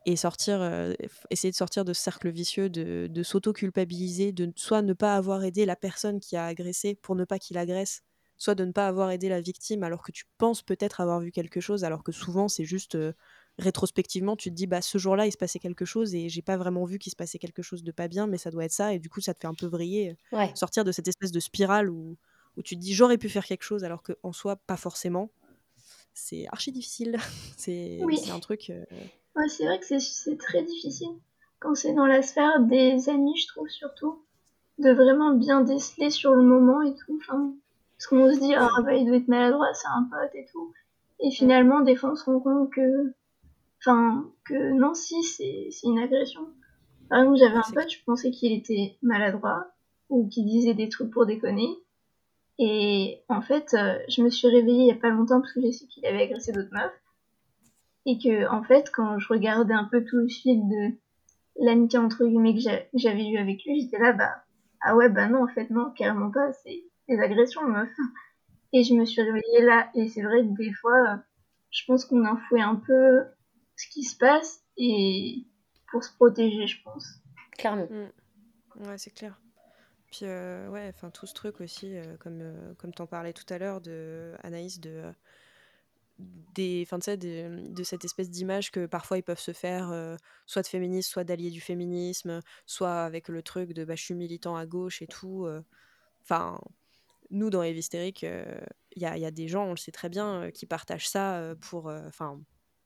et 0.06 0.16
sortir, 0.16 0.62
euh, 0.62 0.94
essayer 1.30 1.52
de 1.52 1.56
sortir 1.56 1.86
de 1.86 1.94
ce 1.94 2.02
cercle 2.02 2.30
vicieux, 2.32 2.70
de, 2.70 3.08
de 3.10 3.24
s'auto-culpabiliser, 3.24 4.32
de 4.32 4.52
soit 4.56 4.82
ne 4.82 4.94
pas 4.94 5.16
avoir 5.16 5.44
aidé 5.44 5.66
la 5.66 5.76
personne 5.76 6.20
qui 6.20 6.36
a 6.36 6.46
agressé 6.46 6.96
pour 6.96 7.16
ne 7.16 7.24
pas 7.24 7.38
qu'il 7.40 7.58
agresse, 7.58 8.02
soit 8.38 8.56
de 8.56 8.66
ne 8.66 8.72
pas 8.72 8.88
avoir 8.88 9.12
aidé 9.12 9.30
la 9.30 9.42
victime 9.42 9.84
alors 9.84 10.02
que 10.04 10.12
tu 10.12 10.24
penses 10.40 10.64
peut-être 10.64 11.02
avoir 11.02 11.20
vu 11.20 11.32
quelque 11.32 11.60
chose, 11.62 11.84
alors 11.84 12.04
que 12.04 12.12
souvent 12.12 12.48
c'est 12.48 12.66
juste 12.66 12.96
euh, 12.96 13.14
rétrospectivement 13.60 14.36
tu 14.36 14.50
te 14.50 14.56
dis 14.56 14.66
bah 14.66 14.82
ce 14.82 14.98
jour-là 14.98 15.28
il 15.28 15.32
se 15.32 15.38
passait 15.38 15.60
quelque 15.60 15.86
chose 15.86 16.16
et 16.16 16.30
j'ai 16.30 16.42
pas 16.42 16.58
vraiment 16.58 16.86
vu 16.86 16.98
qu'il 16.98 17.12
se 17.12 17.16
passait 17.16 17.38
quelque 17.38 17.62
chose 17.62 17.84
de 17.84 17.92
pas 17.92 18.08
bien, 18.08 18.26
mais 18.26 18.38
ça 18.40 18.50
doit 18.50 18.66
être 18.66 18.72
ça 18.72 18.94
et 18.96 19.00
du 19.00 19.10
coup 19.10 19.22
ça 19.22 19.34
te 19.36 19.40
fait 19.42 19.48
un 19.48 19.54
peu 19.54 19.68
vriller, 19.68 20.18
ouais 20.32 20.56
sortir 20.56 20.84
de 20.84 20.92
cette 20.92 21.08
espèce 21.08 21.32
de 21.32 21.40
spirale 21.40 21.90
où, 21.92 22.18
où 22.58 22.62
tu 22.62 22.76
te 22.76 22.82
dis 22.82 22.94
j'aurais 22.94 23.18
pu 23.18 23.30
faire 23.30 23.46
quelque 23.46 23.64
chose 23.64 23.84
alors 23.84 24.04
qu'en 24.04 24.32
soi 24.34 24.56
pas 24.56 24.78
forcément. 24.78 25.30
C'est 26.14 26.46
archi 26.52 26.72
difficile. 26.72 27.18
c'est 27.58 28.00
Oui. 28.02 28.18
un 28.32 28.40
truc. 28.40 28.70
euh, 28.70 28.84
Ouais, 29.36 29.48
c'est 29.48 29.66
vrai 29.66 29.80
que 29.80 29.86
c'est- 30.00 30.38
très 30.38 30.64
difficile 30.64 31.08
quand 31.62 31.76
c'est 31.76 31.94
dans 31.94 32.08
la 32.08 32.24
sphère 32.24 32.60
des 32.60 33.08
amis, 33.08 33.38
je 33.38 33.48
trouve 33.48 33.70
surtout, 33.70 34.24
de 34.80 34.90
vraiment 34.92 35.36
bien 35.36 35.62
déceler 35.62 36.10
sur 36.10 36.34
le 36.34 36.42
moment 36.42 36.82
et 36.82 36.96
tout. 36.96 37.20
Enfin, 37.22 37.54
parce 37.98 38.08
qu'on 38.08 38.34
se 38.34 38.40
dit, 38.40 38.56
ah 38.56 38.68
bah 38.84 38.96
il 38.96 39.06
doit 39.06 39.18
être 39.18 39.28
maladroit, 39.28 39.72
c'est 39.74 39.88
un 39.88 40.10
pote 40.10 40.34
et 40.34 40.48
tout. 40.52 40.74
Et 41.20 41.30
finalement, 41.30 41.82
des 41.82 41.96
fois, 41.96 42.12
on 42.14 42.16
se 42.16 42.26
rend 42.26 42.40
compte 42.40 42.72
que, 42.74 43.14
enfin, 43.80 44.28
que 44.44 44.72
non, 44.72 44.96
si, 44.96 45.22
c'est 45.24 45.70
une 45.84 46.00
agression. 46.00 46.48
Par 47.10 47.20
exemple, 47.20 47.38
j'avais 47.38 47.58
un 47.58 47.72
pote, 47.74 47.92
je 47.92 48.04
pensais 48.06 48.32
qu'il 48.32 48.54
était 48.54 48.98
maladroit 49.04 49.68
ou 50.10 50.28
qu'il 50.28 50.46
disait 50.48 50.74
des 50.74 50.90
trucs 50.90 51.12
pour 51.12 51.28
déconner. 51.28 51.70
Et 52.64 53.24
en 53.28 53.42
fait, 53.42 53.74
euh, 53.74 53.98
je 54.08 54.22
me 54.22 54.30
suis 54.30 54.48
réveillée 54.48 54.84
il 54.84 54.88
y 54.88 54.92
a 54.92 54.96
pas 54.96 55.10
longtemps 55.10 55.42
parce 55.42 55.52
que 55.52 55.62
j'ai 55.62 55.72
su 55.72 55.88
qu'il 55.88 56.06
avait 56.06 56.22
agressé 56.22 56.52
d'autres 56.52 56.72
meufs. 56.72 57.02
Et 58.06 58.20
que, 58.20 58.48
en 58.50 58.62
fait, 58.64 58.92
quand 58.94 59.18
je 59.18 59.28
regardais 59.30 59.74
un 59.74 59.86
peu 59.86 60.04
tout 60.06 60.18
le 60.18 60.28
fil 60.28 60.68
de 60.70 60.96
l'amitié 61.60 61.98
entre 61.98 62.24
guillemets 62.24 62.54
que 62.54 62.60
j'a- 62.60 62.82
que 62.82 62.98
j'avais 62.98 63.28
eu 63.28 63.38
avec 63.38 63.64
lui, 63.66 63.82
j'étais 63.82 63.98
là, 63.98 64.14
bah, 64.14 64.44
ah 64.82 64.96
ouais, 64.96 65.10
bah 65.10 65.28
non, 65.28 65.44
en 65.44 65.48
fait, 65.48 65.72
non, 65.72 65.92
carrément 65.98 66.30
pas, 66.30 66.54
c'est 66.54 66.84
des 67.10 67.20
agressions, 67.20 67.68
meuf. 67.68 67.90
Et 68.74 68.84
je 68.84 68.94
me 68.94 69.06
suis 69.06 69.22
réveillée 69.24 69.62
là, 69.64 69.90
et 69.96 70.08
c'est 70.08 70.22
vrai 70.22 70.42
que 70.44 70.56
des 70.56 70.72
fois, 70.74 71.14
euh, 71.14 71.18
je 71.72 71.84
pense 71.88 72.06
qu'on 72.06 72.26
enfouit 72.26 72.62
un 72.62 72.76
peu 72.76 73.24
ce 73.76 73.88
qui 73.90 74.04
se 74.04 74.16
passe, 74.18 74.64
et 74.78 75.46
pour 75.90 76.04
se 76.04 76.14
protéger, 76.14 76.68
je 76.68 76.82
pense. 76.84 77.06
clairement. 77.58 77.88
Mmh. 77.90 78.84
Ouais, 78.88 78.98
c'est 78.98 79.14
clair. 79.14 79.38
Puis, 80.12 80.26
ouais, 80.26 80.90
enfin, 80.90 81.10
tout 81.10 81.26
ce 81.26 81.34
truc 81.34 81.62
aussi, 81.62 81.94
comme, 82.20 82.76
comme 82.78 82.94
tu 82.94 83.02
en 83.02 83.08
parlais 83.08 83.34
tout 83.34 83.46
à 83.52 83.58
l'heure 83.58 83.80
de 83.80 84.34
Anaïs, 84.44 84.80
de 84.80 85.04
des, 86.54 86.86
fin, 86.86 86.98
de, 86.98 87.74
de 87.74 87.84
cette 87.84 88.06
espèce 88.06 88.30
d'image 88.30 88.72
que 88.72 88.86
parfois 88.86 89.18
ils 89.18 89.24
peuvent 89.24 89.40
se 89.40 89.54
faire, 89.54 90.18
soit 90.46 90.62
de 90.62 90.68
féministes, 90.68 91.10
soit 91.10 91.24
d'alliés 91.24 91.50
du 91.50 91.62
féminisme, 91.62 92.42
soit 92.66 93.04
avec 93.04 93.30
le 93.30 93.42
truc 93.42 93.74
de 93.74 93.86
bah, 93.86 93.96
je 93.96 94.04
suis 94.04 94.14
militant 94.14 94.56
à 94.56 94.66
gauche 94.66 95.02
et 95.02 95.08
tout. 95.08 95.48
Enfin, 96.22 96.60
nous, 97.32 97.50
dans 97.50 97.64
Eve 97.64 97.80
il 97.94 99.02
y, 99.02 99.06
a, 99.06 99.18
y, 99.18 99.26
a, 99.26 99.32
des 99.32 99.48
gens, 99.48 99.66
on 99.66 99.72
le 99.72 99.78
sait 99.78 99.92
très 99.92 100.10
bien, 100.10 100.52
qui 100.52 100.66
partagent 100.66 101.08
ça 101.08 101.56
pour. 101.62 101.88
Enfin, 101.88 102.40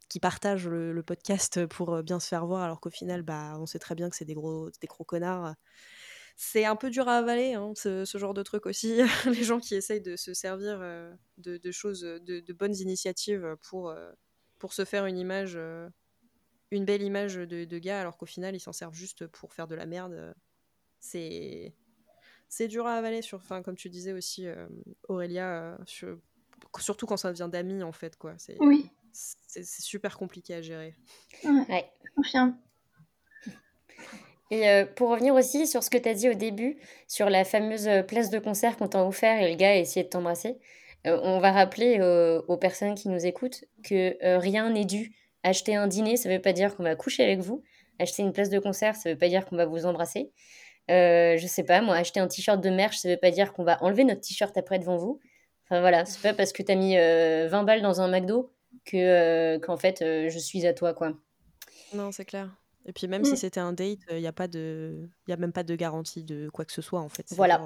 qui 0.07 0.19
partagent 0.19 0.67
le, 0.67 1.01
podcast 1.01 1.65
pour 1.65 2.03
bien 2.03 2.19
se 2.19 2.27
faire 2.27 2.45
voir, 2.45 2.61
alors 2.61 2.79
qu'au 2.79 2.91
final, 2.91 3.23
bah, 3.23 3.57
on 3.59 3.65
sait 3.65 3.79
très 3.79 3.95
bien 3.95 4.09
que 4.09 4.15
c'est 4.15 4.25
des 4.25 4.35
gros, 4.35 4.69
des 4.69 4.88
gros 4.88 5.03
connards 5.03 5.55
c'est 6.36 6.65
un 6.65 6.76
peu 6.76 6.89
dur 6.89 7.08
à 7.08 7.17
avaler, 7.17 7.54
hein, 7.54 7.71
ce, 7.76 8.06
genre 8.15 8.34
de 8.34 8.43
truc 8.43 8.65
aussi. 8.65 8.98
les 9.26 9.43
gens 9.43 9.60
qui 9.60 9.76
essayent 9.76 10.02
de 10.02 10.15
se 10.15 10.34
servir 10.34 10.80
euh, 10.82 11.13
de, 11.38 11.71
choses, 11.71 12.02
de, 12.02 12.54
bonnes 12.54 12.76
initiatives 12.76 13.56
pour, 13.62 13.89
euh, 13.89 14.12
pour 14.60 14.74
se 14.74 14.84
faire 14.84 15.06
une 15.06 15.17
image, 15.17 15.54
euh, 15.56 15.89
une 16.71 16.84
belle 16.84 17.02
image 17.02 17.36
de, 17.36 17.78
gars, 17.80 18.02
alors 18.02 18.17
qu'au 18.17 18.26
final, 18.26 18.54
ils 18.54 18.60
s'en 18.60 18.74
servent 18.74 18.93
juste 18.95 19.28
pour 19.28 19.54
faire 19.54 19.67
de 19.67 19.76
la 19.76 19.86
merde. 19.86 20.36
C'est 21.00 21.74
c'est 22.48 22.67
dur 22.67 22.86
à 22.86 22.93
avaler, 22.93 23.21
sur, 23.21 23.41
fin, 23.41 23.63
comme 23.63 23.76
tu 23.76 23.89
disais 23.89 24.13
aussi, 24.13 24.45
Aurélia, 25.08 25.78
surtout 26.78 27.06
quand 27.06 27.17
ça 27.17 27.32
vient 27.32 27.48
d'amis, 27.48 27.82
en 27.82 27.91
fait. 27.91 28.17
quoi. 28.17 28.36
C'est 28.38 28.56
oui. 28.60 28.89
super 29.63 30.17
compliqué 30.17 30.54
à 30.54 30.62
gérer. 30.62 30.95
Ouais, 31.43 31.65
ouais. 31.67 31.91
Et 34.51 34.69
euh, 34.69 34.86
pour 34.86 35.10
revenir 35.10 35.34
aussi 35.34 35.67
sur 35.67 35.84
ce 35.84 35.89
que 35.89 35.97
tu 35.97 36.08
as 36.08 36.13
dit 36.13 36.29
au 36.29 36.34
début, 36.34 36.77
sur 37.08 37.29
la 37.29 37.43
fameuse 37.43 37.88
euh, 37.88 38.03
place 38.03 38.29
de 38.29 38.39
concert 38.39 38.77
qu'on 38.77 38.88
t'a 38.88 39.03
offert 39.03 39.41
et 39.41 39.49
le 39.49 39.55
gars 39.55 39.71
a 39.71 39.75
essayé 39.75 40.03
de 40.03 40.10
t'embrasser, 40.10 40.58
euh, 41.08 41.19
on 41.23 41.39
va 41.39 41.51
rappeler 41.51 41.99
aux 42.47 42.58
personnes 42.58 42.95
qui 42.95 43.10
nous 43.10 43.25
écoutent 43.25 43.63
que 43.84 44.15
rien 44.38 44.69
n'est 44.71 44.86
dû. 44.86 45.13
Acheter 45.43 45.75
un 45.75 45.86
dîner, 45.86 46.17
ça 46.17 46.27
ne 46.29 46.34
veut 46.34 46.41
pas 46.41 46.53
dire 46.53 46.75
qu'on 46.75 46.81
va 46.81 46.95
coucher 46.95 47.23
avec 47.23 47.39
vous. 47.39 47.62
Acheter 47.99 48.23
une 48.23 48.34
place 48.34 48.49
de 48.49 48.58
concert, 48.58 48.95
ça 48.95 49.10
ne 49.10 49.13
veut 49.13 49.19
pas 49.19 49.27
dire 49.27 49.45
qu'on 49.45 49.55
va 49.55 49.67
vous 49.67 49.86
embrasser. 49.86 50.31
je 50.89 51.45
sais 51.47 51.62
pas, 51.62 51.81
moi, 51.81 51.95
acheter 51.95 52.19
un 52.19 52.27
t-shirt 52.27 52.60
de 52.60 52.71
merch, 52.71 52.97
ça 52.97 53.08
ne 53.08 53.13
veut 53.13 53.19
pas 53.19 53.29
dire 53.29 53.53
qu'on 53.53 53.63
va 53.63 53.77
enlever 53.84 54.03
notre 54.03 54.21
t-shirt 54.21 54.58
après 54.58 54.79
devant 54.79 54.97
vous. 54.97 55.19
Enfin 55.65 55.79
voilà, 55.79 56.05
c'est 56.05 56.21
pas 56.21 56.34
parce 56.34 56.51
que 56.51 56.63
tu 56.63 56.71
as 56.71 56.75
mis 56.75 56.95
20 56.95 57.63
balles 57.63 57.84
dans 57.84 58.01
un 58.01 58.08
McDo 58.08 58.51
que 58.84 59.58
qu'en 59.58 59.77
fait 59.77 59.99
je 60.01 60.39
suis 60.39 60.65
à 60.65 60.73
toi 60.73 60.95
quoi. 60.95 61.13
Non, 61.93 62.12
c'est 62.12 62.25
clair. 62.25 62.49
Et 62.88 62.93
puis 62.93 63.08
même 63.08 63.26
si 63.26 63.34
mmh. 63.34 63.38
c'était 63.38 63.60
un 63.60 63.74
date, 63.74 64.00
il 64.12 64.17
n'y 64.17 64.28
a 64.28 64.32
pas 64.32 64.48
de, 64.48 65.10
il 65.28 65.32
y 65.32 65.34
a 65.34 65.38
même 65.38 65.52
pas 65.52 65.63
de 65.63 65.76
garantie 65.76 66.24
de 66.24 66.50
quoi 66.50 66.65
que 66.65 66.71
ce 66.71 66.82
soit 66.82 67.00
en 67.00 67.10
fait. 67.10 67.26
Voilà. 67.32 67.60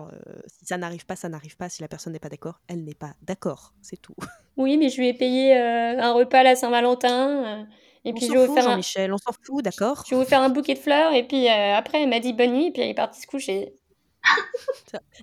si 0.47 0.65
ça 0.65 0.77
n'arrive 0.77 1.05
pas, 1.05 1.15
ça 1.17 1.27
n'arrive 1.27 1.57
pas. 1.57 1.67
Si 1.67 1.81
la 1.81 1.89
personne 1.89 2.13
n'est 2.13 2.19
pas 2.19 2.29
d'accord, 2.29 2.61
elle 2.67 2.83
n'est 2.85 2.95
pas 2.95 3.13
d'accord. 3.21 3.73
C'est 3.81 4.01
tout. 4.01 4.15
Oui, 4.57 4.75
mais 4.75 4.89
je 4.89 4.97
lui 4.97 5.07
ai 5.07 5.13
payé 5.13 5.55
un 5.55 6.11
repas 6.11 6.39
à 6.39 6.43
la 6.43 6.55
Saint-Valentin. 6.57 7.65
et 8.03 8.11
on 8.11 8.13
puis 8.13 8.27
je 8.27 8.33
vais 8.33 8.53
faire 8.53 8.63
Jean-Michel, 8.63 9.13
on 9.13 9.17
s'en 9.17 9.31
fout, 9.31 9.63
d'accord. 9.63 10.03
Je 10.05 10.13
vais 10.13 10.21
vous 10.21 10.27
faire 10.27 10.41
un 10.41 10.49
bouquet 10.49 10.73
de 10.73 10.79
fleurs 10.79 11.13
et 11.13 11.25
puis 11.25 11.47
après 11.47 12.03
elle 12.03 12.09
m'a 12.09 12.19
dit 12.19 12.33
bonne 12.33 12.51
nuit 12.51 12.67
et 12.67 12.71
puis 12.71 12.81
elle 12.81 12.89
est 12.89 12.93
partie 12.93 13.21
se 13.21 13.27
coucher. 13.27 13.73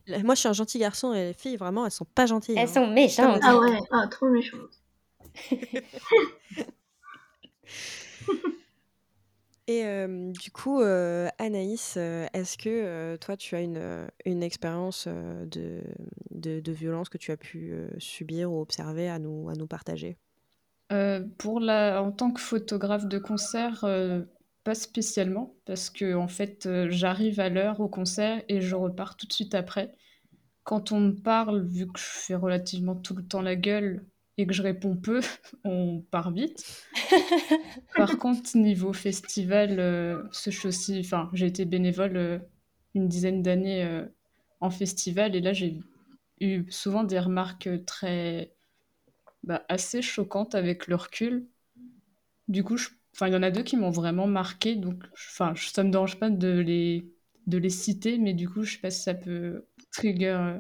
Moi, 0.09 0.35
je 0.35 0.41
suis 0.41 0.49
un 0.49 0.55
gentil 0.55 0.79
garçon 0.79 1.13
et 1.13 1.29
les 1.29 1.35
filles, 1.35 1.57
vraiment, 1.57 1.85
elles 1.85 1.93
sont 1.93 2.07
pas 2.07 2.25
gentilles. 2.27 2.57
Elles 2.57 2.69
hein. 2.69 2.73
sont 2.73 2.87
méchantes. 2.87 3.41
Ah 3.43 3.59
ouais, 3.59 3.79
ah, 3.91 4.07
trop 4.11 4.29
méchantes. 4.29 4.81
Et 9.69 9.85
du 10.09 10.51
coup, 10.53 10.81
Anaïs, 10.81 11.97
est-ce 11.97 12.57
que 12.57 13.17
toi, 13.17 13.37
tu 13.37 13.57
as 13.57 13.61
une, 13.63 14.43
expérience 14.43 15.09
de, 15.09 16.71
violence 16.73 17.09
que 17.09 17.19
tu 17.19 17.33
as 17.33 17.37
pu 17.37 17.75
subir 17.99 18.53
ou 18.53 18.61
observer 18.61 19.09
à 19.09 19.19
nous, 19.19 19.49
à 19.49 19.55
nous 19.55 19.67
partager? 19.67 20.19
Pour 21.39 21.59
la, 21.59 22.01
en 22.01 22.13
tant 22.13 22.31
que 22.31 22.41
photographe 22.41 23.07
de 23.07 23.19
concert, 23.19 23.85
pas 24.63 24.75
spécialement, 24.75 25.57
parce 25.65 25.91
que 25.91 26.15
en 26.15 26.29
fait, 26.29 26.69
j'arrive 26.91 27.41
à 27.41 27.49
l'heure 27.49 27.81
au 27.81 27.89
concert 27.89 28.43
et 28.49 28.61
je 28.61 28.77
repars 28.77 29.17
tout 29.17 29.27
de 29.27 29.33
suite 29.33 29.55
après. 29.55 29.95
Quand 30.63 30.91
on 30.91 31.01
me 31.01 31.13
parle, 31.13 31.65
vu 31.65 31.87
que 31.87 31.99
je 31.99 32.05
fais 32.05 32.35
relativement 32.35 32.97
tout 32.97 33.15
le 33.15 33.25
temps 33.25 33.43
la 33.43 33.55
gueule, 33.55 34.05
et 34.39 34.47
que 34.47 34.53
je 34.53 34.63
réponds 34.63 34.97
peu, 34.97 35.21
on 35.65 36.01
part 36.11 36.31
vite. 36.31 36.85
Par 37.97 38.19
contre, 38.19 38.57
niveau 38.57 38.93
festival, 38.93 39.79
euh, 39.79 40.23
ce 40.33 40.67
aussi, 40.67 41.01
enfin, 41.01 41.31
j'ai 41.33 41.47
été 41.47 41.65
bénévole 41.65 42.17
euh, 42.17 42.39
une 42.95 43.09
dizaine 43.09 43.43
d'années 43.43 43.85
euh, 43.85 44.05
en 44.61 44.71
festival 44.71 45.37
et 45.37 45.41
là 45.41 45.53
j'ai 45.53 45.79
eu 46.41 46.65
souvent 46.71 47.05
des 47.05 47.19
remarques 47.19 47.69
très 47.87 48.53
bah, 49.43 49.65
assez 49.69 50.03
choquantes 50.03 50.55
avec 50.55 50.87
le 50.87 50.97
recul. 50.97 51.47
Du 52.49 52.63
coup, 52.63 52.77
enfin, 53.15 53.29
il 53.29 53.33
y 53.33 53.37
en 53.37 53.43
a 53.43 53.51
deux 53.51 53.63
qui 53.63 53.77
m'ont 53.77 53.91
vraiment 53.91 54.27
marqué, 54.27 54.77
donc 54.77 55.03
enfin, 55.15 55.55
ça 55.57 55.83
me 55.83 55.91
dérange 55.91 56.19
pas 56.19 56.31
de 56.31 56.59
les 56.59 57.11
de 57.47 57.59
les 57.59 57.71
citer, 57.71 58.19
mais 58.19 58.35
du 58.35 58.49
coup, 58.49 58.65
je 58.65 58.75
sais 58.75 58.81
pas 58.81 58.91
si 58.91 59.03
ça 59.03 59.15
peut 59.15 59.67
trigger. 59.93 60.59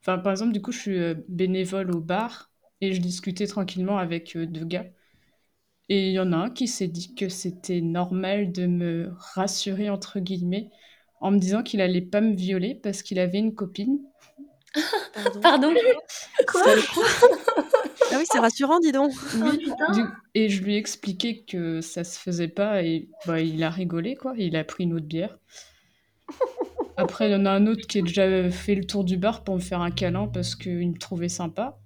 Enfin, 0.00 0.18
par 0.18 0.32
exemple, 0.32 0.52
du 0.52 0.62
coup, 0.62 0.72
je 0.72 0.78
suis 0.78 1.14
bénévole 1.28 1.94
au 1.94 2.00
bar 2.00 2.50
et 2.80 2.92
je 2.92 3.00
discutais 3.00 3.46
tranquillement 3.46 3.98
avec 3.98 4.36
euh, 4.36 4.46
deux 4.46 4.64
gars. 4.64 4.86
Et 5.88 6.08
il 6.08 6.12
y 6.12 6.18
en 6.18 6.32
a 6.32 6.36
un 6.36 6.50
qui 6.50 6.66
s'est 6.66 6.88
dit 6.88 7.14
que 7.14 7.28
c'était 7.28 7.80
normal 7.80 8.50
de 8.52 8.66
me 8.66 9.12
rassurer, 9.18 9.88
entre 9.88 10.18
guillemets, 10.18 10.70
en 11.20 11.30
me 11.30 11.38
disant 11.38 11.62
qu'il 11.62 11.80
allait 11.80 12.00
pas 12.00 12.20
me 12.20 12.34
violer 12.34 12.74
parce 12.74 13.02
qu'il 13.02 13.18
avait 13.18 13.38
une 13.38 13.54
copine. 13.54 14.00
Pardon, 15.42 15.72
Quoi 16.48 16.62
Ah 18.12 18.16
oui, 18.18 18.24
c'est 18.30 18.38
rassurant, 18.38 18.78
dis 18.78 18.92
donc. 18.92 19.12
Oh, 19.42 19.50
et 20.34 20.48
je 20.48 20.62
lui 20.62 20.74
ai 20.74 20.78
expliqué 20.78 21.44
que 21.44 21.80
ça 21.80 22.04
se 22.04 22.18
faisait 22.18 22.48
pas 22.48 22.82
et 22.82 23.08
bah, 23.26 23.40
il 23.40 23.62
a 23.64 23.70
rigolé, 23.70 24.14
quoi. 24.14 24.34
Il 24.36 24.56
a 24.56 24.64
pris 24.64 24.84
une 24.84 24.92
autre 24.92 25.06
bière. 25.06 25.38
Après, 26.96 27.28
il 27.28 27.32
y 27.32 27.36
en 27.36 27.46
a 27.46 27.50
un 27.50 27.66
autre 27.66 27.86
qui 27.86 27.98
a 27.98 28.02
déjà 28.02 28.50
fait 28.50 28.74
le 28.74 28.84
tour 28.84 29.04
du 29.04 29.16
bar 29.16 29.44
pour 29.44 29.56
me 29.56 29.60
faire 29.60 29.80
un 29.80 29.90
câlin 29.90 30.28
parce 30.28 30.54
qu'il 30.54 30.90
me 30.90 30.98
trouvait 30.98 31.28
sympa. 31.28 31.78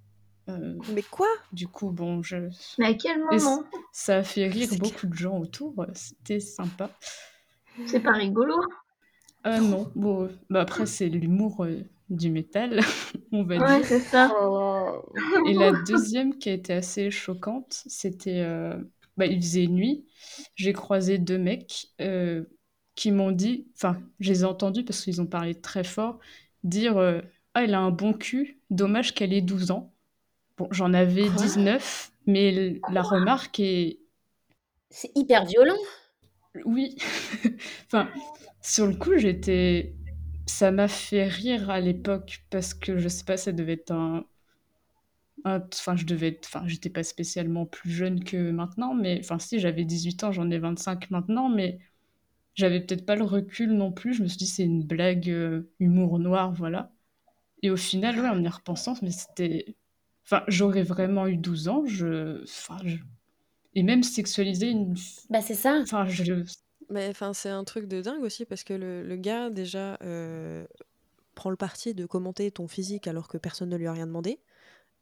Euh, 0.50 0.76
mais 0.92 1.02
quoi 1.02 1.28
Du 1.52 1.68
coup, 1.68 1.90
bon, 1.90 2.22
je. 2.22 2.36
Mais 2.78 2.86
à 2.86 2.94
quel 2.94 3.18
moment 3.18 3.64
Ça 3.92 4.18
a 4.18 4.22
fait 4.22 4.48
rire 4.48 4.68
beaucoup 4.78 5.06
de 5.06 5.14
gens 5.14 5.38
autour. 5.38 5.86
C'était 5.94 6.40
sympa. 6.40 6.90
C'est 7.86 8.00
pas 8.00 8.12
rigolo 8.12 8.54
Ah 9.44 9.60
non. 9.60 9.90
Bon, 9.94 10.28
bah 10.50 10.62
après, 10.62 10.86
c'est 10.86 11.08
l'humour 11.08 11.64
euh, 11.64 11.82
du 12.08 12.30
métal, 12.30 12.80
on 13.32 13.44
va 13.44 13.56
ouais, 13.58 13.78
dire. 13.78 13.86
c'est 13.86 14.00
ça. 14.00 14.30
Et 15.48 15.54
la 15.54 15.72
deuxième 15.72 16.38
qui 16.38 16.50
a 16.50 16.52
été 16.52 16.72
assez 16.72 17.10
choquante, 17.10 17.82
c'était. 17.86 18.44
Bah, 19.16 19.26
il 19.26 19.40
faisait 19.40 19.66
nuit. 19.66 20.06
J'ai 20.54 20.72
croisé 20.72 21.18
deux 21.18 21.38
mecs 21.38 21.88
qui 22.94 23.12
m'ont 23.12 23.32
dit. 23.32 23.68
Enfin, 23.76 24.00
je 24.18 24.30
les 24.32 24.42
ai 24.42 24.44
entendus 24.44 24.84
parce 24.84 25.02
qu'ils 25.02 25.20
ont 25.20 25.26
parlé 25.26 25.54
très 25.54 25.84
fort. 25.84 26.18
Dire 26.64 26.98
Ah, 27.54 27.64
elle 27.64 27.74
a 27.74 27.80
un 27.80 27.90
bon 27.90 28.12
cul. 28.12 28.60
Dommage 28.70 29.14
qu'elle 29.14 29.32
ait 29.32 29.40
12 29.40 29.70
ans 29.70 29.92
j'en 30.70 30.92
avais 30.92 31.28
19, 31.28 32.12
mais 32.26 32.80
la 32.90 33.02
remarque 33.02 33.60
est. 33.60 34.00
C'est 34.90 35.10
hyper 35.14 35.44
violent. 35.44 35.78
Oui. 36.64 36.96
enfin, 37.86 38.08
sur 38.62 38.86
le 38.86 38.94
coup, 38.94 39.16
j'étais. 39.16 39.94
Ça 40.46 40.72
m'a 40.72 40.88
fait 40.88 41.28
rire 41.28 41.70
à 41.70 41.80
l'époque 41.80 42.44
parce 42.50 42.74
que 42.74 42.98
je 42.98 43.08
sais 43.08 43.24
pas, 43.24 43.36
ça 43.36 43.52
devait 43.52 43.74
être 43.74 43.92
un. 43.92 44.24
Enfin, 45.44 45.96
je 45.96 46.04
devais 46.04 46.28
être. 46.28 46.46
Enfin, 46.46 46.66
j'étais 46.66 46.90
pas 46.90 47.02
spécialement 47.02 47.66
plus 47.66 47.90
jeune 47.90 48.24
que 48.24 48.50
maintenant, 48.50 48.94
mais. 48.94 49.20
Enfin, 49.20 49.38
si, 49.38 49.60
j'avais 49.60 49.84
18 49.84 50.24
ans, 50.24 50.32
j'en 50.32 50.50
ai 50.50 50.58
25 50.58 51.10
maintenant, 51.10 51.48
mais 51.48 51.78
j'avais 52.54 52.80
peut-être 52.80 53.06
pas 53.06 53.16
le 53.16 53.24
recul 53.24 53.72
non 53.72 53.92
plus. 53.92 54.14
Je 54.14 54.22
me 54.22 54.28
suis 54.28 54.38
dit, 54.38 54.46
c'est 54.46 54.64
une 54.64 54.84
blague 54.84 55.30
euh, 55.30 55.70
humour 55.80 56.18
noir, 56.18 56.52
voilà. 56.52 56.92
Et 57.62 57.70
au 57.70 57.76
final, 57.76 58.18
ouais, 58.20 58.28
en 58.28 58.42
y 58.42 58.48
repensant, 58.48 58.94
mais 59.02 59.10
c'était 59.10 59.76
Enfin, 60.30 60.44
j'aurais 60.46 60.84
vraiment 60.84 61.26
eu 61.26 61.36
12 61.36 61.68
ans, 61.68 61.84
je... 61.86 62.42
Enfin, 62.44 62.76
Et 63.74 63.82
même 63.82 64.04
sexualiser 64.04 64.68
une... 64.68 64.94
Bah 65.28 65.40
c'est 65.42 65.54
ça. 65.54 65.80
Enfin, 65.82 66.06
je... 66.06 66.44
Mais 66.88 67.08
enfin, 67.08 67.32
c'est 67.32 67.48
un 67.48 67.64
truc 67.64 67.88
de 67.88 68.00
dingue 68.00 68.22
aussi 68.22 68.44
parce 68.44 68.62
que 68.62 68.72
le, 68.72 69.02
le 69.02 69.16
gars 69.16 69.50
déjà 69.50 69.98
euh, 70.02 70.64
prend 71.34 71.50
le 71.50 71.56
parti 71.56 71.94
de 71.94 72.06
commenter 72.06 72.50
ton 72.52 72.68
physique 72.68 73.08
alors 73.08 73.26
que 73.26 73.38
personne 73.38 73.70
ne 73.70 73.76
lui 73.76 73.88
a 73.88 73.92
rien 73.92 74.06
demandé. 74.06 74.38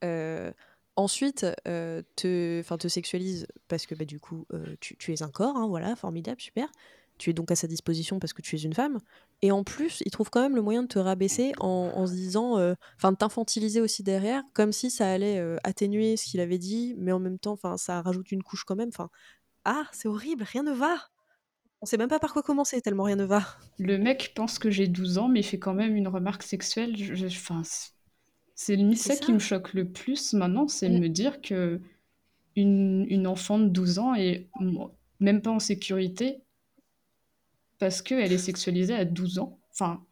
Euh, 0.03 0.51
ensuite, 0.97 1.45
euh, 1.67 2.03
te, 2.17 2.62
te 2.62 2.88
sexualise 2.88 3.47
parce 3.69 3.85
que 3.85 3.95
bah, 3.95 4.07
du 4.07 4.21
coup, 4.21 4.47
tu, 4.81 4.97
tu, 4.97 5.12
es 5.12 5.23
un 5.23 5.31
corps, 5.31 5.57
hein, 5.57 5.67
voilà, 5.67 5.95
formidable, 5.95 6.41
super 6.41 6.71
tu 7.18 7.31
es 7.31 7.33
donc 7.33 7.50
à 7.50 7.57
sa 7.57 7.66
disposition 7.66 8.18
parce 8.18 8.33
que 8.33 8.42
tu 8.42 8.57
es 8.57 8.61
une 8.61 8.72
femme. 8.74 8.98
Et 9.42 9.52
en 9.52 9.64
plus, 9.64 10.02
il 10.07 10.11
trouve 10.11 10.31
quand 10.31 10.40
même 10.40 10.57
le 10.57 10.62
moyen 10.62 10.83
de 10.83 10.88
te 10.88 10.98
rabaisser 10.98 11.52
en, 11.61 12.07
se 12.07 12.12
disant, 12.12 12.59
euh, 12.59 12.74
enfin, 12.96 13.12
de 13.12 13.16
t'infantiliser 13.16 13.81
aussi 13.81 14.02
derrière, 14.02 14.42
comme 14.54 14.72
si 14.72 14.90
ça 14.90 15.11
allait 15.11 15.38
euh, 15.38 15.57
atténuer 15.64 16.16
ce 16.16 16.24
qu'il 16.26 16.40
avait 16.40 16.59
dit, 16.59 16.94
mais 16.98 17.12
en 17.12 17.18
même 17.20 17.38
temps, 17.38 17.52
enfin, 17.52 17.76
ça 17.76 18.00
rajoute 18.02 18.33
une 18.33 18.42
couche 18.42 18.64
quand 18.64 18.76
même. 18.76 18.88
Enfin, 18.88 19.11
ah, 19.64 19.87
c'est 19.92 20.09
horrible, 20.09 20.44
rien 20.44 20.62
ne 20.62 20.72
va. 20.72 20.96
On 21.81 21.87
sait 21.87 21.96
même 21.96 22.09
pas 22.09 22.18
par 22.18 22.33
quoi 22.33 22.42
commencer 22.42 22.81
tellement 22.81 23.04
rien 23.04 23.16
ne 23.16 23.24
va. 23.24 23.42
Le 23.78 23.98
mec 23.98 24.33
pense 24.35 24.59
que 24.59 24.70
j'ai 24.70 24.88
12 24.88 25.18
ans, 25.18 25.28
mais 25.28 25.40
il 25.40 25.44
fait 25.44 25.59
quand 25.61 25.74
même 25.74 25.94
une 25.94 26.09
remarque 26.09 26.42
sexuelle. 26.42 26.94
Enfin, 27.26 27.62
c'est- 28.54 28.74
limite 28.74 28.98
ça, 28.98 29.14
qui 29.14 29.33
me 29.33 29.38
choque 29.38 29.74
le 29.74 29.88
plus 29.88 30.33
maintenant, 30.35 30.66
c'est 30.66 30.88
Mm. 30.88 30.98
me 30.98 31.09
dire 31.09 31.40
que 31.40 31.81
une, 32.57 33.07
une 33.09 33.28
enfant 33.28 33.61
de 33.61 33.68
12 33.68 34.00
ans 34.00 34.14
est 34.16 34.48
même 35.20 35.40
pas 35.42 35.50
en 35.50 35.61
sécurité 35.61 36.40
parce 37.79 38.03
qu'elle 38.03 38.33
est 38.33 38.38
sexualisée 38.38 38.95
à 38.95 39.05
12 39.05 39.38
ans. 39.38 39.59
Enfin, 39.73 40.05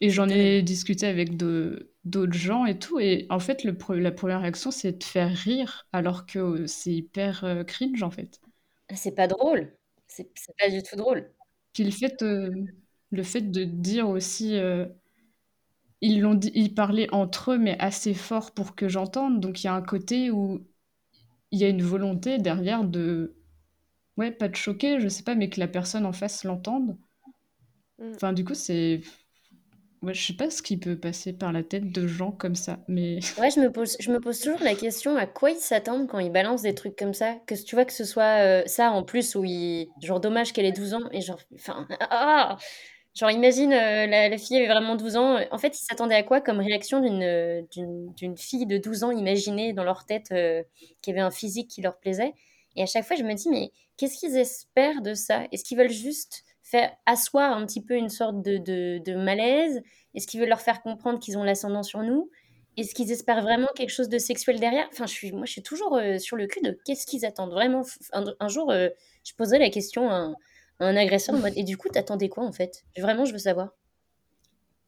et 0.00 0.10
j'en 0.10 0.28
ai 0.28 0.62
discuté 0.62 1.06
avec 1.06 1.36
d'autres 1.36 2.32
gens 2.32 2.66
et 2.66 2.78
tout, 2.78 3.00
et 3.00 3.26
en 3.30 3.40
fait, 3.40 3.64
le 3.64 3.76
la 3.96 4.12
première 4.12 4.40
réaction, 4.40 4.70
c'est 4.70 4.98
de 4.98 5.04
faire 5.04 5.30
rire, 5.36 5.86
alors 5.92 6.26
que 6.26 6.38
euh, 6.38 6.66
c'est 6.66 6.92
hyper 6.92 7.44
euh, 7.44 7.64
cringe, 7.64 8.02
en 8.02 8.10
fait. 8.10 8.40
Ah, 8.88 8.96
C'est 8.96 9.14
pas 9.14 9.26
drôle. 9.26 9.72
C'est 10.06 10.30
pas 10.58 10.70
du 10.70 10.82
tout 10.82 10.96
drôle. 10.96 11.30
Puis 11.72 11.84
le 11.84 11.90
fait, 11.90 12.22
euh, 12.22 12.50
le 13.10 13.22
fait 13.22 13.42
de 13.42 13.64
dire 13.64 14.08
aussi, 14.08 14.56
euh, 14.56 14.86
ils 16.00 16.20
l'ont 16.20 16.34
dit, 16.34 16.50
ils 16.54 16.74
parlaient 16.74 17.12
entre 17.12 17.52
eux, 17.52 17.58
mais 17.58 17.78
assez 17.78 18.14
fort 18.14 18.52
pour 18.52 18.74
que 18.74 18.88
j'entende. 18.88 19.40
Donc 19.40 19.62
il 19.62 19.66
y 19.66 19.68
a 19.68 19.74
un 19.74 19.82
côté 19.82 20.30
où 20.30 20.64
il 21.52 21.60
y 21.60 21.64
a 21.64 21.70
une 21.70 21.82
volonté 21.82 22.38
derrière 22.38 22.84
de, 22.84 23.36
ouais, 24.18 24.30
pas 24.30 24.48
de 24.48 24.56
choquer, 24.56 25.00
je 25.00 25.08
sais 25.08 25.22
pas, 25.22 25.34
mais 25.34 25.48
que 25.48 25.60
la 25.60 25.68
personne 25.68 26.04
en 26.04 26.12
face 26.12 26.44
l'entende. 26.44 26.98
Mm. 27.98 28.12
Enfin, 28.14 28.32
du 28.32 28.44
coup, 28.44 28.54
c'est, 28.54 29.00
ouais, 30.02 30.12
je 30.12 30.26
sais 30.26 30.34
pas 30.34 30.50
ce 30.50 30.60
qui 30.60 30.76
peut 30.76 30.98
passer 30.98 31.32
par 31.32 31.52
la 31.52 31.62
tête 31.62 31.90
de 31.90 32.06
gens 32.06 32.32
comme 32.32 32.54
ça, 32.54 32.80
mais 32.88 33.20
Ouais, 33.38 33.50
je 33.50 33.60
me 33.60 33.72
pose, 33.72 33.96
je 33.98 34.10
me 34.10 34.20
pose 34.20 34.40
toujours 34.40 34.60
la 34.60 34.74
question 34.74 35.16
à 35.16 35.26
quoi 35.26 35.50
ils 35.50 35.56
s'attendent 35.56 36.08
quand 36.08 36.18
ils 36.18 36.32
balancent 36.32 36.62
des 36.62 36.74
trucs 36.74 36.96
comme 36.96 37.14
ça. 37.14 37.36
Que 37.46 37.54
tu 37.54 37.74
vois 37.74 37.84
que 37.84 37.92
ce 37.92 38.04
soit 38.04 38.42
euh, 38.42 38.62
ça 38.66 38.90
en 38.90 39.02
plus 39.02 39.34
où 39.34 39.44
ils. 39.44 39.88
Genre, 40.02 40.20
dommage 40.20 40.52
qu'elle 40.52 40.66
ait 40.66 40.72
12 40.72 40.94
ans 40.94 41.08
et 41.12 41.20
genre. 41.20 41.40
Enfin. 41.54 41.86
Ah 42.00 42.58
Genre, 43.18 43.32
imagine, 43.32 43.72
euh, 43.72 44.06
la, 44.06 44.28
la 44.28 44.38
fille 44.38 44.58
avait 44.58 44.68
vraiment 44.68 44.94
12 44.94 45.16
ans. 45.16 45.38
En 45.50 45.58
fait, 45.58 45.76
ils 45.76 45.84
s'attendaient 45.84 46.14
à 46.14 46.22
quoi 46.22 46.40
comme 46.40 46.60
réaction 46.60 47.00
d'une 47.00 47.24
euh, 47.24 47.62
fille 48.36 48.64
de 48.64 48.78
12 48.78 49.02
ans 49.02 49.10
imaginée 49.10 49.72
dans 49.72 49.82
leur 49.82 50.04
tête 50.04 50.28
euh, 50.30 50.62
qui 51.02 51.10
avait 51.10 51.18
un 51.18 51.32
physique 51.32 51.68
qui 51.68 51.82
leur 51.82 51.98
plaisait? 51.98 52.32
Et 52.78 52.82
à 52.82 52.86
chaque 52.86 53.04
fois, 53.06 53.16
je 53.16 53.24
me 53.24 53.34
dis, 53.34 53.48
mais 53.50 53.72
qu'est-ce 53.96 54.18
qu'ils 54.18 54.36
espèrent 54.36 55.02
de 55.02 55.14
ça? 55.14 55.44
Est-ce 55.52 55.64
qu'ils 55.64 55.78
veulent 55.78 55.90
juste 55.90 56.44
faire 56.62 56.92
asseoir 57.06 57.56
un 57.56 57.66
petit 57.66 57.82
peu 57.82 57.94
une 57.94 58.08
sorte 58.10 58.42
de, 58.42 58.58
de, 58.58 58.98
de 59.04 59.14
malaise? 59.16 59.82
Est-ce 60.14 60.26
qu'ils 60.26 60.40
veulent 60.40 60.48
leur 60.48 60.60
faire 60.60 60.82
comprendre 60.82 61.18
qu'ils 61.18 61.38
ont 61.38 61.44
l'ascendant 61.44 61.82
sur 61.82 62.02
nous? 62.02 62.30
Est-ce 62.76 62.94
qu'ils 62.94 63.10
espèrent 63.12 63.42
vraiment 63.42 63.68
quelque 63.74 63.90
chose 63.90 64.08
de 64.08 64.18
sexuel 64.18 64.60
derrière? 64.60 64.88
Enfin, 64.92 65.06
je 65.06 65.12
suis, 65.12 65.32
moi, 65.32 65.46
je 65.46 65.52
suis 65.52 65.62
toujours 65.62 65.96
euh, 65.96 66.18
sur 66.18 66.36
le 66.36 66.46
cul 66.46 66.60
de 66.62 66.78
qu'est-ce 66.84 67.06
qu'ils 67.06 67.26
attendent? 67.26 67.52
Vraiment. 67.52 67.82
Un, 68.12 68.24
un 68.40 68.48
jour, 68.48 68.70
euh, 68.70 68.88
je 69.24 69.34
poserai 69.34 69.58
la 69.58 69.70
question 69.70 70.08
à 70.10 70.14
un, 70.14 70.32
à 70.80 70.86
un 70.86 70.96
agresseur 70.96 71.34
en 71.34 71.38
mode 71.40 71.54
Et 71.56 71.64
du 71.64 71.76
coup, 71.76 71.88
t'attendais 71.88 72.28
quoi 72.28 72.44
en 72.44 72.52
fait? 72.52 72.84
Vraiment, 72.96 73.24
je 73.24 73.32
veux 73.32 73.38
savoir. 73.38 73.70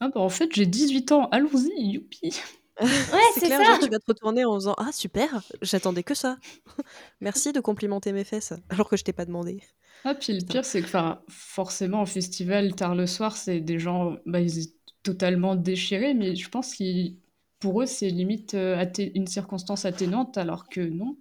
ah 0.01 0.09
bah 0.09 0.21
en 0.21 0.29
fait 0.29 0.53
j'ai 0.55 0.67
18 0.67 1.13
ans, 1.13 1.29
allons-y, 1.31 1.73
youpi. 1.93 2.33
Ouais, 2.81 3.19
c'est 3.35 3.47
clair, 3.47 3.59
ça. 3.59 3.65
genre 3.65 3.79
tu 3.79 3.89
vas 3.89 3.99
te 3.99 4.07
retourner 4.07 4.45
en 4.45 4.59
disant 4.59 4.75
Ah 4.79 4.93
super, 4.93 5.43
j'attendais 5.63 6.03
que 6.03 6.15
ça. 6.15 6.39
Merci 7.21 7.53
de 7.53 7.61
complimenter 7.61 8.13
mes 8.13 8.25
fesses, 8.25 8.53
alors 8.69 8.89
que 8.89 8.97
je 8.97 9.05
t'ai 9.05 9.13
pas 9.13 9.25
demandé. 9.25 9.63
Ah, 10.05 10.15
puis 10.15 10.33
le 10.33 10.45
pire, 10.45 10.65
c'est 10.65 10.81
que 10.81 10.87
enfin, 10.87 11.21
forcément, 11.29 12.01
en 12.01 12.07
festival, 12.07 12.75
tard 12.75 12.95
le 12.95 13.07
soir, 13.07 13.37
c'est 13.37 13.61
des 13.61 13.79
gens, 13.79 14.17
bah, 14.25 14.41
ils 14.41 14.59
étaient 14.59 14.75
totalement 15.03 15.57
déchirés, 15.57 16.15
mais 16.15 16.37
je 16.37 16.49
pense 16.49 16.75
que 16.75 16.85
pour 17.59 17.83
eux, 17.83 17.87
c'est 17.87 18.09
limite 18.09 18.55
euh, 18.55 18.85
une 19.15 19.27
circonstance 19.27 19.85
atténuante, 19.85 20.39
alors 20.39 20.69
que 20.69 20.81
non. 20.81 21.17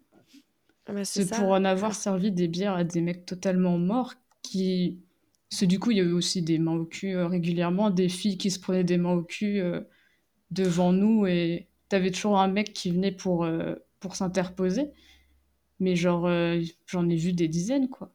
Ah 0.87 0.93
bah, 0.93 1.05
c'est 1.05 1.29
pour 1.29 1.49
en 1.49 1.65
avoir 1.65 1.93
servi 1.93 2.31
des 2.31 2.47
bières 2.47 2.73
à 2.73 2.83
des 2.83 3.01
mecs 3.01 3.25
totalement 3.25 3.77
morts 3.77 4.15
qui. 4.41 4.99
Du 5.61 5.79
coup, 5.79 5.91
il 5.91 5.97
y 5.97 6.01
a 6.01 6.03
eu 6.03 6.11
aussi 6.11 6.41
des 6.43 6.59
mains 6.59 6.75
au 6.75 6.85
cul 6.85 7.15
euh, 7.15 7.27
régulièrement, 7.27 7.89
des 7.89 8.07
filles 8.07 8.37
qui 8.37 8.51
se 8.51 8.59
prenaient 8.59 8.83
des 8.83 8.97
mains 8.97 9.13
au 9.13 9.23
cul 9.23 9.59
euh, 9.59 9.81
devant 10.51 10.93
nous, 10.93 11.25
et 11.25 11.68
t'avais 11.89 12.11
toujours 12.11 12.39
un 12.39 12.47
mec 12.47 12.73
qui 12.73 12.91
venait 12.91 13.11
pour, 13.11 13.43
euh, 13.45 13.75
pour 13.99 14.15
s'interposer. 14.15 14.91
Mais 15.79 15.95
genre, 15.95 16.25
euh, 16.27 16.61
j'en 16.87 17.07
ai 17.09 17.15
vu 17.15 17.33
des 17.33 17.47
dizaines, 17.47 17.89
quoi. 17.89 18.11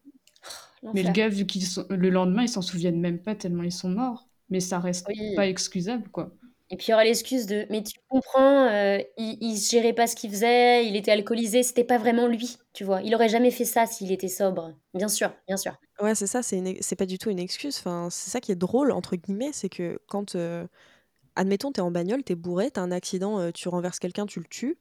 Mais 0.92 1.02
le 1.02 1.12
gars, 1.12 1.28
vu 1.28 1.46
qu'ils 1.46 1.64
sont... 1.66 1.86
le 1.88 2.10
lendemain, 2.10 2.42
ils 2.42 2.48
s'en 2.48 2.62
souviennent 2.62 3.00
même 3.00 3.18
pas 3.18 3.34
tellement 3.34 3.62
ils 3.62 3.72
sont 3.72 3.88
morts. 3.88 4.28
Mais 4.50 4.60
ça 4.60 4.78
reste 4.78 5.06
Oui. 5.08 5.34
pas 5.34 5.46
excusable, 5.48 6.08
quoi. 6.10 6.34
Et 6.70 6.76
puis 6.76 6.86
il 6.88 6.90
y 6.90 6.94
aura 6.94 7.04
l'excuse 7.04 7.46
de 7.46 7.66
Mais 7.70 7.82
tu 7.82 7.98
comprends, 8.08 8.66
euh, 8.66 8.98
il, 9.16 9.38
il 9.40 9.56
gérait 9.56 9.92
pas 9.92 10.06
ce 10.06 10.16
qu'il 10.16 10.30
faisait, 10.30 10.86
il 10.86 10.96
était 10.96 11.12
alcoolisé, 11.12 11.62
c'était 11.62 11.84
pas 11.84 11.98
vraiment 11.98 12.26
lui, 12.26 12.56
tu 12.72 12.84
vois. 12.84 13.02
Il 13.02 13.14
aurait 13.14 13.28
jamais 13.28 13.50
fait 13.50 13.64
ça 13.64 13.86
s'il 13.86 14.12
était 14.12 14.28
sobre. 14.28 14.74
Bien 14.94 15.08
sûr, 15.08 15.32
bien 15.46 15.56
sûr. 15.56 15.74
Ouais, 16.00 16.14
c'est 16.14 16.26
ça, 16.26 16.42
c'est 16.42 16.58
une... 16.58 16.76
c'est 16.80 16.96
pas 16.96 17.06
du 17.06 17.18
tout 17.18 17.30
une 17.30 17.38
excuse. 17.38 17.76
Enfin, 17.78 18.08
c'est 18.10 18.30
ça 18.30 18.40
qui 18.40 18.50
est 18.52 18.56
drôle, 18.56 18.92
entre 18.92 19.16
guillemets, 19.16 19.52
c'est 19.52 19.68
que 19.68 19.98
quand, 20.08 20.36
admettons, 21.36 21.72
t'es 21.72 21.80
en 21.80 21.90
bagnole, 21.90 22.22
t'es 22.24 22.34
bourré, 22.34 22.70
t'as 22.70 22.82
un 22.82 22.90
accident, 22.90 23.38
euh, 23.40 23.50
tu 23.52 23.68
renverses 23.68 23.98
quelqu'un, 23.98 24.26
tu 24.26 24.40
le 24.40 24.46
tues. 24.46 24.78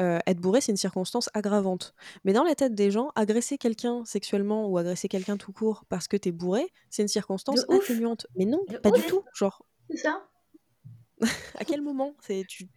euh, 0.00 0.18
être 0.26 0.40
bourré, 0.40 0.60
c'est 0.60 0.72
une 0.72 0.76
circonstance 0.76 1.30
aggravante. 1.34 1.94
Mais 2.24 2.32
dans 2.32 2.42
la 2.44 2.54
tête 2.56 2.74
des 2.74 2.90
gens, 2.90 3.10
agresser 3.14 3.58
quelqu'un 3.58 4.04
sexuellement 4.04 4.66
ou 4.68 4.76
agresser 4.78 5.08
quelqu'un 5.08 5.36
tout 5.36 5.52
court 5.52 5.84
parce 5.88 6.08
que 6.08 6.16
t'es 6.16 6.32
bourré, 6.32 6.66
c'est 6.90 7.02
une 7.02 7.08
circonstance 7.08 7.64
atténuante. 7.70 8.26
Mais 8.36 8.44
non, 8.44 8.60
De 8.68 8.76
pas 8.78 8.90
du 8.90 9.02
tout. 9.02 9.22
Genre, 9.34 9.64
C'est 9.90 9.98
ça 9.98 10.28
à 11.58 11.64
quel 11.64 11.80
moment? 11.80 12.16
C'est 12.20 12.44
tu 12.48 12.68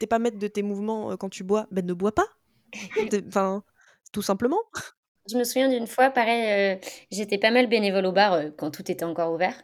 t'es 0.00 0.06
pas 0.08 0.18
maître 0.18 0.38
de 0.38 0.48
tes 0.48 0.62
mouvements 0.62 1.12
euh, 1.12 1.16
quand 1.16 1.28
tu 1.28 1.44
bois? 1.44 1.66
Ben 1.70 1.86
ne 1.86 1.92
bois 1.94 2.12
pas. 2.12 2.26
Enfin, 3.28 3.62
tout 4.12 4.22
simplement. 4.22 4.58
Je 5.30 5.38
me 5.38 5.44
souviens 5.44 5.68
d'une 5.68 5.86
fois, 5.86 6.10
pareil, 6.10 6.76
euh, 6.76 6.88
j'étais 7.10 7.38
pas 7.38 7.50
mal 7.52 7.68
bénévole 7.68 8.04
au 8.06 8.12
bar 8.12 8.42
quand 8.58 8.70
tout 8.72 8.90
était 8.90 9.04
encore 9.04 9.32
ouvert. 9.32 9.62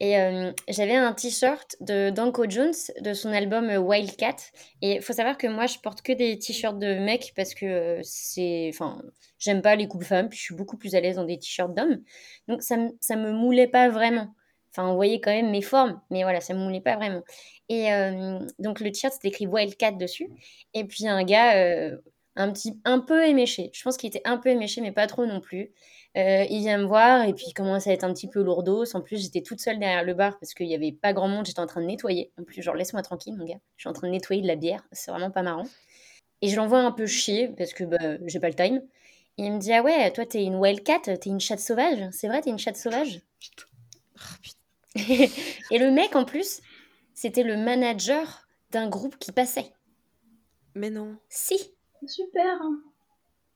Et 0.00 0.18
euh, 0.18 0.52
j'avais 0.68 0.94
un 0.94 1.12
t-shirt 1.12 1.76
de 1.80 2.10
Danko 2.10 2.48
Jones 2.48 2.74
de 3.00 3.14
son 3.14 3.32
album 3.32 3.68
euh, 3.68 3.78
Wildcat. 3.78 4.36
Et 4.80 4.96
il 4.96 5.02
faut 5.02 5.12
savoir 5.12 5.36
que 5.36 5.48
moi, 5.48 5.66
je 5.66 5.78
porte 5.78 6.02
que 6.02 6.12
des 6.12 6.38
t-shirts 6.38 6.78
de 6.78 6.94
mecs 6.94 7.32
parce 7.34 7.54
que 7.54 7.66
euh, 7.66 8.00
c'est. 8.04 8.70
Enfin, 8.72 9.02
j'aime 9.38 9.60
pas 9.60 9.74
les 9.74 9.88
couples 9.88 10.04
femmes, 10.04 10.28
puis 10.28 10.38
je 10.38 10.44
suis 10.44 10.54
beaucoup 10.54 10.76
plus 10.76 10.94
à 10.94 11.00
l'aise 11.00 11.16
dans 11.16 11.24
des 11.24 11.38
t-shirts 11.38 11.74
d'hommes. 11.74 12.00
Donc 12.46 12.62
ça, 12.62 12.76
ça 13.00 13.16
me 13.16 13.32
moulait 13.32 13.66
pas 13.66 13.88
vraiment. 13.88 14.34
Enfin, 14.70 14.88
on 14.88 14.94
voyait 14.94 15.20
quand 15.20 15.32
même 15.32 15.50
mes 15.50 15.62
formes, 15.62 16.00
mais 16.10 16.22
voilà, 16.22 16.40
ça 16.40 16.54
me 16.54 16.60
moulait 16.60 16.80
pas 16.80 16.96
vraiment. 16.96 17.22
Et 17.68 17.88
donc 18.58 18.80
le 18.80 18.92
t-shirt, 18.92 19.12
c'était 19.14 19.28
écrit 19.28 19.46
Wildcat 19.46 19.92
dessus. 19.92 20.28
Et 20.74 20.84
puis 20.84 21.08
un 21.08 21.24
gars, 21.24 21.54
un 22.36 22.52
petit, 22.52 22.80
un 22.84 23.00
peu 23.00 23.26
éméché. 23.26 23.70
Je 23.72 23.82
pense 23.82 23.96
qu'il 23.96 24.08
était 24.08 24.22
un 24.24 24.38
peu 24.38 24.50
éméché, 24.50 24.80
mais 24.80 24.92
pas 24.92 25.06
trop 25.06 25.26
non 25.26 25.40
plus. 25.40 25.72
Euh, 26.18 26.44
il 26.50 26.60
vient 26.60 26.78
me 26.78 26.84
voir 26.84 27.24
et 27.24 27.32
puis 27.32 27.44
il 27.48 27.54
commence 27.54 27.86
à 27.86 27.92
être 27.92 28.04
un 28.04 28.12
petit 28.12 28.28
peu 28.28 28.42
lourdos. 28.42 28.96
En 28.96 29.00
plus, 29.00 29.22
j'étais 29.22 29.42
toute 29.42 29.60
seule 29.60 29.78
derrière 29.78 30.04
le 30.04 30.14
bar 30.14 30.38
parce 30.38 30.52
qu'il 30.52 30.66
n'y 30.66 30.74
avait 30.74 30.92
pas 30.92 31.12
grand 31.12 31.28
monde. 31.28 31.46
J'étais 31.46 31.60
en 31.60 31.66
train 31.66 31.80
de 31.80 31.86
nettoyer. 31.86 32.32
En 32.40 32.44
plus, 32.44 32.62
genre, 32.62 32.74
laisse-moi 32.74 33.02
tranquille, 33.02 33.36
mon 33.36 33.44
gars. 33.44 33.60
Je 33.76 33.82
suis 33.82 33.88
en 33.88 33.92
train 33.92 34.08
de 34.08 34.12
nettoyer 34.12 34.42
de 34.42 34.48
la 34.48 34.56
bière. 34.56 34.82
C'est 34.92 35.10
vraiment 35.10 35.30
pas 35.30 35.42
marrant. 35.42 35.66
Et 36.42 36.48
je 36.48 36.56
l'envoie 36.56 36.80
un 36.80 36.92
peu 36.92 37.06
chier 37.06 37.48
parce 37.48 37.72
que 37.72 37.84
bah, 37.84 38.16
j'ai 38.26 38.40
pas 38.40 38.48
le 38.48 38.54
time. 38.54 38.82
Et 39.38 39.44
il 39.44 39.52
me 39.52 39.58
dit 39.58 39.72
Ah 39.72 39.82
ouais, 39.82 40.10
toi, 40.12 40.26
t'es 40.26 40.42
une 40.42 40.56
wildcat, 40.56 41.00
t'es 41.00 41.30
une 41.30 41.40
chatte 41.40 41.60
sauvage. 41.60 41.98
C'est 42.10 42.26
vrai, 42.26 42.40
t'es 42.40 42.50
une 42.50 42.58
chatte 42.58 42.76
sauvage? 42.76 43.20
Putain. 43.38 43.64
Et 45.70 45.78
le 45.78 45.92
mec, 45.92 46.16
en 46.16 46.24
plus, 46.24 46.60
c'était 47.14 47.44
le 47.44 47.56
manager 47.56 48.48
d'un 48.72 48.88
groupe 48.88 49.18
qui 49.18 49.30
passait. 49.30 49.72
Mais 50.74 50.90
non. 50.90 51.16
Si, 51.28 51.72
Super. 52.06 52.58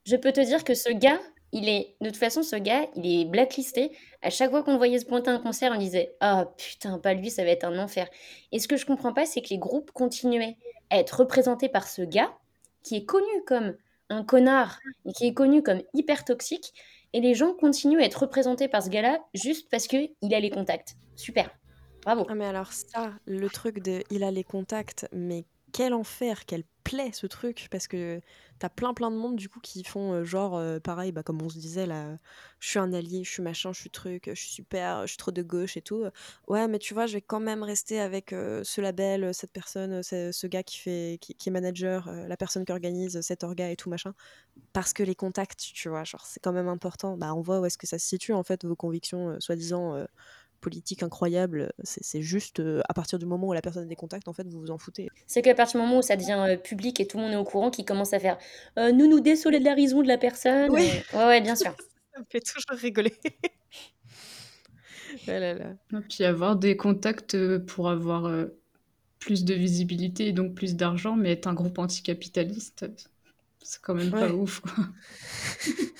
Je 0.05 0.17
peux 0.17 0.33
te 0.33 0.41
dire 0.41 0.65
que 0.65 0.75
ce 0.75 0.91
gars, 0.91 1.21
il 1.53 1.69
est. 1.69 1.97
De 2.01 2.09
toute 2.09 2.17
façon, 2.17 2.43
ce 2.43 2.57
gars, 2.57 2.87
il 2.97 3.21
est 3.21 3.25
blacklisté. 3.25 3.93
À 4.23 4.31
chaque 4.31 4.51
fois 4.51 4.63
qu'on 4.63 4.77
voyait 4.77 4.99
se 4.99 5.05
pointer 5.05 5.31
à 5.31 5.35
un 5.35 5.39
concert, 5.39 5.73
on 5.75 5.79
disait 5.79 6.15
Ah 6.21 6.47
putain, 6.57 6.99
pas 6.99 7.15
lui, 7.15 7.31
ça 7.31 7.45
va 7.45 7.51
être 7.51 7.65
un 7.65 7.79
enfer. 7.79 8.09
Et 8.53 8.59
ce 8.59 8.69
que 8.69 8.77
je 8.77 8.87
comprends 8.87 9.13
pas, 9.13 9.27
c'est 9.27 9.43
que 9.43 9.51
les 9.51 9.59
groupes 9.59 9.91
continuaient 9.93 10.57
à 10.91 10.99
être 10.99 11.21
représentés 11.21 11.69
par 11.69 11.89
ce 11.89 12.03
gars, 12.03 12.33
qui 12.83 12.97
est 12.97 13.05
connu 13.05 13.45
comme 13.47 13.77
un 14.09 14.25
connard 14.25 14.79
et 15.07 15.13
qui 15.13 15.27
est 15.27 15.35
connu 15.35 15.63
comme 15.63 15.83
hyper 15.95 16.25
toxique. 16.25 16.73
Et 17.13 17.21
les 17.21 17.35
gens 17.35 17.53
continuent 17.53 18.01
à 18.01 18.05
être 18.05 18.23
représentés 18.23 18.69
par 18.69 18.83
ce 18.83 18.89
gars-là 18.89 19.19
juste 19.35 19.69
parce 19.71 19.87
qu'il 19.87 20.11
a 20.33 20.41
les 20.41 20.51
contacts. 20.51 20.97
Super. 21.15 21.51
Bravo. 22.03 22.27
Ah 22.29 22.35
mais 22.35 22.47
alors 22.47 22.73
ça, 22.73 23.13
le 23.27 23.49
truc 23.49 23.81
de 23.81 24.03
il 24.11 24.25
a 24.25 24.31
les 24.31 24.45
contacts, 24.45 25.07
mais 25.13 25.45
quel 25.73 25.95
enfer, 25.95 26.45
quelle 26.47 26.65
plaie 26.85 27.13
ce 27.13 27.27
truc, 27.27 27.69
parce 27.71 27.87
que 27.87 28.21
t'as 28.59 28.69
plein 28.69 28.93
plein 28.93 29.11
de 29.11 29.17
monde 29.17 29.37
du 29.37 29.49
coup 29.49 29.61
qui 29.61 29.85
font 29.85 30.13
euh, 30.13 30.25
genre 30.25 30.57
euh, 30.57 30.81
pareil, 30.81 31.13
bah 31.13 31.23
comme 31.23 31.41
on 31.41 31.49
se 31.49 31.59
disait 31.59 31.87
là, 31.87 32.17
je 32.59 32.69
suis 32.69 32.79
un 32.81 32.93
allié, 32.93 33.23
je 33.25 33.31
suis 33.31 33.43
machin, 33.43 33.73
je 33.73 33.81
suis 33.81 33.91
truc, 33.91 34.25
je 34.27 34.35
suis 34.35 34.51
super, 34.51 35.03
je 35.03 35.09
suis 35.09 35.17
trop 35.19 35.31
de 35.31 35.43
gauche 35.43 35.77
et 35.77 35.83
tout. 35.83 36.05
Ouais 36.49 36.67
mais 36.69 36.79
tu 36.79 36.93
vois, 36.95 37.07
je 37.07 37.15
vais 37.15 37.21
quand 37.23 37.41
même 37.41 37.63
rester 37.63 38.01
avec 38.01 38.33
euh, 38.33 38.63
ce 38.65 38.81
label, 38.81 39.33
cette 39.33 39.53
personne, 39.53 40.03
ce, 40.03 40.33
ce 40.33 40.47
gars 40.49 40.63
qui 40.65 40.79
fait, 40.79 41.15
est 41.15 41.51
manager, 41.51 42.11
la 42.11 42.37
personne 42.37 42.65
qui 42.65 42.73
organise 42.73 43.21
cet 43.21 43.45
orga 43.45 43.71
et 43.71 43.77
tout 43.77 43.89
machin, 43.91 44.13
parce 44.73 44.93
que 44.93 45.03
les 45.03 45.15
contacts, 45.15 45.61
tu 45.75 45.89
vois, 45.89 46.05
genre 46.05 46.27
c'est 46.27 46.41
quand 46.41 46.53
même 46.53 46.69
important. 46.69 47.17
Bah 47.17 47.35
on 47.35 47.41
voit 47.43 47.61
où 47.61 47.67
est-ce 47.67 47.79
que 47.79 47.87
ça 47.87 47.99
se 47.99 48.07
situe 48.07 48.33
en 48.33 48.43
fait 48.43 48.65
vos 48.65 48.77
convictions 48.77 49.39
soi-disant. 49.41 50.05
Politique 50.63 51.03
incroyable, 51.03 51.73
c'est 51.83 52.23
juste 52.23 52.61
euh, 52.61 52.81
à 52.89 52.95
partir 52.95 53.19
du 53.19 53.27
moment 53.27 53.49
où 53.49 53.53
la 53.53 53.61
personne 53.61 53.83
a 53.83 53.87
des 53.87 53.97
contacts, 53.97 54.29
en 54.29 54.33
fait, 54.33 54.49
vous 54.49 54.61
vous 54.61 54.71
en 54.71 54.79
foutez. 54.79 55.11
C'est 55.27 55.43
qu'à 55.43 55.55
partir 55.55 55.79
du 55.79 55.87
moment 55.87 55.99
où 55.99 56.03
ça 56.03 56.17
devient 56.17 56.43
euh, 56.49 56.57
public 56.57 56.99
et 57.01 57.07
tout 57.07 57.19
le 57.19 57.25
monde 57.25 57.33
est 57.33 57.37
au 57.37 57.45
courant, 57.45 57.71
qui 57.71 57.85
commence 57.85 58.15
à 58.15 58.19
faire 58.19 58.39
euh, 58.79 58.93
nous 58.93 59.07
nous 59.07 59.21
désolidarisons 59.21 60.01
de 60.03 60.09
la 60.09 60.17
personne. 60.17 60.71
Oui. 60.71 60.89
euh, 61.13 61.19
Ouais, 61.19 61.25
ouais, 61.27 61.41
bien 61.43 61.57
sûr. 61.57 61.75
Ça 62.15 62.21
me 62.21 62.25
fait 62.31 62.41
toujours 62.41 62.79
rigoler. 62.81 63.13
Là 65.27 65.55
là. 65.55 65.75
Et 65.93 65.97
puis 66.09 66.25
avoir 66.25 66.57
des 66.57 66.77
contacts, 66.77 67.37
pour 67.67 67.91
avoir, 67.91 68.31
plus 69.19 69.45
de 69.45 69.55
visibilité 69.55 70.29
et 70.29 70.33
donc 70.33 70.55
plus 70.55 70.75
d'argent, 70.75 71.17
mais 71.17 71.33
être 71.33 71.47
un 71.47 71.55
groupe 71.55 71.79
anticapitaliste, 71.79 72.87
c'est 73.63 73.81
quand 73.81 73.95
même 73.95 74.11
pas 74.11 74.33
ouf, 74.33 74.61
quoi. 74.61 74.73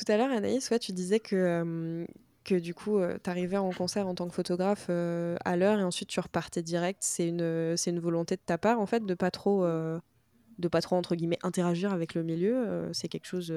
Tout 0.00 0.10
à 0.10 0.16
l'heure, 0.16 0.30
Anaïs, 0.30 0.70
ouais, 0.70 0.78
tu 0.78 0.92
disais 0.92 1.20
que, 1.20 2.06
que 2.44 2.54
du 2.54 2.72
coup, 2.72 2.98
heu, 3.00 3.18
tu 3.22 3.28
arrivais 3.28 3.58
en 3.58 3.70
concert 3.70 4.06
en 4.08 4.14
tant 4.14 4.28
que 4.28 4.34
photographe, 4.34 4.88
à 4.88 5.56
l'heure 5.56 5.78
et 5.78 5.84
ensuite 5.84 6.08
tu 6.08 6.20
repartais 6.20 6.62
direct. 6.62 7.00
C'est 7.02 7.28
une, 7.28 7.76
une 7.86 8.00
volonté 8.00 8.36
de 8.36 8.40
ta 8.40 8.56
part, 8.56 8.80
en 8.80 8.86
fait, 8.86 9.04
de 9.04 9.14
pas 9.14 9.30
trop, 9.30 9.66
de 9.66 10.68
pas 10.68 10.80
trop, 10.80 10.96
entre 10.96 11.16
guillemets, 11.16 11.38
«interagir» 11.42 11.92
avec 11.92 12.14
le 12.14 12.22
milieu, 12.22 12.88
c'est 12.94 13.08
quelque 13.08 13.26
chose, 13.26 13.52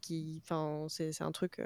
qui 0.00 0.40
enfin, 0.42 0.86
c'est 0.88 1.20
un 1.22 1.32
truc, 1.32 1.60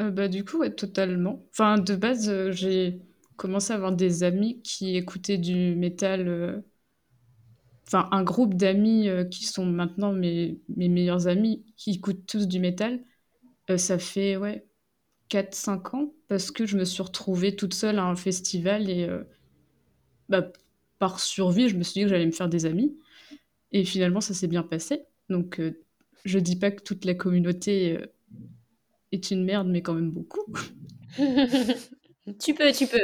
Heu, 0.00 0.10
bah, 0.10 0.26
du 0.26 0.44
coup, 0.44 0.66
totalement. 0.70 1.46
Enfin, 1.52 1.78
de 1.78 1.94
base, 1.94 2.50
j'ai 2.50 3.02
commencé 3.36 3.72
à 3.72 3.76
avoir 3.76 3.92
des 3.92 4.24
amis 4.24 4.62
qui 4.62 4.96
écoutaient 4.96 5.38
du 5.38 5.76
métal, 5.76 6.64
enfin, 7.92 8.08
un 8.12 8.22
groupe 8.24 8.54
d'amis, 8.54 9.08
heu, 9.08 9.24
qui 9.24 9.44
sont 9.46 9.66
maintenant 9.66 10.12
mes 10.12 10.60
mes 10.76 10.88
meilleurs 10.88 11.28
amis, 11.28 11.64
qui 11.76 11.92
écoutent 11.92 12.26
tous 12.26 12.46
du 12.48 12.60
métal. 12.60 13.00
Heu, 13.70 13.78
ça 13.78 13.98
fait, 13.98 14.36
ouais, 14.38 14.66
4-5 15.30 15.94
ans 15.94 16.14
parce 16.28 16.50
que 16.52 16.66
je 16.66 16.76
me 16.78 16.84
suis 16.86 17.02
retrouvée 17.02 17.56
toute 17.56 17.74
seule 17.74 17.98
à 18.00 18.04
un 18.06 18.16
festival 18.16 18.90
et 18.90 19.06
heu, 19.06 19.26
bah, 20.28 20.52
par 20.98 21.20
survie, 21.20 21.68
je 21.68 21.76
me 21.76 21.82
suis 21.82 21.94
dit 21.94 22.02
que 22.02 22.08
j'allais 22.08 22.26
me 22.26 22.30
faire 22.32 22.48
des 22.48 22.66
amis 22.66 22.96
et 23.72 23.84
finalement 23.84 24.20
ça 24.22 24.34
s'est 24.34 24.48
bien 24.48 24.64
passé. 24.64 25.04
Donc 25.30 25.60
je 26.24 26.38
dis 26.38 26.56
pas 26.56 26.70
que 26.72 26.82
toute 26.82 27.04
la 27.06 27.14
communauté, 27.14 27.98
est 29.12 29.30
une 29.30 29.44
merde, 29.44 29.68
mais 29.68 29.82
quand 29.82 29.94
même 29.94 30.10
beaucoup. 30.10 30.44
Tu 32.38 32.54
peux, 32.54 32.70
tu 32.72 32.86
peux. 32.86 32.98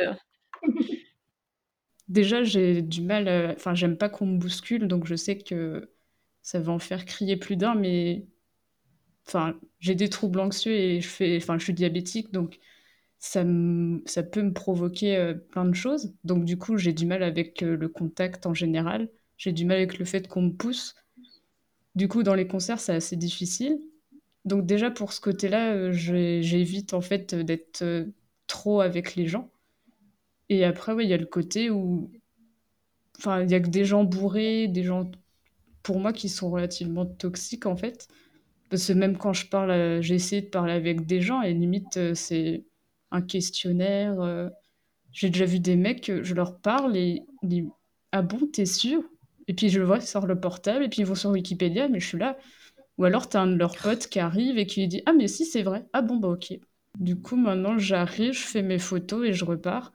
Déjà, 2.08 2.44
j'ai 2.44 2.82
du 2.82 3.02
mal, 3.02 3.28
heu 3.28 3.52
enfin, 3.56 3.74
j'aime 3.74 3.96
pas 3.96 4.08
qu'on 4.08 4.26
me 4.26 4.38
bouscule, 4.38 4.86
donc 4.88 5.06
je 5.06 5.16
sais 5.16 5.38
que 5.38 5.90
ça 6.42 6.60
va 6.60 6.72
en 6.72 6.78
faire 6.78 7.04
crier 7.04 7.36
plus 7.36 7.56
d'un, 7.56 7.74
mais 7.74 8.26
enfin, 9.26 9.58
j'ai 9.80 9.94
des 9.94 10.08
troubles 10.08 10.40
anxieux 10.40 10.72
et 10.72 11.00
je 11.00 11.08
fais 11.08 11.36
enfin, 11.38 11.58
je 11.58 11.64
suis 11.64 11.74
diabétique, 11.74 12.32
donc 12.32 12.58
ça 13.18 13.44
ça 14.06 14.22
peut 14.24 14.42
me 14.42 14.52
provoquer, 14.52 15.16
heu, 15.18 15.38
plein 15.50 15.64
de 15.66 15.74
choses. 15.74 16.14
Donc 16.24 16.44
du 16.44 16.58
coup, 16.58 16.76
j'ai 16.78 16.92
du 16.92 17.06
mal 17.06 17.22
avec, 17.24 17.62
heu, 17.62 17.76
le 17.76 17.88
contact 17.88 18.46
en 18.46 18.54
général. 18.54 19.10
J'ai 19.38 19.52
du 19.52 19.64
mal 19.66 19.78
avec 19.78 19.98
le 19.98 20.04
fait 20.06 20.28
qu'on 20.28 20.42
me 20.42 20.52
pousse. 20.52 20.96
Du 21.94 22.08
coup, 22.08 22.22
dans 22.22 22.34
les 22.34 22.46
concerts, 22.46 22.80
c'est 22.80 22.94
assez 22.94 23.16
difficile. 23.16 23.80
Donc 24.44 24.66
déjà 24.66 24.90
pour 24.90 25.12
ce 25.12 25.20
côté-là, 25.20 25.92
j'évite 25.92 26.94
en 26.94 27.00
fait, 27.02 27.34
d'être, 27.34 27.84
trop 28.48 28.80
avec 28.80 29.16
les 29.16 29.26
gens 29.26 29.50
et 30.48 30.64
après, 30.64 30.92
ouais, 30.92 31.04
il 31.04 31.10
y 31.10 31.14
a 31.14 31.18
le 31.18 31.26
côté 31.26 31.70
où 31.70 32.10
enfin, 33.18 33.42
il 33.42 33.50
y 33.50 33.54
a 33.54 33.60
que 33.60 33.68
des 33.68 33.84
gens 33.84 34.04
bourrés, 34.04 34.68
des 34.68 34.82
gens 34.82 35.10
pour 35.82 36.00
moi 36.00 36.12
qui 36.12 36.28
sont 36.28 36.50
relativement 36.50 37.06
toxiques 37.06 37.66
en 37.66 37.76
fait. 37.76 38.08
Parce 38.70 38.88
que 38.88 38.92
même 38.94 39.16
quand 39.18 39.32
je 39.32 39.46
parle, 39.48 40.02
j'ai 40.02 40.14
essayé 40.16 40.42
de 40.42 40.48
parler 40.48 40.72
avec 40.74 41.06
des 41.06 41.20
gens 41.20 41.42
et 41.42 41.54
limite, 41.54 41.96
heu, 41.98 42.14
c'est 42.14 42.64
un 43.12 43.22
questionnaire, 43.22 44.20
heu, 44.22 44.50
j'ai 45.12 45.30
déjà 45.30 45.46
vu 45.46 45.60
des 45.60 45.76
mecs, 45.76 46.10
je 46.22 46.34
leur 46.34 46.60
parle 46.60 46.96
et 46.96 47.22
ils 47.42 47.48
disent: 47.48 47.70
«Ah 48.12 48.22
bon, 48.22 48.40
tu 48.52 48.62
es 48.62 48.66
sûr?» 48.66 49.02
et 49.48 49.54
puis 49.54 49.68
je 49.70 49.78
le 49.80 49.86
vois, 49.86 49.98
ils 49.98 50.02
sortent 50.02 50.26
le 50.28 50.40
portable 50.40 50.84
et 50.84 50.88
puis 50.88 51.02
ils 51.02 51.06
vont 51.06 51.14
sur 51.16 51.30
Wikipédia, 51.30 51.88
mais 51.88 52.00
je 52.00 52.06
suis 52.08 52.18
là 52.18 52.36
ou 52.98 53.04
alors 53.04 53.28
tu 53.28 53.36
as 53.36 53.42
un 53.42 53.46
de 53.48 53.56
leurs 53.56 53.76
potes 53.76 54.08
qui 54.08 54.20
arrive 54.20 54.58
et 54.58 54.66
qui 54.66 54.80
lui 54.80 54.88
dit: 54.88 55.02
«Ah 55.06 55.12
mais 55.12 55.28
si, 55.28 55.44
c'est 55.46 55.62
vrai. 55.62 55.86
Ah 55.92 56.02
bon, 56.02 56.16
bah 56.16 56.28
OK». 56.28 56.54
Du 56.98 57.16
coup, 57.20 57.36
maintenant 57.36 57.78
j'arrive, 57.78 58.32
je 58.32 58.40
fais 58.44 58.62
mes 58.62 58.78
photos 58.78 59.26
et 59.28 59.32
je 59.34 59.44
repars 59.44 59.92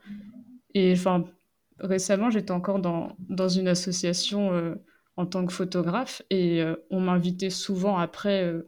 et 0.73 0.93
enfin, 0.93 1.25
récemment, 1.79 2.29
j'étais 2.29 2.51
encore 2.51 2.79
dans 2.79 3.15
dans 3.19 3.49
une 3.49 3.67
association, 3.67 4.53
heu, 4.53 4.81
en 5.17 5.25
tant 5.25 5.45
que 5.45 5.53
photographe 5.53 6.21
et 6.29 6.61
heu, 6.61 6.83
on 6.89 7.01
m'invitait 7.01 7.49
souvent 7.49 7.97
après, 7.97 8.45
heu, 8.45 8.67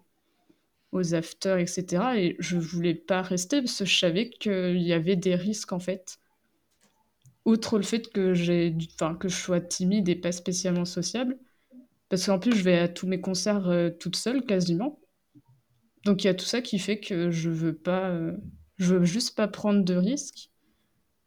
aux 0.94 1.16
afters 1.16 1.58
et 1.60 1.68
cetera 1.68 2.18
et 2.20 2.36
je 2.40 2.58
voulais 2.58 2.96
pas 2.96 3.22
rester 3.22 3.62
parce 3.62 3.80
que 3.80 3.86
je 3.86 3.98
savais 3.98 4.30
qu'il 4.30 4.82
y 4.82 4.94
avait 4.94 5.16
des 5.18 5.36
risques, 5.36 5.74
en 5.74 5.80
fait. 5.80 6.20
Outre 7.46 7.78
le 7.78 7.84
fait 7.84 8.10
que 8.12 8.34
que 9.18 9.30
je 9.30 9.36
sois 9.36 9.62
timide 9.62 10.10
et 10.10 10.16
pas 10.16 10.32
spécialement 10.34 10.84
sociable, 10.86 11.38
parce 12.10 12.26
qu'en 12.26 12.40
plus 12.40 12.56
je 12.56 12.64
vais 12.64 12.80
à 12.80 12.88
tous 12.88 13.08
mes 13.08 13.22
concerts, 13.22 13.70
toute 14.00 14.16
seule 14.18 14.46
quasiment. 14.46 15.00
Donc 16.06 16.24
il 16.24 16.28
y 16.28 16.30
a 16.30 16.34
tout 16.34 16.46
ça 16.46 16.62
qui 16.62 16.80
fait 16.80 17.00
que 17.00 17.32
je 17.32 17.50
veux 17.50 17.76
pas, 17.76 18.18
je 18.78 18.96
veux 18.96 19.06
juste 19.06 19.36
pas 19.36 19.48
prendre 19.48 19.84
de 19.84 19.96
risques. 19.96 20.52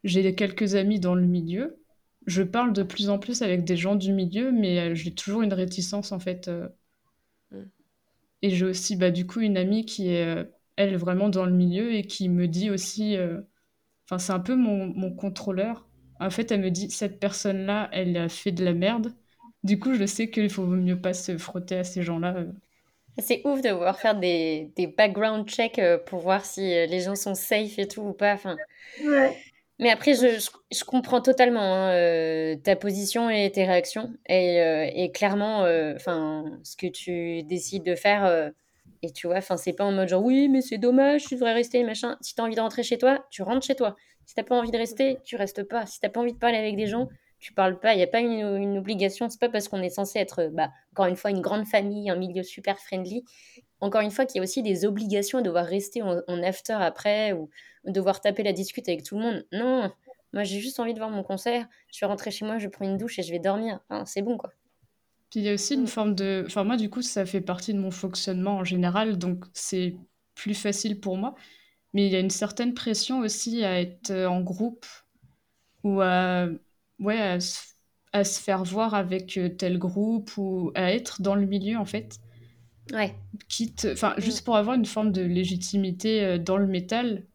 J'ai 0.07 0.35
quelques 0.35 0.75
amis 0.75 0.99
dans 0.99 1.15
le 1.15 1.25
milieu. 1.27 1.79
Je 2.27 2.43
parle 2.43 2.73
de 2.73 2.83
plus 2.83 3.09
en 3.11 3.19
plus 3.19 3.43
avec 3.43 3.63
des 3.65 3.77
gens 3.77 3.95
du 3.95 4.13
milieu, 4.13 4.51
mais 4.51 4.91
heu, 4.91 4.95
j'ai 4.95 5.13
toujours 5.15 5.43
une 5.43 5.53
réticence 5.53 6.11
en 6.11 6.19
fait, 6.19 6.47
heu 6.49 6.69
Mmh. 7.51 7.67
et 8.41 8.49
j'ai 8.51 8.65
aussi, 8.65 8.95
bah, 8.95 9.11
du 9.11 9.25
coup, 9.25 9.39
une 9.41 9.57
amie 9.57 9.85
qui 9.85 10.09
est, 10.09 10.25
heu, 10.25 10.51
elle, 10.75 10.95
vraiment 10.97 11.29
dans 11.29 11.45
le 11.45 11.51
milieu 11.53 11.93
et 11.93 12.03
qui 12.05 12.29
me 12.29 12.47
dit 12.47 12.69
aussi, 12.69 13.15
enfin, 14.05 14.19
c'est 14.19 14.33
un 14.33 14.39
peu 14.39 14.55
mon 14.55 14.87
mon 14.87 15.11
contrôleur. 15.15 15.87
En 16.19 16.29
fait, 16.31 16.51
elle 16.51 16.61
me 16.61 16.71
dit: 16.71 16.89
«Cette 16.91 17.19
personne-là, 17.19 17.89
elle 17.93 18.17
a 18.17 18.29
fait 18.29 18.51
de 18.51 18.65
la 18.65 18.73
merde». 18.73 19.13
Du 19.63 19.79
coup, 19.79 19.95
je 19.95 20.05
sais 20.05 20.29
qu'il 20.31 20.49
faut 20.49 20.65
mieux 20.65 20.99
pas 21.01 21.13
se 21.13 21.37
frotter 21.37 21.77
à 21.77 21.83
ces 21.83 22.03
gens-là, 22.03 22.45
C'est 23.19 23.41
ouf 23.45 23.61
de 23.61 23.71
pouvoir 23.71 23.99
faire 23.99 24.19
des 24.19 24.71
des 24.75 24.87
background 24.87 25.47
checks, 25.49 25.81
pour 26.05 26.19
voir 26.21 26.45
si, 26.45 26.61
les 26.61 27.01
gens 27.01 27.15
sont 27.15 27.35
safe 27.35 27.79
et 27.79 27.87
tout 27.87 28.01
ou 28.01 28.13
pas, 28.13 28.33
enfin 28.33 28.57
Ouais. 29.03 29.46
Mais 29.79 29.89
après 29.91 30.13
je 30.15 30.39
je 30.71 30.83
comprends 30.83 31.21
totalement, 31.21 31.61
hein, 31.61 31.93
heu, 31.95 32.57
ta 32.63 32.75
position 32.75 33.29
et 33.29 33.51
tes 33.51 33.65
réactions 33.65 34.13
et 34.27 34.57
et 34.95 35.11
clairement, 35.11 35.65
heu, 35.65 35.93
enfin, 35.95 36.45
ce 36.63 36.75
que 36.77 36.87
tu 36.87 37.43
décides 37.43 37.83
de 37.83 37.95
faire, 37.95 38.51
et 39.03 39.11
tu 39.11 39.27
vois, 39.27 39.41
c'est 39.41 39.73
pas 39.73 39.85
en 39.85 39.91
mode 39.91 40.07
genre: 40.09 40.23
«Oui, 40.23 40.49
mais 40.49 40.61
c'est 40.61 40.77
dommage, 40.79 41.25
tu 41.25 41.35
devrais 41.35 41.53
rester, 41.53 41.83
machin». 41.83 42.17
Si 42.21 42.35
tu 42.35 42.41
as 42.41 42.43
envie 42.45 42.55
de 42.55 42.61
rentrer 42.61 42.83
chez 42.83 42.97
toi, 42.97 43.25
tu 43.29 43.43
rentres 43.43 43.65
chez 43.65 43.75
toi. 43.75 43.95
Si 44.25 44.33
tu 44.35 44.41
as 44.41 44.43
pas 44.43 44.55
envie 44.57 44.71
de 44.71 44.77
rester, 44.77 45.19
tu 45.23 45.35
restes 45.35 45.63
pas. 45.63 45.85
Si 45.85 45.99
tu 45.99 46.05
as 46.05 46.09
pas 46.09 46.19
envie 46.21 46.33
de 46.33 46.37
parler 46.39 46.57
avec 46.57 46.75
des 46.75 46.87
gens, 46.87 47.07
tu 47.39 47.53
parles 47.53 47.79
pas. 47.79 47.93
Il 47.93 47.99
y 47.99 48.03
a 48.03 48.07
pas 48.07 48.19
une 48.21 48.31
une 48.57 48.77
obligation. 48.79 49.29
C'est 49.29 49.39
pas 49.39 49.49
parce 49.49 49.67
qu'on 49.67 49.81
est 49.83 49.89
censé 49.89 50.19
être, 50.19 50.49
bah, 50.51 50.69
encore 50.93 51.05
une 51.05 51.15
fois, 51.15 51.29
une 51.31 51.41
grande 51.41 51.67
famille, 51.67 52.09
un 52.09 52.15
milieu 52.15 52.43
super 52.43 52.79
friendly, 52.79 53.23
encore 53.81 54.01
une 54.01 54.11
fois, 54.11 54.25
qu'il 54.25 54.37
y 54.37 54.39
a 54.39 54.43
aussi 54.43 54.63
des 54.63 54.85
obligations 54.85 55.39
à 55.39 55.41
devoir 55.41 55.65
rester 55.65 56.01
en 56.01 56.21
en 56.27 56.43
after 56.43 56.73
après 56.73 57.33
ou 57.33 57.49
devoir 57.85 58.21
taper 58.21 58.43
la 58.43 58.53
discute 58.53 58.87
avec 58.89 59.03
tout 59.03 59.15
le 59.17 59.21
monde. 59.23 59.45
Non, 59.51 59.91
moi 60.33 60.43
j'ai 60.43 60.59
juste 60.59 60.79
envie 60.79 60.93
de 60.93 60.99
voir 60.99 61.09
mon 61.11 61.23
concert, 61.23 61.67
je 61.93 61.99
vais 62.01 62.07
rentrer 62.07 62.31
chez 62.31 62.45
moi, 62.45 62.57
je 62.59 62.67
prends 62.67 62.85
une 62.85 62.97
douche 62.97 63.19
et 63.19 63.23
je 63.23 63.31
vais 63.31 63.39
dormir. 63.39 63.79
Enfin, 63.89 64.05
c'est 64.05 64.21
bon, 64.21 64.37
quoi. 64.37 64.51
Puis 65.29 65.41
il 65.41 65.45
y 65.45 65.49
a 65.49 65.53
aussi 65.53 65.73
une 65.75 65.87
Mmh. 65.87 65.87
forme 65.87 66.15
de 66.15 66.43
enfin 66.47 66.63
moi 66.63 66.77
du 66.77 66.89
coup 66.89 67.01
ça 67.01 67.25
fait 67.25 67.41
partie 67.41 67.73
de 67.73 67.79
mon 67.79 67.91
fonctionnement 67.91 68.57
en 68.57 68.63
général, 68.63 69.17
donc 69.17 69.45
c'est 69.53 69.97
plus 70.35 70.53
facile 70.55 70.99
pour 70.99 71.17
moi. 71.17 71.35
Mais 71.93 72.07
il 72.07 72.13
y 72.13 72.15
a 72.17 72.19
une 72.19 72.29
certaine 72.31 72.73
pression 72.73 73.19
aussi 73.21 73.63
à 73.65 73.81
être, 73.81 74.11
heu, 74.11 74.27
en 74.29 74.41
groupe 74.41 74.85
ou 75.83 76.01
à 76.01 76.47
ouais, 76.99 77.19
à 77.21 77.39
se 77.39 77.59
à 78.13 78.23
se 78.23 78.41
faire 78.41 78.63
voir 78.63 78.93
avec, 78.95 79.37
heu, 79.37 79.55
tel 79.57 79.77
groupe 79.79 80.37
ou 80.37 80.71
à 80.75 80.93
être 80.93 81.21
dans 81.21 81.35
le 81.35 81.45
milieu 81.45 81.77
en 81.77 81.85
fait. 81.85 82.19
Ouais. 82.93 83.13
Quitte 83.49 83.87
enfin 83.91 84.15
juste 84.17 84.45
pour 84.45 84.55
avoir 84.55 84.75
une 84.75 84.85
forme 84.85 85.11
de 85.11 85.21
légitimité, 85.21 86.23
heu, 86.23 86.39
dans 86.39 86.57
le 86.57 86.67
métal, 86.67 87.25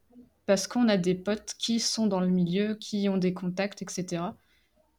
parce 0.46 0.66
qu'on 0.66 0.88
a 0.88 0.96
des 0.96 1.14
potes 1.14 1.54
qui 1.58 1.80
sont 1.80 2.06
dans 2.06 2.20
le 2.20 2.28
milieu, 2.28 2.76
qui 2.76 3.08
ont 3.08 3.18
des 3.18 3.34
contacts 3.34 3.82
et 3.82 3.86
cetera. 3.88 4.36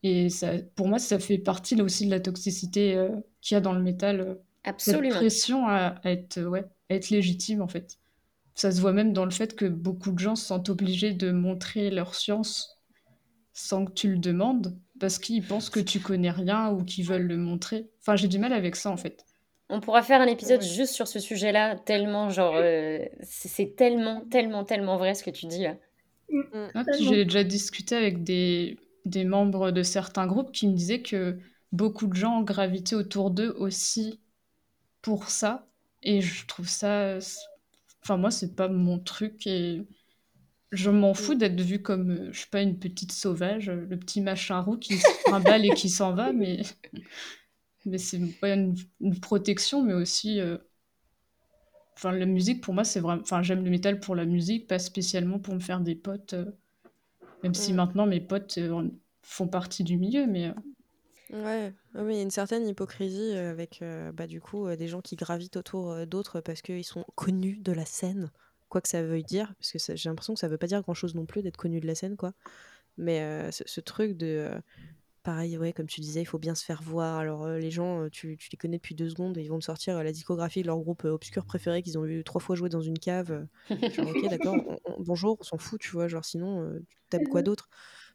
Et 0.04 0.30
ça 0.30 0.54
pour 0.76 0.88
moi, 0.88 1.00
ça 1.00 1.20
fait 1.20 1.38
partie 1.40 1.76
là 1.76 1.84
aussi 1.84 2.06
de 2.06 2.12
la 2.12 2.20
toxicité, 2.20 2.96
heu, 2.96 3.12
qu'il 3.42 3.56
y 3.56 3.58
a 3.58 3.62
dans 3.62 3.74
le 3.74 3.82
métal, 3.84 4.40
cette 4.64 4.64
Absolument. 4.66 5.20
pression 5.20 5.68
à 5.68 5.96
à 6.04 6.12
être, 6.12 6.42
ouais, 6.44 6.66
à 6.90 6.96
être 6.96 7.10
légitime, 7.10 7.62
en 7.62 7.68
fait. 7.68 8.00
Ça 8.56 8.72
se 8.72 8.82
voit 8.82 8.94
même 8.94 9.14
dans 9.14 9.26
le 9.26 9.32
fait 9.32 9.56
que 9.56 9.66
beaucoup 9.66 10.12
de 10.12 10.20
gens 10.20 10.36
se 10.36 10.46
sentent 10.46 10.70
obligés 10.70 11.14
de 11.14 11.32
montrer 11.32 11.90
leur 11.92 12.16
science 12.16 12.80
sans 13.54 13.86
que 13.86 13.94
tu 13.94 14.10
le 14.12 14.20
demandes, 14.20 14.78
parce 15.00 15.20
qu'ils 15.20 15.46
pensent 15.46 15.70
que 15.70 15.80
tu 15.80 16.00
connais 16.02 16.32
rien 16.32 16.72
ou 16.72 16.84
qu'ils 16.84 17.06
veulent 17.06 17.28
le 17.28 17.38
montrer. 17.38 17.90
Enfin, 18.02 18.16
j'ai 18.16 18.28
du 18.28 18.40
mal 18.40 18.54
avec 18.54 18.76
ça, 18.76 18.92
en 18.92 18.98
fait. 18.98 19.26
On 19.74 19.80
pourra 19.80 20.04
faire 20.04 20.22
un 20.22 20.28
épisode 20.28 20.62
ouais. 20.62 20.68
juste 20.68 20.94
sur 20.94 21.08
ce 21.08 21.20
sujet-là, 21.20 21.76
tellement 21.76 22.30
genre, 22.30 22.56
heu, 22.56 23.00
c'est 23.22 23.76
tellement, 23.76 24.22
tellement, 24.30 24.64
tellement 24.64 24.98
vrai 24.98 25.16
ce 25.16 25.24
que 25.24 25.32
tu 25.32 25.48
dis 25.48 25.64
là. 25.64 25.76
Mmh, 26.30 26.42
Mmh. 26.54 26.68
Ah, 26.76 26.84
puis 26.84 27.06
j'ai 27.06 27.26
déjà 27.26 27.44
discuté 27.44 27.96
avec 27.96 28.24
des 28.24 28.78
des 29.06 29.26
membres 29.26 29.72
de 29.72 29.84
certains 29.84 30.28
groupes 30.28 30.52
qui 30.52 30.68
me 30.68 30.74
disaient 30.74 31.02
que 31.02 31.38
beaucoup 31.72 32.08
de 32.08 32.14
gens 32.14 32.42
gravitaient 32.42 32.96
autour 32.96 33.32
d'eux 33.32 33.54
aussi 33.58 34.20
pour 35.02 35.30
ça 35.30 35.68
et 36.04 36.22
je 36.22 36.46
trouve 36.46 36.70
ça 36.70 37.18
enfin 38.04 38.18
moi, 38.18 38.32
c'est 38.32 38.56
pas 38.56 38.68
mon 38.70 39.00
truc 39.00 39.48
et 39.48 39.82
je 40.72 40.90
m'en 40.90 41.14
fous 41.14 41.36
d'être 41.36 41.62
vue 41.62 41.82
comme, 41.82 42.12
heu, 42.12 42.30
je 42.32 42.42
sais 42.42 42.48
pas, 42.52 42.62
une 42.62 42.80
petite 42.80 43.12
sauvage, 43.12 43.70
heu, 43.70 43.88
le 43.90 43.98
petit 43.98 44.22
machin 44.22 44.60
roux 44.60 44.78
qui 44.78 44.98
se 44.98 45.08
trimballe 45.26 45.66
et 45.66 45.74
qui 45.74 45.90
s'en 45.90 46.14
va, 46.14 46.34
mais 46.34 46.62
mais 47.86 47.98
c'est 47.98 48.18
une 48.18 48.76
une 49.02 49.20
protection, 49.20 49.84
mais 49.84 49.94
aussi, 49.94 50.40
heu 50.40 50.60
enfin, 51.98 52.12
la 52.12 52.26
musique 52.26 52.62
pour 52.64 52.74
moi, 52.74 52.84
c'est 52.84 53.00
vraiment. 53.00 53.22
Enfin, 53.22 53.42
j'aime 53.44 53.64
le 53.64 53.70
métal 53.70 54.00
pour 54.00 54.16
la 54.16 54.26
musique, 54.26 54.68
pas 54.68 54.80
spécialement 54.80 55.40
pour 55.40 55.54
me 55.56 55.60
faire 55.60 55.80
des 55.82 55.96
potes. 55.96 56.34
euh, 56.34 56.46
même 57.44 57.56
si 57.56 57.74
Mm. 57.74 57.76
maintenant 57.76 58.08
mes 58.08 58.22
potes 58.22 58.58
euh, 58.60 58.90
font 59.24 59.48
partie 59.48 59.84
du 59.86 59.98
milieu, 59.98 60.28
mais 60.28 60.50
euh, 60.50 60.54
Ouais, 61.30 61.74
mais 61.94 62.14
il 62.14 62.18
y 62.18 62.20
a 62.20 62.24
une 62.24 62.30
certaine 62.32 62.68
hypocrisie 62.68 63.32
euh, 63.36 63.50
avec 63.52 63.82
euh, 63.82 64.12
bah, 64.12 64.28
du 64.28 64.40
coup 64.42 64.68
euh, 64.68 64.76
des 64.76 64.88
gens 64.88 65.02
qui 65.02 65.16
gravitent 65.16 65.58
autour 65.58 65.92
euh, 65.92 66.06
d'autres 66.06 66.42
parce 66.42 66.62
qu'ils 66.62 66.84
sont 66.84 67.06
connus 67.16 67.58
de 67.60 67.72
la 67.72 67.86
scène, 67.86 68.30
quoi 68.70 68.82
que 68.82 68.88
ça 68.90 69.02
veuille 69.02 69.24
dire, 69.24 69.54
parce 69.58 69.72
que 69.72 69.96
j'ai 69.96 70.10
l'impression 70.10 70.34
que 70.36 70.40
ça 70.40 70.48
veut 70.48 70.58
pas 70.60 70.68
dire 70.68 70.82
grand-chose 70.82 71.16
non 71.16 71.26
plus 71.26 71.42
d'être 71.42 71.58
connu 71.58 71.80
de 71.80 71.88
la 71.88 71.96
scène, 71.96 72.18
quoi. 72.18 72.34
Mais 72.98 73.22
euh, 73.22 73.52
ce, 73.52 73.64
ce 73.68 73.82
truc 73.82 74.18
de, 74.18 74.28
euh, 74.28 74.62
pareil, 75.24 75.58
ouais, 75.58 75.74
comme 75.74 75.88
tu 75.88 76.02
disais, 76.02 76.22
il 76.22 76.26
faut 76.26 76.38
bien 76.40 76.54
se 76.56 76.64
faire 76.66 76.82
voir. 76.82 77.18
Alors 77.18 77.46
euh, 77.46 77.58
les 77.58 77.72
gens, 77.72 78.04
euh, 78.04 78.10
tu, 78.10 78.38
tu 78.38 78.50
les 78.52 78.58
connais 78.58 78.78
depuis 78.78 78.96
deux 78.96 79.10
secondes, 79.10 79.38
et 79.38 79.42
ils 79.42 79.48
vont 79.50 79.60
te 79.60 79.64
sortir 79.66 79.98
euh, 79.98 80.04
la 80.04 80.12
discographie 80.12 80.62
de 80.62 80.68
leur 80.68 80.78
groupe 80.80 81.06
obscur 81.06 81.46
préféré 81.46 81.82
qu'ils 81.82 81.98
ont 81.98 82.04
vu 82.04 82.24
trois 82.24 82.42
fois 82.42 82.56
jouer 82.56 82.70
dans 82.70 82.82
une 82.82 83.00
cave. 83.00 83.48
genre 83.70 84.08
ok, 84.10 84.26
d'accord, 84.30 84.56
on- 84.68 84.80
on- 84.86 85.02
bonjour, 85.02 85.38
on 85.40 85.44
s'en 85.44 85.58
fout, 85.58 85.80
tu 85.82 85.90
vois, 85.92 86.08
genre 86.08 86.26
sinon, 86.26 86.62
euh, 86.62 86.80
t'aimes 87.10 87.28
quoi 87.28 87.42
d'autre? 87.42 87.70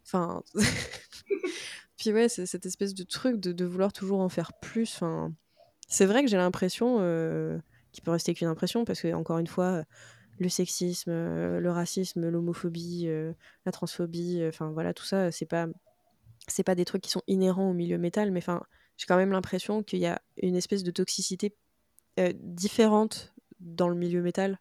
Enfin, 0.05 0.43
puis 1.97 2.13
ouais, 2.13 2.29
c'est 2.29 2.47
cette 2.47 2.67
espèce 2.67 2.95
de 2.95 3.03
truc 3.05 3.41
de, 3.41 3.53
de 3.53 3.65
vouloir 3.65 3.93
toujours 3.93 4.21
en 4.21 4.29
faire 4.29 4.53
plus. 4.61 4.95
Enfin, 4.97 5.33
c'est 5.89 6.07
vrai 6.07 6.23
que 6.23 6.31
j'ai 6.31 6.37
l'impression 6.37 6.97
qu'il 7.93 8.05
peut 8.05 8.11
rester 8.11 8.35
qu'une 8.35 8.49
impression 8.49 8.85
parce 8.85 9.01
que 9.01 9.13
encore 9.15 9.39
une 9.39 9.47
fois, 9.47 9.85
le 10.39 10.49
sexisme, 10.49 11.11
le 11.11 11.71
racisme, 11.71 12.29
l'homophobie, 12.29 13.09
la 13.67 13.73
transphobie, 13.73 14.43
enfin 14.49 14.71
voilà, 14.71 14.95
tout 14.95 15.05
ça, 15.05 15.33
c'est 15.33 15.47
pas 15.47 15.67
c'est 16.53 16.65
pas 16.65 16.75
des 16.75 16.85
trucs 16.85 17.03
qui 17.03 17.11
sont 17.11 17.23
inhérents 17.27 17.71
au 17.71 17.75
milieu 17.75 17.99
métal, 17.99 18.31
mais 18.31 18.39
enfin, 18.39 18.63
j'ai 18.97 19.07
quand 19.07 19.17
même 19.17 19.33
l'impression 19.33 19.83
qu'il 19.83 20.01
y 20.01 20.07
a 20.07 20.21
une 20.43 20.57
espèce 20.57 20.83
de 20.83 20.91
toxicité 20.91 21.55
euh, 22.19 22.33
différente 22.37 23.35
dans 23.61 23.89
le 23.89 23.95
milieu 23.95 24.23
métal 24.23 24.59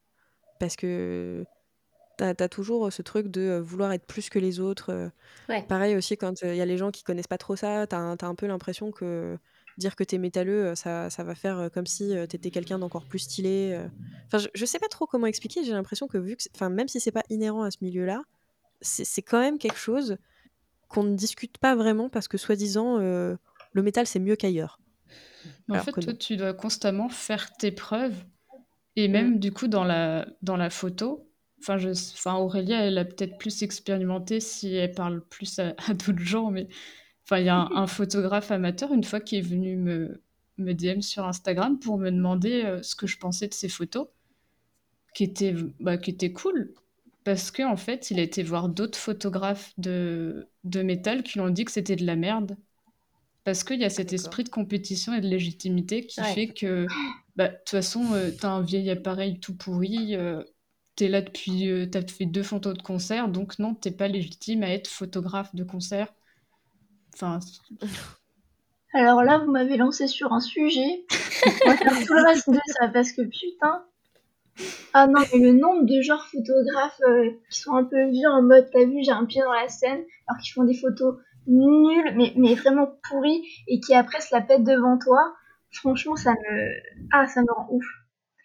parce 0.59 0.75
que 0.75 1.45
T'as 2.17 2.33
as 2.39 2.49
toujours 2.49 2.91
ce 2.91 3.03
truc 3.03 3.27
de 3.27 3.41
euh, 3.41 3.61
vouloir 3.61 3.91
être 3.91 4.07
plus 4.07 4.31
que 4.31 4.39
les 4.39 4.59
autres. 4.59 4.89
euh. 4.91 5.09
Ouais. 5.49 5.61
Pareil 5.67 5.95
aussi 5.95 6.17
quand 6.17 6.41
il 6.41 6.55
y 6.55 6.61
a 6.61 6.65
les 6.65 6.75
gens 6.75 6.89
qui 6.89 7.03
connaissent 7.03 7.27
pas 7.27 7.37
trop 7.37 7.55
ça, 7.55 7.85
t'as 7.85 7.99
un, 7.99 8.17
t'as 8.17 8.25
un 8.25 8.33
peu 8.33 8.47
l'impression 8.47 8.91
que 8.91 9.37
dire 9.77 9.95
que 9.95 10.03
t'es 10.03 10.17
métalleux, 10.17 10.69
euh, 10.69 10.73
ça, 10.75 11.11
ça 11.11 11.23
va 11.23 11.35
faire 11.35 11.59
euh, 11.59 11.69
comme 11.69 11.85
si 11.85 12.17
euh, 12.17 12.25
t'étais 12.25 12.49
quelqu'un 12.49 12.79
d'encore 12.79 13.05
plus 13.05 13.19
stylé. 13.19 13.73
euh. 13.73 13.87
Enfin, 14.25 14.39
je, 14.39 14.47
je 14.55 14.65
sais 14.65 14.79
pas 14.79 14.87
trop 14.87 15.05
comment 15.05 15.27
expliquer. 15.27 15.63
J'ai 15.63 15.73
l'impression 15.73 16.07
que 16.07 16.17
vu 16.17 16.35
que, 16.35 16.41
enfin, 16.55 16.71
même 16.71 16.87
si 16.87 16.99
c'est 16.99 17.11
pas 17.11 17.21
inhérent 17.29 17.61
à 17.61 17.69
ce 17.69 17.77
milieu-là, 17.81 18.23
c'est 18.81 19.05
c'est 19.05 19.21
quand 19.21 19.39
même 19.39 19.59
quelque 19.59 19.77
chose 19.77 20.17
qu'on 20.87 21.03
ne 21.03 21.15
discute 21.15 21.57
pas 21.57 21.75
vraiment 21.75 22.09
parce 22.09 22.27
que 22.27 22.37
soi-disant 22.37 22.99
euh, 22.99 23.35
le 23.73 23.83
métal 23.83 24.07
c'est 24.07 24.19
mieux 24.19 24.35
qu'ailleurs. 24.35 24.79
en 25.69 25.75
fait, 25.79 25.91
que 25.91 26.01
toi, 26.01 26.13
tu 26.13 26.37
dois 26.37 26.53
constamment 26.53 27.09
faire 27.09 27.51
tes 27.57 27.71
preuves. 27.71 28.15
Et 28.95 29.07
Mm. 29.07 29.11
même 29.11 29.39
du 29.39 29.51
coup, 29.51 29.67
dans 29.67 29.83
la, 29.83 30.27
dans 30.41 30.57
la 30.57 30.69
photo, 30.69 31.29
enfin, 31.59 31.77
je, 31.77 31.89
enfin, 31.89 32.35
Aurélia, 32.35 32.81
elle 32.85 32.97
a 32.97 33.05
peut-être 33.05 33.37
plus 33.37 33.61
expérimenté 33.63 34.39
si 34.39 34.73
elle 34.73 34.91
parle 34.93 35.21
plus 35.25 35.59
à, 35.59 35.75
à 35.87 35.93
d'autres 35.93 36.17
gens, 36.19 36.49
mais 36.51 36.67
enfin, 37.25 37.39
il 37.39 37.45
y 37.45 37.49
a 37.49 37.57
un, 37.57 37.69
un 37.75 37.87
photographe 37.87 38.49
amateur, 38.51 38.91
une 38.93 39.03
fois, 39.03 39.19
qui 39.19 39.37
est 39.37 39.41
venu 39.41 39.75
me, 39.77 40.21
me 40.57 40.73
DM 40.73 41.01
sur 41.01 41.25
Instagram 41.25 41.77
pour 41.79 41.97
me 41.99 42.09
demander 42.09 42.63
euh, 42.63 42.81
ce 42.81 42.95
que 42.95 43.05
je 43.05 43.17
pensais 43.19 43.47
de 43.47 43.53
ses 43.53 43.69
photos, 43.69 44.07
qui 45.13 45.25
étaient, 45.25 45.53
bah, 45.79 45.97
qui 45.97 46.09
étaient 46.11 46.31
cool. 46.33 46.73
Parce 47.27 47.51
qu'en 47.51 47.73
en 47.73 47.75
fait, 47.75 48.09
il 48.09 48.19
a 48.19 48.23
été 48.23 48.41
voir 48.41 48.69
d'autres 48.69 48.97
photographes 48.97 49.73
de, 49.77 50.47
de 50.63 50.81
métal 50.81 51.23
qui 51.23 51.33
lui 51.33 51.41
ont 51.41 51.49
dit 51.49 51.65
que 51.65 51.73
c'était 51.73 51.97
de 51.97 52.05
la 52.05 52.15
merde. 52.15 52.55
Parce 53.43 53.65
qu'il 53.65 53.81
y 53.81 53.85
a 53.85 53.89
cet 53.89 54.13
D'accord. 54.13 54.13
esprit 54.13 54.45
de 54.45 54.49
compétition 54.49 55.13
et 55.13 55.19
de 55.21 55.27
légitimité 55.27 56.07
qui 56.07 56.23
Ouais. 56.23 56.25
fait 56.25 56.53
que, 56.53 56.87
bah, 57.35 57.49
de 57.49 57.55
toute 57.57 57.69
façon, 57.71 58.13
euh, 58.13 58.31
t'as 58.31 58.49
un 58.51 58.61
vieil 58.61 58.89
appareil 58.91 59.41
tout 59.41 59.57
pourri, 59.57 60.15
euh, 60.15 60.41
t'es 60.95 61.09
là 61.09 61.21
depuis, 61.21 61.69
euh, 61.69 61.85
t'as 61.85 62.07
fait 62.07 62.25
deux 62.27 62.43
photos 62.43 62.77
de 62.77 62.81
concert, 62.81 63.27
donc 63.27 63.59
non, 63.59 63.75
t'es 63.75 63.91
pas 63.91 64.07
légitime 64.07 64.63
à 64.63 64.69
être 64.71 64.87
photographe 64.89 65.53
de 65.53 65.65
concert. 65.65 66.13
Enfin, 67.13 67.39
Alors 68.93 69.23
là, 69.23 69.37
vous 69.37 69.49
m'avez 69.51 69.77
lancé 69.77 70.07
sur 70.07 70.33
un 70.33 70.41
sujet. 70.41 71.05
On 71.63 71.69
va 71.69 71.77
faire 71.77 71.97
tout 72.05 72.13
le 72.13 72.21
reste 72.27 72.49
de 72.49 72.59
ça 72.67 72.89
parce 72.89 73.13
que 73.13 73.21
putain. 73.21 73.85
Ah 74.93 75.07
non, 75.07 75.21
mais 75.33 75.39
le 75.39 75.51
nombre 75.53 75.85
de 75.85 76.01
genres 76.01 76.25
photographes 76.27 76.99
euh, 77.07 77.29
qui 77.49 77.59
sont 77.59 77.73
un 77.75 77.83
peu 77.83 78.09
vieux 78.09 78.27
en 78.29 78.41
mode 78.41 78.69
t'as 78.71 78.85
vu, 78.85 79.03
j'ai 79.03 79.11
un 79.11 79.25
pied 79.25 79.41
dans 79.41 79.51
la 79.53 79.67
scène, 79.67 80.03
alors 80.27 80.41
qu'ils 80.41 80.53
font 80.53 80.63
des 80.63 80.73
photos 80.73 81.17
nulles, 81.47 82.13
mais, 82.15 82.33
mais 82.35 82.55
vraiment 82.55 82.87
pourries, 83.09 83.43
et 83.67 83.79
qui 83.79 83.93
après 83.93 84.21
se 84.21 84.33
la 84.35 84.41
pètent 84.41 84.63
devant 84.63 84.97
toi. 84.97 85.19
Franchement, 85.71 86.15
ça 86.15 86.31
me. 86.31 86.71
Ah, 87.13 87.27
ça 87.27 87.41
me 87.41 87.51
rend 87.55 87.67
ouf. 87.71 87.85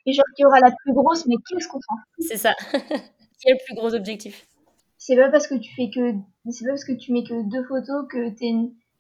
Et 0.07 0.13
genre, 0.13 0.25
qui 0.37 0.45
aura 0.45 0.59
la 0.61 0.71
plus 0.71 0.93
grosse, 0.93 1.27
mais 1.27 1.37
qu'est-ce 1.49 1.69
qu'on 1.69 1.81
s'en 1.81 1.97
fout? 1.97 2.27
C'est 2.29 2.37
ça. 2.37 2.55
Qui 2.73 3.49
est 3.49 3.53
le 3.55 3.65
plus 3.67 3.75
gros 3.75 3.95
objectif? 3.95 4.47
C'est 4.99 5.17
pas 5.17 5.31
parce 5.31 5.47
que 5.47 5.55
tu 5.55 5.75
fais 5.75 5.91
que. 5.91 6.13
C'est 6.51 6.65
pas 6.65 6.73
parce 6.73 6.85
que 6.85 6.93
tu 6.93 7.13
mets 7.13 7.25
que 7.25 7.49
deux 7.51 7.65
photos 7.65 8.07
que 8.09 8.31
t'es 8.31 8.53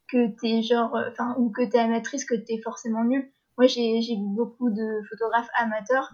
que 0.09 0.29
t'es 0.41 0.63
genre. 0.63 0.95
euh, 0.97 1.09
Enfin, 1.11 1.35
ou 1.39 1.51
que 1.51 1.63
t'es 1.65 1.79
amatrice 1.79 2.25
que 2.25 2.35
t'es 2.35 2.59
forcément 2.63 3.05
nul. 3.05 3.31
Moi, 3.59 3.67
j'ai 3.67 4.01
j'ai 4.01 4.17
vu 4.17 4.27
beaucoup 4.27 4.71
de 4.71 5.03
photographes 5.09 5.49
amateurs 5.57 6.11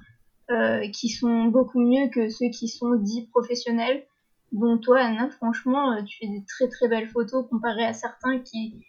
euh, 0.50 0.88
qui 0.90 1.08
sont 1.08 1.44
beaucoup 1.46 1.80
mieux 1.80 2.08
que 2.10 2.28
ceux 2.28 2.48
qui 2.50 2.68
sont 2.68 2.94
dits 2.94 3.26
professionnels. 3.28 4.06
Dont 4.52 4.78
toi, 4.78 5.00
Anna, 5.00 5.28
franchement, 5.30 5.92
euh, 5.92 6.02
tu 6.02 6.18
fais 6.18 6.28
des 6.28 6.44
très 6.46 6.68
très 6.68 6.88
belles 6.88 7.08
photos 7.08 7.46
comparées 7.48 7.84
à 7.84 7.92
certains 7.92 8.38
qui. 8.40 8.80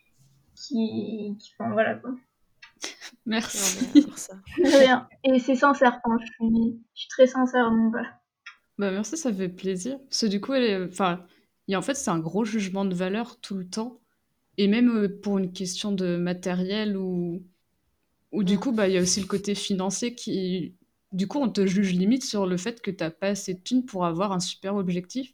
qui. 0.56 1.36
qui 1.40 1.52
enfin, 1.58 1.72
voilà 1.74 1.96
quoi. 1.96 2.12
Merci. 3.26 3.88
alors 3.96 4.18
ça. 4.18 4.36
Rien. 4.64 5.08
Et 5.24 5.40
c'est 5.40 5.56
sincère, 5.56 6.00
enfin, 6.04 6.18
je 6.20 6.26
suis, 6.26 6.80
je 6.96 7.00
suis 7.02 7.10
très 7.10 7.28
sincère, 7.28 7.70
donc 7.70 7.92
voilà. 7.92 8.10
Bah 8.78 8.92
merci, 8.92 9.18
ça 9.18 9.34
fait 9.34 9.50
plaisir. 9.50 10.00
Parce 10.10 10.22
que 10.22 10.26
du 10.28 10.40
coup, 10.40 10.54
elle 10.54 10.64
est- 10.64 10.86
enfin, 10.86 11.26
et 11.68 11.76
en 11.76 11.82
fait, 11.82 11.96
c'est 11.96 12.10
un 12.10 12.20
gros 12.20 12.46
jugement 12.46 12.86
de 12.86 12.96
valeur 12.96 13.40
tout 13.42 13.56
le 13.56 13.68
temps. 13.70 14.00
Et 14.58 14.68
même 14.68 14.90
euh, 14.90 15.20
pour 15.22 15.38
une 15.38 15.52
question 15.54 15.92
de 15.92 16.16
matériel 16.18 16.98
ou, 16.98 17.44
ou 18.32 18.44
du 18.44 18.58
coup, 18.58 18.72
bah, 18.72 18.88
il 18.88 18.94
y 18.94 18.98
a 18.98 19.02
aussi 19.02 19.22
le 19.22 19.28
côté 19.28 19.56
financier 19.56 20.16
qui, 20.16 20.76
du 21.12 21.28
coup, 21.28 21.40
on 21.40 21.50
te 21.50 21.66
juge 21.66 21.94
limite 21.94 22.24
sur 22.24 22.46
le 22.46 22.58
fait 22.58 22.82
que 22.82 22.92
t'as 22.92 23.10
pas 23.12 23.30
assez 23.30 23.56
de 23.56 23.60
thunes 23.62 23.86
pour 23.86 24.06
avoir 24.06 24.32
un 24.32 24.40
super 24.40 24.76
objectif. 24.76 25.34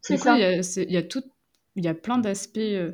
C'est 0.00 0.16
ça. 0.16 0.36
il 0.38 0.90
y 0.92 0.96
a, 0.96 1.02
tout, 1.02 1.22
il 1.76 1.84
y 1.84 1.88
a 1.88 1.94
plein 1.94 2.18
d'aspects. 2.18 2.58
euh, 2.58 2.92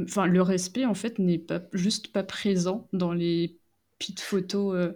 Enfin, 0.00 0.26
le 0.26 0.40
respect, 0.42 0.84
en 0.86 0.94
fait, 0.94 1.18
n'est 1.18 1.38
pas 1.38 1.60
juste 1.72 2.12
pas 2.12 2.22
présent 2.22 2.88
dans 2.92 3.12
les 3.12 3.58
pit 3.98 4.18
photos 4.20 4.74
euh, 4.76 4.92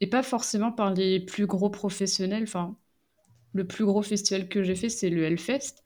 et 0.00 0.08
pas 0.08 0.22
forcément 0.22 0.72
par 0.72 0.94
les 0.94 1.20
plus 1.20 1.46
gros 1.46 1.70
professionnels. 1.70 2.44
Enfin, 2.44 2.76
le 3.52 3.66
plus 3.66 3.84
gros 3.84 4.02
festival 4.02 4.48
que 4.48 4.62
j'ai 4.62 4.74
fait, 4.76 4.88
c'est 4.88 5.10
le 5.10 5.24
Hellfest. 5.24 5.82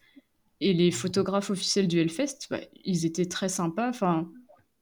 Et 0.61 0.73
les 0.75 0.91
photographes 0.91 1.51
officiels 1.51 1.89
du 1.89 1.99
Hellfest, 2.01 2.49
bah, 2.51 2.61
ils 2.85 3.07
étaient 3.07 3.27
très 3.27 3.49
sympas. 3.49 3.89
Enfin, 3.91 4.31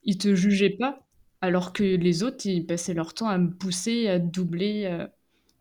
ils 0.04 0.18
te 0.18 0.34
jugeaient 0.34 0.76
pas, 0.78 1.06
alors 1.40 1.72
que 1.72 1.82
les 1.84 2.22
autres, 2.22 2.46
ils 2.46 2.66
passaient 2.66 2.94
leur 2.94 3.14
temps 3.14 3.28
à 3.28 3.38
me 3.38 3.50
pousser, 3.50 4.08
à 4.08 4.18
doubler, 4.18 4.86
à, 4.86 5.12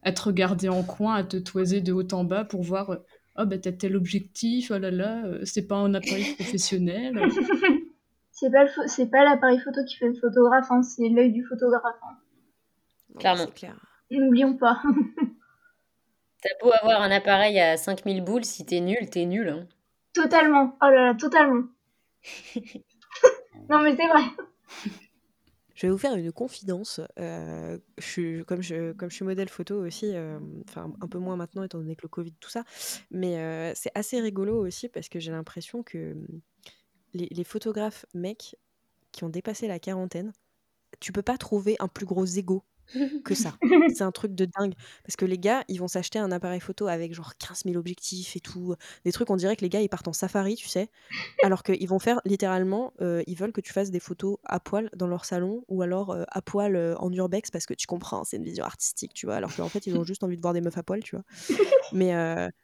à 0.03 0.11
te 0.11 0.21
regarder 0.21 0.69
en 0.69 0.83
coin, 0.83 1.15
à 1.15 1.23
te 1.23 1.37
toiser 1.37 1.81
de 1.81 1.93
haut 1.93 2.07
en 2.13 2.23
bas 2.23 2.43
pour 2.45 2.63
voir. 2.63 2.89
euh, 2.91 2.97
Oh, 3.37 3.45
bah, 3.45 3.57
t'as 3.57 3.71
tel 3.71 3.95
objectif, 3.95 4.71
oh 4.71 4.77
là 4.77 4.91
là, 4.91 5.25
euh, 5.25 5.39
c'est 5.45 5.65
pas 5.65 5.77
un 5.77 5.93
appareil 5.93 6.33
professionnel. 6.35 7.13
C'est 8.33 8.49
pas, 8.51 8.65
c'est 8.87 9.05
pas 9.11 9.23
l'appareil 9.23 9.59
photo 9.59 9.81
qui 9.85 9.97
fait 9.97 10.07
le 10.07 10.15
photographe, 10.15 10.65
hein, 10.71 10.81
c'est 10.81 11.07
l'œil 11.09 11.31
du 11.31 11.45
photographe. 11.45 11.83
hein. 12.01 12.17
Clairement. 13.19 13.45
Clair. 13.47 13.75
N'oublions 14.09 14.57
pas. 14.57 14.81
T'as 16.41 16.49
beau 16.61 16.71
avoir 16.81 17.03
un 17.03 17.11
appareil 17.11 17.59
à 17.59 17.77
5000 17.77 18.23
boules, 18.23 18.43
si 18.45 18.65
t'es 18.65 18.79
nul, 18.79 19.09
t'es 19.11 19.25
nul. 19.25 19.47
hein. 19.49 19.67
totalement. 20.13 20.75
Oh 20.81 20.85
là 20.85 21.05
là, 21.07 21.13
totalement. 21.15 21.65
non 23.69 23.79
mais 23.83 23.95
c'est 23.95 24.07
vrai. 24.07 24.23
Je 25.81 25.87
vais 25.87 25.91
vous 25.91 25.97
faire 25.97 26.15
une 26.15 26.31
confidence. 26.31 27.01
euh, 27.17 27.79
je 27.97 28.05
suis, 28.05 28.45
comme, 28.45 28.61
je, 28.61 28.93
suis 29.09 29.25
modèle 29.25 29.49
photo 29.49 29.83
aussi, 29.83 30.11
euh, 30.13 30.39
un 30.75 31.07
peu 31.07 31.17
moins 31.17 31.35
maintenant 31.35 31.63
étant 31.63 31.79
donné 31.79 31.95
que 31.95 32.03
le 32.03 32.07
Covid, 32.07 32.33
tout 32.39 32.51
ça, 32.51 32.63
mais 33.09 33.39
euh, 33.39 33.71
c'est 33.73 33.89
assez 33.95 34.21
rigolo 34.21 34.63
aussi 34.63 34.89
parce 34.89 35.09
que 35.09 35.19
j'ai 35.19 35.31
l'impression 35.31 35.81
que 35.81 36.11
hum, 36.11 36.27
les, 37.15 37.27
les 37.31 37.43
photographes 37.43 38.05
mecs 38.13 38.57
qui 39.11 39.23
ont 39.23 39.29
dépassé 39.29 39.67
la 39.67 39.79
quarantaine, 39.79 40.33
tu 40.99 41.11
peux 41.11 41.23
pas 41.23 41.39
trouver 41.39 41.77
un 41.79 41.87
plus 41.87 42.05
gros 42.05 42.27
ego 42.27 42.63
que 43.23 43.35
ça. 43.35 43.55
C'est 43.95 44.03
un 44.03 44.11
truc 44.11 44.33
de 44.33 44.45
dingue. 44.45 44.73
Parce 45.03 45.15
que 45.15 45.25
les 45.25 45.37
gars, 45.37 45.63
ils 45.67 45.79
vont 45.79 45.87
s'acheter 45.87 46.19
un 46.19 46.31
appareil 46.31 46.59
photo 46.59 46.87
avec 46.87 47.13
genre 47.13 47.33
15 47.37 47.63
000 47.65 47.77
objectifs 47.77 48.35
et 48.35 48.39
tout. 48.39 48.75
Des 49.05 49.11
trucs, 49.11 49.29
on 49.29 49.35
dirait 49.35 49.55
que 49.55 49.61
les 49.61 49.69
gars, 49.69 49.81
ils 49.81 49.89
partent 49.89 50.07
en 50.07 50.13
safari, 50.13 50.55
tu 50.55 50.67
sais. 50.67 50.89
Alors 51.43 51.63
qu'ils 51.63 51.87
vont 51.87 51.99
faire 51.99 52.21
littéralement, 52.25 52.93
euh, 53.01 53.23
ils 53.27 53.35
veulent 53.35 53.51
que 53.51 53.61
tu 53.61 53.73
fasses 53.73 53.91
des 53.91 53.99
photos 53.99 54.37
à 54.43 54.59
poil 54.59 54.89
dans 54.95 55.07
leur 55.07 55.25
salon 55.25 55.63
ou 55.67 55.81
alors 55.81 56.11
euh, 56.11 56.23
à 56.29 56.41
poil 56.41 56.75
euh, 56.75 56.95
en 56.97 57.11
urbex 57.11 57.51
parce 57.51 57.65
que 57.65 57.73
tu 57.73 57.87
comprends, 57.87 58.23
c'est 58.23 58.37
une 58.37 58.43
vision 58.43 58.65
artistique, 58.65 59.13
tu 59.13 59.25
vois. 59.25 59.35
Alors 59.35 59.55
qu'en 59.55 59.69
fait, 59.69 59.87
ils 59.87 59.97
ont 59.97 60.03
juste 60.03 60.23
envie 60.23 60.37
de 60.37 60.41
voir 60.41 60.53
des 60.53 60.61
meufs 60.61 60.77
à 60.77 60.83
poil, 60.83 61.03
tu 61.03 61.15
vois. 61.15 61.25
Mais, 61.93 62.13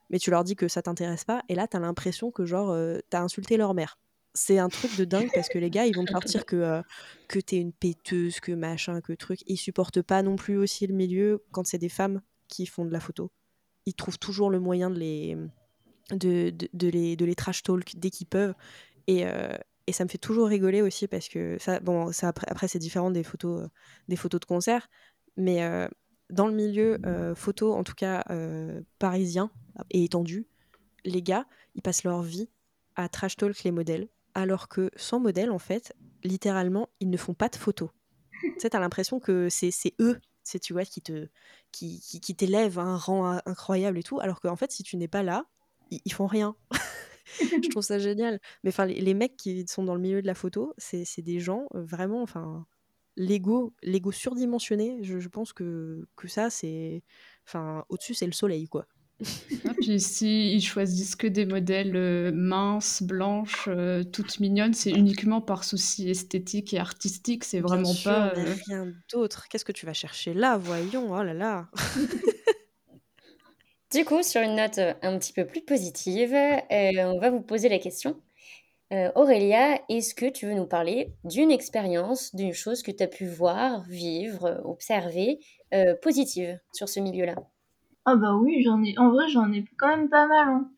mais 0.10 0.20
tu 0.20 0.32
leur 0.32 0.44
dis 0.46 0.56
que 0.56 0.68
ça 0.68 0.82
t'intéresse 0.82 1.26
pas 1.26 1.44
et 1.50 1.56
là, 1.56 1.68
t'as 1.68 1.80
l'impression 1.80 2.32
que 2.32 2.46
genre, 2.46 2.76
t'as 3.10 3.22
insulté 3.22 3.58
leur 3.58 3.74
mère. 3.74 3.98
C'est 4.38 4.60
un 4.60 4.70
truc 4.70 4.96
de 4.98 5.04
dingue 5.04 5.30
parce 5.34 5.50
que 5.50 5.58
les 5.58 5.72
gars, 5.72 5.88
ils 5.88 5.96
vont 5.96 6.06
te 6.06 6.12
partir 6.12 6.46
que, 6.46 6.56
euh, 6.56 6.82
que 7.28 7.40
t'es 7.40 7.58
une 7.58 7.74
péteuse, 7.74 8.40
que 8.40 8.52
machin, 8.52 9.02
que 9.02 9.14
truc. 9.14 9.40
Ils 9.48 9.58
supportent 9.58 10.04
pas 10.04 10.22
non 10.22 10.36
plus 10.36 10.58
aussi 10.58 10.86
le 10.86 10.94
milieu 10.94 11.44
quand 11.52 11.66
c'est 11.66 11.80
des 11.80 11.90
femmes 11.90 12.22
qui 12.48 12.68
font 12.68 12.86
de 12.86 12.92
la 12.92 13.00
photo, 13.00 13.32
ils 13.88 13.94
trouvent 13.94 14.20
toujours 14.20 14.50
le 14.50 14.60
moyen 14.60 14.90
de 14.90 15.00
les, 15.00 15.38
de, 16.12 16.54
de, 16.74 16.88
les, 16.88 17.16
de 17.16 17.26
les 17.26 17.36
trash 17.36 17.64
talk 17.64 17.96
dès 17.98 18.10
qu'ils 18.10 18.28
peuvent. 18.28 18.54
Et, 19.08 19.26
euh, 19.26 19.56
et 19.88 19.92
ça 19.92 20.04
me 20.04 20.10
fait 20.10 20.18
toujours 20.18 20.48
rigoler 20.48 20.82
aussi 20.82 21.08
parce 21.08 21.30
que 21.30 21.58
ça, 21.60 21.80
bon, 21.80 22.12
ça 22.12 22.28
après, 22.28 22.48
après 22.50 22.68
c'est 22.68 22.80
différent 22.80 23.10
des 23.10 23.24
photos, 23.24 23.64
euh, 23.64 23.68
des 24.08 24.16
photos 24.16 24.40
de 24.42 24.46
concert, 24.46 24.88
mais 25.36 25.64
euh, 25.64 25.88
dans 26.30 26.48
le 26.48 26.54
milieu 26.54 27.00
photo, 27.36 27.74
en 27.74 27.86
tout 27.86 27.94
cas 27.94 28.22
parisien 29.00 29.50
et 29.92 30.04
étendu, 30.04 30.46
les 31.06 31.22
gars, 31.22 31.46
ils 31.76 31.82
passent 31.82 32.04
leur 32.04 32.22
vie 32.22 32.50
à 32.98 33.08
trash 33.08 33.38
talk 33.38 33.64
les 33.64 33.72
modèles, 33.72 34.10
alors 34.38 34.68
que 34.68 34.92
sans 34.96 35.20
modèle, 35.20 35.50
en 35.50 35.60
fait, 35.60 35.94
littéralement, 36.24 36.90
ils 37.00 37.10
ne 37.10 37.18
font 37.18 37.34
pas 37.34 37.50
de 37.50 37.56
photos. 37.56 37.90
tu 38.42 38.54
sais, 38.60 38.70
t'as 38.70 38.80
l'impression 38.80 39.20
que 39.20 39.50
c'est 39.50 39.72
eux 40.00 40.20
c'est 40.44 40.60
tu 40.60 40.72
vois 40.72 40.86
qui 40.86 41.02
te 41.02 41.28
qui, 41.74 42.00
qui, 42.00 42.34
t'élève 42.34 42.80
à 42.80 42.84
un 42.84 42.96
rang 42.96 43.38
incroyable 43.46 43.98
et 43.98 44.04
tout 44.04 44.22
alors 44.22 44.40
qu'en 44.40 44.56
fait 44.56 44.72
si 44.72 44.82
tu 44.82 44.96
n'es 44.96 45.10
pas 45.10 45.22
là 45.22 45.46
ils, 45.90 46.14
font 46.14 46.26
rien. 46.26 46.56
Je 47.42 47.70
trouve 47.70 47.84
ça 47.84 48.00
génial. 48.00 48.40
Mais 48.64 48.70
enfin 48.70 48.86
les, 48.86 49.14
mecs 49.14 49.36
qui 49.36 49.66
sont 49.68 49.84
dans 49.84 49.96
le 49.96 50.00
milieu 50.02 50.22
de 50.22 50.28
la 50.28 50.36
photo 50.36 50.74
c'est 50.78 51.22
des 51.22 51.42
gens 51.42 51.68
euh, 51.76 51.84
vraiment 51.84 52.22
enfin 52.22 52.66
l'ego 53.18 53.74
l'ego 53.84 54.14
surdimensionné 54.14 55.04
je, 55.04 55.28
pense 55.28 55.52
que 55.52 56.08
que 56.16 56.30
ça 56.30 56.50
c'est 56.50 57.04
enfin 57.46 57.84
au-dessus 57.90 58.14
c'est 58.14 58.26
le 58.26 58.32
soleil 58.32 58.68
quoi 58.68 58.88
ah, 59.66 59.72
puis 59.82 60.00
si 60.00 60.54
ils 60.54 60.62
choisissent 60.62 61.16
que 61.16 61.28
des 61.28 61.46
modèles 61.46 61.96
euh, 61.96 62.32
minces, 62.32 63.02
blanches, 63.02 63.68
euh, 63.68 64.04
toutes 64.04 64.40
mignonnes, 64.40 64.74
c'est 64.74 64.92
uniquement 64.92 65.42
par 65.42 65.64
souci 65.64 66.10
esthétique 66.10 66.74
et 66.74 66.80
artistique, 66.80 67.44
c'est 67.44 67.60
vraiment 67.60 67.94
pas. 68.04 68.34
Euh, 68.36 68.56
rien 68.68 68.94
d'autre. 69.12 69.48
Qu'est-ce 69.50 69.66
que 69.66 69.72
tu 69.72 69.86
vas 69.86 69.94
chercher 69.94 70.34
là, 70.34 70.58
voyons 70.58 71.12
Oh 71.12 71.24
là 71.24 71.34
là. 71.34 71.68
du 73.92 74.06
coup, 74.06 74.22
sur 74.22 74.42
une 74.42 74.56
note 74.56 74.78
un 74.78 75.18
petit 75.18 75.34
peu 75.34 75.46
plus 75.46 75.62
positive, 75.62 76.36
on 76.70 77.20
va 77.20 77.30
vous 77.32 77.42
poser 77.42 77.70
la 77.70 77.80
question. 77.80 78.22
Aurélia, 79.16 79.82
est-ce 79.90 80.16
que 80.16 80.28
tu 80.28 80.46
veux 80.46 80.54
nous 80.54 80.68
parler 80.68 81.12
d'une 81.24 81.52
expérience, 81.52 82.34
d'une 82.36 82.54
chose 82.54 82.84
que 82.84 82.92
tu 82.92 83.04
as 83.04 83.08
pu 83.08 83.26
voir, 83.26 83.84
vivre, 83.90 84.62
observer, 84.64 85.40
positive 86.02 86.60
sur 86.72 86.88
ce 86.88 87.00
milieu-là? 87.00 87.36
Ah 88.10 88.16
bah 88.16 88.36
oui, 88.36 88.64
j'en 88.64 88.82
ai, 88.84 88.98
en 88.98 89.10
vrai, 89.10 89.28
j'en 89.28 89.52
ai 89.52 89.66
quand 89.78 89.90
même 89.90 90.08
pas 90.08 90.28
mal. 90.28 90.48
Hein. 90.48 90.70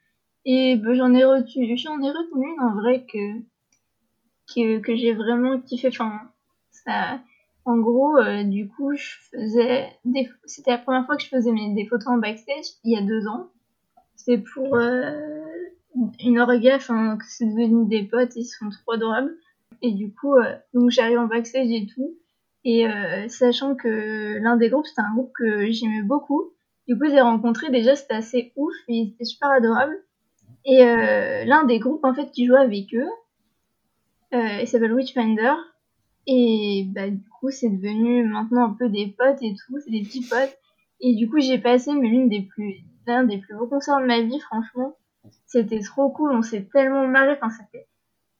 Et 0.45 0.75
bah, 0.77 0.95
j'en 0.95 1.13
ai 1.13 1.23
retenu, 1.23 1.77
j'en 1.77 2.01
ai 2.01 2.09
retenu 2.09 2.47
une 2.47 2.59
en 2.59 2.73
vrai 2.73 3.05
que 3.05 4.95
j'ai 4.95 5.13
vraiment 5.13 5.59
kiffé. 5.61 5.91
Ça, 6.71 7.19
en 7.65 7.77
gros, 7.77 8.17
euh, 8.17 8.43
du 8.43 8.67
coup, 8.67 8.95
je 8.95 9.11
faisais 9.29 9.89
c'était 10.45 10.71
la 10.71 10.79
première 10.79 11.05
fois 11.05 11.17
que 11.17 11.21
je 11.21 11.27
faisais 11.27 11.51
mes, 11.51 11.75
des 11.75 11.85
photos 11.85 12.07
en 12.07 12.17
backstage 12.17 12.65
il 12.83 12.93
y 12.93 12.97
a 12.97 13.01
deux 13.03 13.27
ans. 13.27 13.49
C'est 14.15 14.39
pour 14.39 14.75
euh, 14.75 15.45
une 16.19 16.39
orga, 16.39 16.77
enfin, 16.77 17.19
c'est 17.27 17.45
devenu 17.45 17.87
des 17.87 18.05
potes, 18.05 18.35
ils 18.37 18.45
sont 18.45 18.69
trop 18.71 18.93
adorables. 18.93 19.37
Et 19.83 19.91
du 19.91 20.11
coup, 20.11 20.33
euh, 20.33 20.55
donc 20.73 20.89
j'arrive 20.89 21.19
en 21.19 21.27
backstage 21.27 21.69
et 21.69 21.85
tout. 21.85 22.17
Et 22.65 22.85
sachant 23.29 23.75
que 23.75 24.37
l'un 24.39 24.57
des 24.57 24.69
groupes, 24.69 24.85
c'était 24.85 25.01
un 25.01 25.13
groupe 25.13 25.31
que 25.33 25.71
j'aimais 25.71 26.01
beaucoup. 26.01 26.53
Du 26.89 26.97
coup, 26.97 27.05
j'ai 27.07 27.21
rencontré 27.21 27.69
déjà, 27.69 27.95
c'était 27.95 28.15
assez 28.15 28.51
ouf, 28.55 28.73
et 28.87 29.11
c'était 29.11 29.25
super 29.25 29.51
adorable. 29.51 29.95
Et 30.65 30.83
euh, 30.83 31.45
l'un 31.45 31.63
des 31.65 31.77
groupes 31.77 32.03
en 32.03 32.15
fait 32.15 32.31
qui 32.31 32.47
jouait 32.47 32.57
avec 32.57 32.95
eux, 32.95 33.07
euh, 34.33 34.61
il 34.61 34.67
s'appelle 34.67 34.93
Witchfinder. 34.93 35.53
Et 36.25 36.87
bah, 36.87 37.07
du 37.11 37.21
coup, 37.29 37.51
c'est 37.51 37.69
devenu 37.69 38.23
maintenant 38.23 38.65
un 38.65 38.73
peu 38.73 38.89
des 38.89 39.05
potes 39.15 39.37
et 39.43 39.53
tout, 39.53 39.79
c'est 39.85 39.91
des 39.91 40.01
petits 40.01 40.27
potes. 40.27 40.57
Et 40.99 41.13
du 41.13 41.29
coup, 41.29 41.39
j'ai 41.39 41.59
passé 41.59 41.91
l'une 41.91 42.27
des 42.27 42.41
plus, 42.41 42.77
l'un 43.05 43.23
des 43.23 43.37
plus 43.37 43.55
beaux 43.55 43.67
concerts 43.67 44.01
de 44.01 44.07
ma 44.07 44.21
vie, 44.21 44.39
franchement. 44.39 44.95
C'était 45.45 45.81
trop 45.81 46.09
cool, 46.09 46.31
on 46.31 46.41
s'est 46.41 46.67
tellement 46.73 47.07
marré, 47.07 47.33
enfin, 47.33 47.51
c'était, 47.51 47.85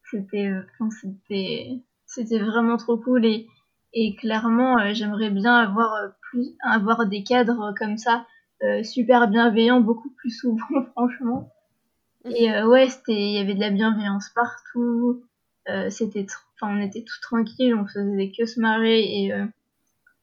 c'était, 0.10 0.48
euh, 0.48 0.90
c'était, 1.02 1.82
c'était 2.08 2.40
vraiment 2.40 2.78
trop 2.78 2.98
cool 2.98 3.28
et, 3.28 4.16
clairement, 4.16 4.92
j'aimerais 4.94 5.30
bien 5.30 5.56
avoir 5.56 5.94
plus, 6.32 6.56
avoir 6.64 7.06
des 7.06 7.22
cadres 7.22 7.76
comme 7.78 8.00
ça 8.00 8.26
euh, 8.64 8.84
super 8.84 9.28
bienveillant 9.28 9.80
beaucoup 9.80 10.10
plus 10.10 10.32
souvent, 10.32 10.66
franchement. 10.92 11.52
Mhm. 12.26 12.32
Et 12.36 12.52
euh, 12.52 12.68
ouais, 12.68 12.90
c'était, 12.90 13.14
il 13.14 13.34
y 13.34 13.40
avait 13.40 13.56
de 13.56 13.60
la 13.60 13.72
bienveillance 13.72 14.30
partout. 14.30 15.24
Euh, 15.70 15.90
c'était, 15.90 16.26
enfin, 16.56 16.76
on 16.78 16.82
était 16.82 17.04
tout 17.04 17.20
tranquille, 17.22 17.76
on 17.76 17.86
faisait 17.86 18.32
que 18.38 18.46
se 18.46 18.60
marrer 18.60 19.00
et 19.02 19.34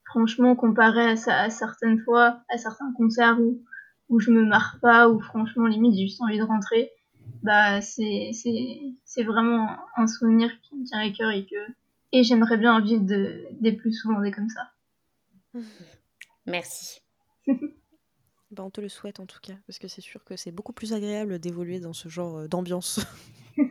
franchement, 0.05 0.55
comparé 0.55 1.05
à, 1.05 1.41
à, 1.43 1.49
certaines 1.49 1.99
fois, 1.99 2.41
à 2.49 2.57
certains 2.57 2.91
concerts 2.97 3.39
où, 3.39 3.61
où 4.09 4.19
je 4.19 4.31
me 4.31 4.43
marre 4.43 4.77
pas, 4.81 5.09
où 5.09 5.19
franchement, 5.19 5.67
limite, 5.67 5.95
j'ai 5.95 6.07
juste 6.07 6.21
envie 6.21 6.37
de 6.37 6.43
rentrer, 6.43 6.91
bah, 7.43 7.81
c'est, 7.81 8.31
c'est, 8.33 8.81
c'est 9.05 9.23
vraiment 9.23 9.69
un 9.95 10.07
souvenir 10.07 10.49
qui 10.61 10.75
me 10.75 10.85
tient 10.85 10.99
à 10.99 11.09
cœur 11.11 11.31
et 11.31 11.45
que, 11.45 11.55
et 12.11 12.23
j'aimerais 12.23 12.57
bien 12.57 12.73
en 12.73 12.81
vivre 12.81 13.03
de, 13.03 13.45
des 13.59 13.73
plus 13.73 13.93
souvent 13.93 14.21
des 14.21 14.31
comme 14.31 14.49
ça. 14.49 14.71
Merci. 16.45 17.01
Bah, 18.57 18.63
on 18.63 18.71
te 18.71 18.81
le 18.81 18.89
souhaite 18.89 19.19
en 19.19 19.27
tout 19.27 19.37
cas, 19.39 19.53
parce 19.67 19.77
que 19.77 19.87
c'est 19.87 20.01
sûr 20.01 20.25
que 20.25 20.35
c'est 20.35 20.49
beaucoup 20.49 20.73
plus 20.73 20.93
agréable 20.93 21.37
d'évoluer 21.37 21.79
dans 21.79 21.93
ce 21.93 22.09
genre 22.09 22.37
euh, 22.37 22.47
d'ambiance. 22.47 22.99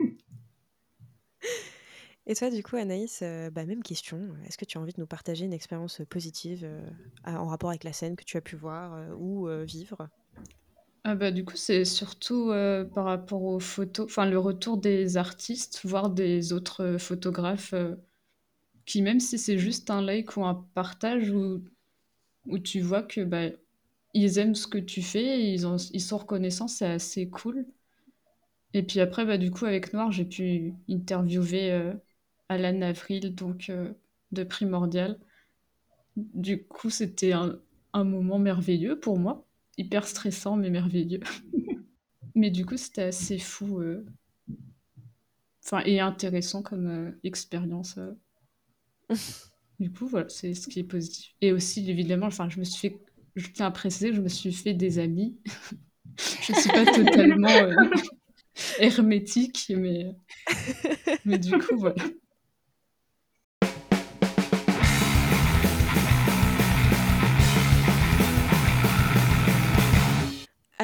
Et 2.28 2.36
toi, 2.36 2.50
du 2.50 2.62
coup, 2.62 2.76
Anaïs, 2.76 3.18
euh, 3.22 3.50
bah, 3.50 3.66
même 3.66 3.82
question. 3.82 4.36
Est-ce 4.46 4.56
que 4.56 4.64
tu 4.64 4.78
as 4.78 4.80
envie 4.80 4.92
de 4.92 5.00
nous 5.00 5.08
partager 5.08 5.44
une 5.44 5.52
expérience 5.52 6.02
positive 6.08 6.60
euh, 6.62 6.88
en 7.24 7.48
rapport 7.48 7.70
avec 7.70 7.82
la 7.82 7.92
scène 7.92 8.14
que 8.14 8.22
tu 8.22 8.36
as 8.36 8.40
pu 8.40 8.54
voir 8.54 8.96
ou 9.18 9.48
vivre? 9.64 10.08
Ah 11.02 11.16
bah, 11.16 11.32
du 11.32 11.44
coup, 11.44 11.56
c'est 11.56 11.84
surtout 11.84 12.52
par 12.94 13.06
rapport 13.06 13.42
aux 13.42 13.58
photos, 13.60 14.06
enfin 14.06 14.26
le 14.26 14.38
retour 14.38 14.76
des 14.76 15.16
artistes, 15.16 15.80
voire 15.84 16.10
des 16.10 16.52
autres 16.52 16.96
photographes, 16.98 17.74
qui 18.84 19.02
même 19.02 19.20
si 19.20 19.38
c'est 19.38 19.58
juste 19.58 19.90
un 19.90 20.02
like 20.02 20.36
ou 20.36 20.44
un 20.44 20.66
partage, 20.74 21.30
où, 21.30 21.62
où 22.46 22.58
tu 22.58 22.80
vois 22.80 23.02
que 23.02 23.20
bah, 23.22 23.50
ils 24.16 24.38
aiment 24.38 24.54
ce 24.54 24.66
que 24.66 24.78
tu 24.78 25.02
fais, 25.02 25.52
ils, 25.52 25.66
ont, 25.66 25.76
ils 25.76 26.00
sont 26.00 26.16
reconnaissants, 26.16 26.68
c'est 26.68 26.86
assez 26.86 27.28
cool. 27.28 27.66
Et 28.72 28.82
puis 28.82 29.00
après, 29.00 29.26
bah, 29.26 29.36
du 29.36 29.50
coup, 29.50 29.66
avec 29.66 29.92
Noir, 29.92 30.10
j'ai 30.10 30.24
pu 30.24 30.72
interviewer 30.88 31.70
euh, 31.70 31.92
Alan 32.48 32.80
Avril, 32.80 33.34
donc 33.34 33.68
euh, 33.68 33.92
de 34.32 34.42
Primordial. 34.42 35.18
Du 36.16 36.64
coup, 36.64 36.88
c'était 36.88 37.32
un, 37.32 37.58
un, 37.92 38.04
moment 38.04 38.38
merveilleux 38.38 38.98
pour 38.98 39.18
moi. 39.18 39.46
Hyper 39.76 40.06
stressant, 40.06 40.56
mais 40.56 40.70
merveilleux. 40.70 41.20
mais 42.34 42.50
du 42.50 42.64
coup, 42.64 42.78
c'était 42.78 43.02
assez 43.02 43.38
fou. 43.38 43.80
Euh, 43.80 44.06
enfin, 45.62 45.82
et 45.84 46.00
intéressant 46.00 46.62
comme 46.62 47.14
expérience. 47.22 47.98
du 49.78 49.92
coup, 49.92 50.06
voilà, 50.06 50.30
c'est 50.30 50.54
ce 50.54 50.68
qui 50.68 50.80
est 50.80 50.84
positif. 50.84 51.34
Et 51.42 51.52
aussi, 51.52 51.88
évidemment, 51.90 52.26
enfin, 52.26 52.48
je 52.48 52.58
me 52.58 52.64
suis 52.64 52.88
fait 52.88 53.05
je 53.36 53.48
tiens 53.48 53.66
à 53.66 53.70
préciser 53.70 54.12
je 54.12 54.20
me 54.20 54.28
suis 54.28 54.52
fait 54.52 54.74
des 54.74 54.98
amis. 54.98 55.38
je 56.42 56.52
ne 56.52 56.58
suis 56.58 56.70
pas 56.70 56.86
totalement 56.86 57.48
euh, 57.48 57.74
hermétique, 58.78 59.72
mais, 59.76 60.16
mais 61.24 61.38
du 61.38 61.58
coup, 61.58 61.76
voilà. 61.76 62.02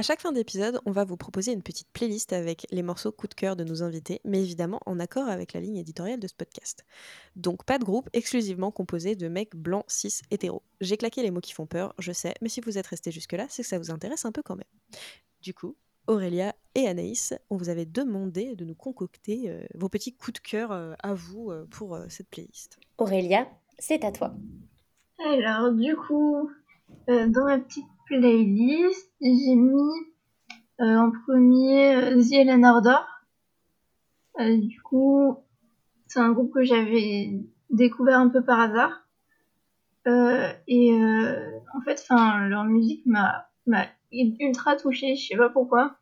À 0.03 0.05
chaque 0.05 0.20
fin 0.20 0.32
d'épisode, 0.32 0.80
on 0.84 0.90
va 0.90 1.05
vous 1.05 1.16
proposer 1.16 1.53
une 1.53 1.62
petite 1.62 1.86
playlist 1.92 2.32
avec 2.32 2.66
les 2.72 2.82
morceaux 2.82 3.12
coup 3.12 3.28
de 3.28 3.34
cœur 3.34 3.55
de 3.55 3.62
nos 3.62 3.84
invités, 3.84 4.20
mais 4.24 4.42
évidemment 4.42 4.80
en 4.84 4.98
accord 4.98 5.28
avec 5.28 5.53
la 5.53 5.61
ligne 5.61 5.76
éditoriale 5.76 6.18
de 6.18 6.26
ce 6.26 6.34
podcast. 6.34 6.84
Donc 7.36 7.64
pas 7.64 7.78
de 7.78 7.84
groupe 7.84 8.11
exclusivement 8.12 8.72
composé 8.72 9.14
de 9.14 9.28
mecs 9.28 9.55
blancs, 9.55 9.84
cis, 9.86 10.22
hétéros. 10.32 10.64
J'ai 10.80 10.96
claqué 10.96 11.22
les 11.22 11.30
mots 11.30 11.40
qui 11.40 11.53
font 11.53 11.66
peur, 11.66 11.94
je 12.00 12.11
sais, 12.11 12.34
mais 12.42 12.48
si 12.48 12.61
vous 12.61 12.78
êtes 12.78 12.88
restés 12.88 13.12
jusque-là, 13.12 13.46
c'est 13.48 13.62
que 13.62 13.68
ça 13.68 13.78
vous 13.78 13.92
intéresse 13.92 14.24
un 14.24 14.32
peu 14.32 14.42
quand 14.42 14.57
même. 14.57 14.66
Du 15.40 15.55
coup, 15.55 15.76
Aurélia 16.09 16.57
et 16.74 16.88
Anaïs, 16.88 17.32
on 17.48 17.57
vous 17.57 17.68
avait 17.68 17.86
demandé 17.86 18.57
de 18.57 18.64
nous 18.64 18.74
concocter 18.74 19.50
euh, 19.50 19.64
vos 19.76 19.88
petits 19.88 20.16
coups 20.16 20.32
de 20.32 20.40
cœur 20.40 20.72
euh, 20.72 20.94
à 20.98 21.14
vous 21.14 21.53
euh, 21.53 21.64
pour 21.70 21.96
cette 22.09 22.28
playlist. 22.28 22.80
Aurélia, 22.98 23.46
c'est 23.78 24.05
à 24.05 24.11
toi. 24.11 24.34
Alors, 25.24 25.70
du 25.70 25.94
coup, 25.94 26.50
dans 27.07 27.44
ma 27.44 27.61
petite 27.61 27.86
playlist, 28.13 29.11
j'ai 29.23 29.55
mis 29.55 29.91
euh, 30.81 30.97
en 30.97 31.11
premier 31.11 31.95
euh, 31.95 32.23
The 32.23 32.33
Ellen 32.33 32.65
Order. 32.65 32.99
Euh, 34.41 34.59
du 34.59 34.81
coup, 34.83 35.39
c'est 36.09 36.21
un 36.21 36.33
groupe 36.33 36.53
que 36.53 36.63
j'avais 36.63 37.41
découvert 37.71 38.19
un 38.19 38.29
peu 38.29 38.45
par 38.45 38.61
hasard. 38.61 39.07
et 40.07 40.93
en 41.75 41.81
fait, 41.85 42.07
leur 42.11 42.65
musique 42.65 43.05
m'a 43.07 43.47
ultra 44.13 44.77
touchée, 44.77 45.15
je 45.15 45.29
sais 45.29 45.37
pas 45.37 45.49
pourquoi. 45.49 45.97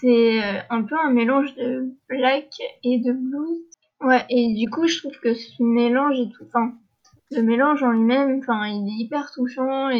C'est 0.00 0.40
un 0.70 0.82
peu 0.82 0.94
un 1.02 1.10
mélange 1.10 1.54
de 1.56 1.94
black 2.08 2.50
et 2.84 2.98
de 2.98 3.12
blues. 3.12 3.58
Ouais, 4.00 4.24
et 4.30 4.54
du 4.54 4.70
coup, 4.70 4.86
je 4.86 4.98
trouve 4.98 5.18
que 5.18 5.34
ce 5.34 5.62
mélange 5.62 6.20
est 6.20 6.30
tout, 6.30 6.44
enfin, 6.46 6.74
le 7.32 7.42
mélange 7.42 7.82
en 7.82 7.90
lui-même, 7.90 8.38
enfin, 8.38 8.68
il 8.68 8.86
est 8.86 9.04
hyper 9.04 9.32
touchant 9.32 9.90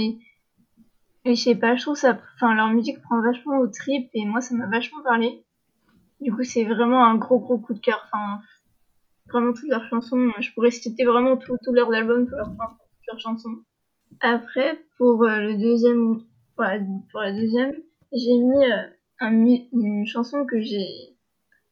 Et 1.24 1.34
je 1.34 1.42
sais 1.42 1.54
pas, 1.54 1.76
je 1.76 1.82
trouve 1.82 1.96
ça 1.96 2.18
enfin 2.36 2.54
leur 2.54 2.68
musique 2.68 3.02
prend 3.02 3.20
vachement 3.20 3.58
aux 3.58 3.66
tripes 3.66 4.10
et 4.14 4.24
moi 4.24 4.40
ça 4.40 4.54
m'a 4.54 4.66
vachement 4.66 5.02
parlé. 5.02 5.44
Du 6.20 6.32
coup, 6.32 6.42
c'est 6.42 6.64
vraiment 6.64 7.04
un 7.04 7.16
gros 7.16 7.38
gros 7.38 7.58
coup 7.58 7.74
de 7.74 7.80
cœur. 7.80 8.04
Enfin, 8.06 8.40
vraiment 9.28 9.52
toutes 9.52 9.68
leurs 9.68 9.88
chansons, 9.88 10.32
je 10.40 10.52
pourrais 10.52 10.70
citer 10.70 11.04
vraiment 11.04 11.36
tous 11.36 11.56
tout 11.62 11.72
leurs 11.72 11.92
albums, 11.92 12.26
toutes 12.26 12.36
leurs, 13.06 13.20
chansons. 13.20 13.62
Après, 14.20 14.80
pour 14.96 15.22
euh, 15.24 15.40
le 15.40 15.56
deuxième, 15.56 16.22
pour 16.54 16.64
la, 16.64 16.78
pour 17.10 17.20
deuxième, 17.22 17.72
j'ai 18.12 18.38
mis 18.38 18.64
euh, 18.64 18.82
un, 19.20 19.32
une 19.72 20.06
chanson 20.06 20.44
que 20.44 20.60
j'ai 20.60 21.16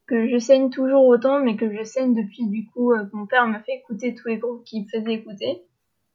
que 0.07 0.29
je 0.29 0.39
saigne 0.39 0.71
toujours 0.71 1.05
autant, 1.07 1.41
mais 1.41 1.57
que 1.57 1.77
je 1.77 1.83
saigne 1.83 2.15
depuis 2.15 2.47
du 2.47 2.67
coup 2.67 2.93
euh, 2.93 3.05
mon 3.13 3.27
père 3.27 3.49
m'a 3.49 3.61
fait 3.61 3.75
écouter 3.75 4.15
tous 4.15 4.29
les 4.29 4.39
groupes 4.39 4.65
qu'il 4.65 4.89
faisait 4.89 5.15
écouter. 5.15 5.63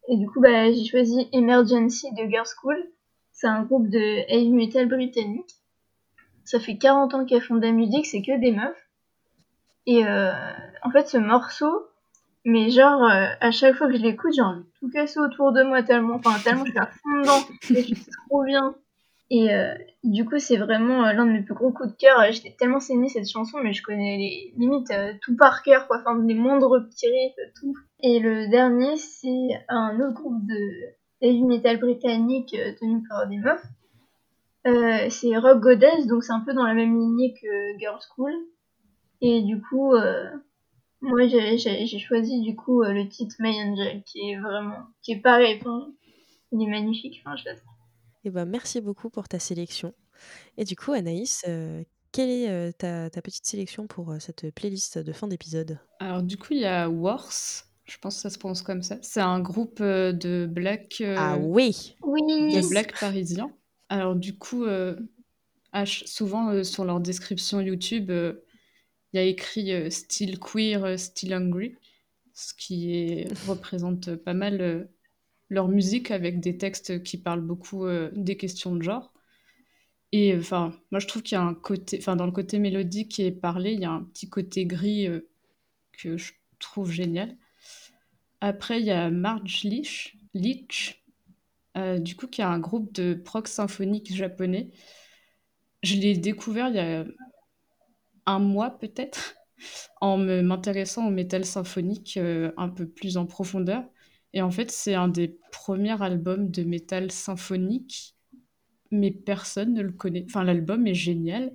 Et 0.08 0.18
du 0.18 0.28
coup, 0.28 0.42
bah, 0.42 0.72
j'ai 0.72 0.86
choisi 0.86 1.28
Emergency 1.34 2.14
de 2.14 2.30
Girls 2.30 2.48
School. 2.48 2.78
C'est 3.42 3.48
un 3.48 3.64
groupe 3.64 3.90
de 3.90 3.98
heavy 4.32 4.52
metal 4.52 4.88
britannique. 4.88 5.56
Ça 6.46 6.60
fait 6.60 6.78
40 6.78 7.16
ans 7.16 7.26
qu'elles 7.26 7.42
font 7.42 7.56
de 7.56 7.66
la 7.66 7.72
musique, 7.72 8.06
c'est 8.06 8.22
que 8.22 8.40
des 8.40 8.52
meufs. 8.52 8.88
Et 9.88 10.06
euh, 10.06 10.32
en 10.84 10.92
fait, 10.92 11.08
ce 11.08 11.18
morceau, 11.18 11.88
mais 12.46 12.70
genre, 12.70 13.04
euh, 13.04 13.26
à 13.40 13.50
chaque 13.50 13.74
fois 13.74 13.88
que 13.88 13.98
je 13.98 14.04
l'écoute, 14.04 14.34
j'ai 14.36 14.44
envie 14.44 14.62
de 14.62 14.70
tout 14.80 14.92
casser 14.92 15.20
autour 15.20 15.54
de 15.54 15.64
moi 15.64 15.82
tellement, 15.82 16.18
enfin, 16.24 16.38
tellement 16.44 16.66
je 16.66 16.70
suis 16.70 16.80
à 16.80 16.86
fond 16.86 17.22
dedans. 17.22 17.40
C'est 17.64 17.86
trop 18.28 18.44
bien. 18.44 18.76
Et 19.32 19.52
euh, 19.52 19.74
du 20.04 20.24
coup, 20.24 20.38
c'est 20.38 20.58
vraiment 20.58 21.02
l'un 21.12 21.26
de 21.26 21.32
mes 21.32 21.42
plus 21.42 21.56
gros 21.56 21.72
coups 21.72 21.90
de 21.90 21.96
cœur. 21.96 22.24
J'étais 22.30 22.56
tellement 22.60 22.80
saignée 22.80 23.10
cette 23.10 23.28
chanson, 23.28 23.58
mais 23.64 23.74
je 23.74 23.82
connais 23.82 24.18
les 24.18 24.54
limites 24.56 24.94
tout 25.24 25.36
par 25.36 25.64
cœur, 25.64 25.88
quoi. 25.88 25.98
Enfin, 26.02 26.22
les 26.24 26.36
moindres 26.36 26.86
petits 26.88 27.08
riffs, 27.08 27.54
tout. 27.60 27.74
Et 28.04 28.20
le 28.20 28.52
dernier, 28.52 28.98
c'est 28.98 29.50
un 29.68 30.00
autre 30.00 30.14
groupe 30.14 30.46
de 30.46 30.94
heavy 31.22 31.44
metal 31.44 31.80
britannique 31.80 32.56
tenu 32.80 33.04
par 33.08 33.28
des 33.28 33.38
meufs. 33.38 33.66
c'est 35.12 35.38
Rock 35.38 35.62
Goddess, 35.62 36.08
donc 36.08 36.24
c'est 36.24 36.34
un 36.34 36.42
peu 36.42 36.54
dans 36.54 36.66
la 36.66 36.74
même 36.74 37.00
lignée 37.00 37.34
que 37.34 37.80
Girls 37.80 38.02
School. 38.16 38.34
Et 39.22 39.42
du 39.42 39.62
coup, 39.62 39.94
moi 41.02 41.28
j'ai 41.28 42.00
choisi 42.00 42.42
du 42.42 42.56
coup 42.56 42.84
le 42.84 43.08
titre 43.08 43.36
My 43.40 43.56
Angel, 43.62 44.04
qui 44.04 44.32
est 44.32 44.40
vraiment, 44.40 44.80
qui 45.02 45.14
est 45.14 45.22
pareil, 45.22 45.58
enfin, 45.62 45.88
il 46.52 46.62
est 46.62 46.70
magnifique, 46.70 47.22
enfin, 47.24 47.36
je 47.36 47.46
l'adore. 47.46 47.78
Eh 48.24 48.30
ben, 48.30 48.46
merci 48.46 48.82
beaucoup 48.82 49.10
pour 49.10 49.28
ta 49.28 49.40
sélection. 49.40 49.94
Et 50.58 50.64
du 50.64 50.76
coup, 50.76 50.92
Anaïs, 50.92 51.44
euh, 51.48 51.84
quelle 52.12 52.30
est 52.30 52.50
euh, 52.50 52.72
ta, 52.72 53.10
ta 53.10 53.22
petite 53.22 53.46
sélection 53.46 53.88
pour 53.88 54.12
euh, 54.12 54.20
cette 54.20 54.54
playlist 54.54 54.98
de 55.00 55.12
fin 55.12 55.28
d'épisode? 55.28 55.80
Alors, 56.00 56.22
du 56.22 56.38
coup, 56.38 56.50
il 56.52 56.60
y 56.60 56.66
a 56.66 56.90
Wars. 56.90 57.32
Je 57.92 57.98
pense 57.98 58.16
que 58.16 58.22
ça 58.22 58.30
se 58.30 58.38
prononce 58.38 58.62
comme 58.62 58.82
ça. 58.82 58.98
C'est 59.02 59.20
un 59.20 59.40
groupe 59.42 59.82
de 59.82 60.48
black. 60.50 61.04
ah 61.18 61.38
oui 61.38 61.96
Oui 62.04 62.22
De 62.22 62.70
black 62.70 62.98
parisiens. 63.00 63.52
Alors, 63.90 64.16
du 64.16 64.38
coup, 64.38 64.66
souvent 65.86 66.64
sur 66.64 66.86
leur 66.86 67.02
description 67.02 67.60
YouTube, 67.60 68.10
il 68.10 69.18
y 69.18 69.20
a 69.20 69.24
écrit 69.24 69.92
Still 69.92 70.40
queer, 70.40 70.98
still 70.98 71.34
hungry, 71.34 71.76
ce 72.34 72.54
qui 72.54 72.96
est, 72.96 73.28
représente 73.46 74.16
pas 74.16 74.34
mal 74.34 74.88
leur 75.52 75.68
musique 75.68 76.12
avec 76.12 76.40
des 76.40 76.58
textes 76.58 77.04
qui 77.04 77.18
parlent 77.18 77.42
beaucoup 77.42 77.86
euh, 77.86 78.10
des 78.16 78.38
questions 78.38 78.74
de 78.74 78.82
genre. 78.82 79.14
Et 80.14 80.36
enfin, 80.36 80.74
moi 80.92 81.00
je 81.00 81.08
trouve 81.08 81.22
qu'il 81.22 81.36
y 81.36 81.40
a 81.40 81.44
un 81.44 81.54
côté, 81.54 81.98
enfin 82.00 82.16
dans 82.16 82.26
le 82.26 82.32
côté 82.32 82.58
mélodique 82.58 83.10
qui 83.10 83.24
est 83.24 83.32
parlé, 83.32 83.74
il 83.74 83.82
y 83.82 83.86
a 83.86 83.92
un 83.92 84.04
petit 84.04 84.30
côté 84.30 84.66
gris 84.66 85.08
euh, 85.08 85.30
que 85.92 86.18
je 86.18 86.32
trouve 86.58 86.90
génial. 86.90 87.36
Après, 88.42 88.80
il 88.80 88.86
y 88.86 88.92
a 88.92 89.10
Marge 89.10 89.64
Leach, 89.64 90.18
Leach 90.34 91.04
euh, 91.78 92.00
du 92.00 92.16
coup, 92.16 92.28
qui 92.28 92.42
est 92.42 92.46
un 92.46 92.60
groupe 92.60 92.94
de 92.94 93.14
prog 93.14 93.48
symphonique 93.48 94.14
japonais. 94.14 94.72
Je 95.84 95.96
l'ai 95.96 96.18
découvert 96.18 96.70
il 96.70 96.76
y 96.76 96.80
a 96.80 97.06
un 98.26 98.40
mois 98.40 98.72
peut-être, 98.78 99.36
en 100.02 100.18
m'intéressant 100.18 101.08
au 101.08 101.12
métal 101.12 101.46
symphonique 101.46 102.18
un 102.58 102.70
peu 102.70 102.88
plus 102.88 103.18
en 103.18 103.26
profondeur. 103.26 103.84
Et 104.34 104.42
en 104.42 104.52
fait, 104.52 104.72
c'est 104.72 104.96
un 104.96 105.08
des 105.08 105.38
premiers 105.52 106.02
albums 106.02 106.50
de 106.50 106.64
métal 106.64 107.12
symphonique, 107.12 108.16
mais 108.92 109.12
personne 109.12 109.74
ne 109.74 109.82
le 109.82 109.92
connaît. 109.92 110.26
Enfin, 110.28 110.44
l'album 110.44 110.88
est 110.88 110.94
génial, 110.94 111.54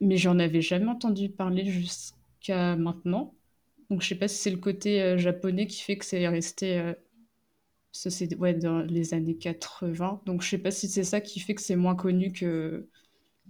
mais 0.00 0.16
j'en 0.16 0.38
avais 0.38 0.62
jamais 0.62 0.88
entendu 0.88 1.28
parler 1.28 1.64
jusqu'à 1.64 2.76
maintenant. 2.76 3.34
Donc, 3.90 4.02
je 4.02 4.08
sais 4.08 4.14
pas 4.14 4.28
si 4.28 4.36
c'est 4.38 4.50
le 4.50 4.56
côté 4.58 5.02
euh, 5.02 5.18
japonais 5.18 5.66
qui 5.66 5.82
fait 5.82 5.96
que 5.98 6.04
c'est 6.04 6.26
resté. 6.28 6.78
Euh, 6.78 6.94
ça, 7.92 8.10
c'est 8.10 8.34
ouais, 8.36 8.54
dans 8.54 8.80
les 8.80 9.14
années 9.14 9.36
80. 9.36 10.22
Donc, 10.26 10.42
je 10.42 10.48
sais 10.50 10.58
pas 10.58 10.70
si 10.70 10.88
c'est 10.88 11.04
ça 11.04 11.20
qui 11.20 11.40
fait 11.40 11.54
que 11.54 11.62
c'est 11.62 11.76
moins 11.76 11.96
connu 11.96 12.32
que, 12.32 12.88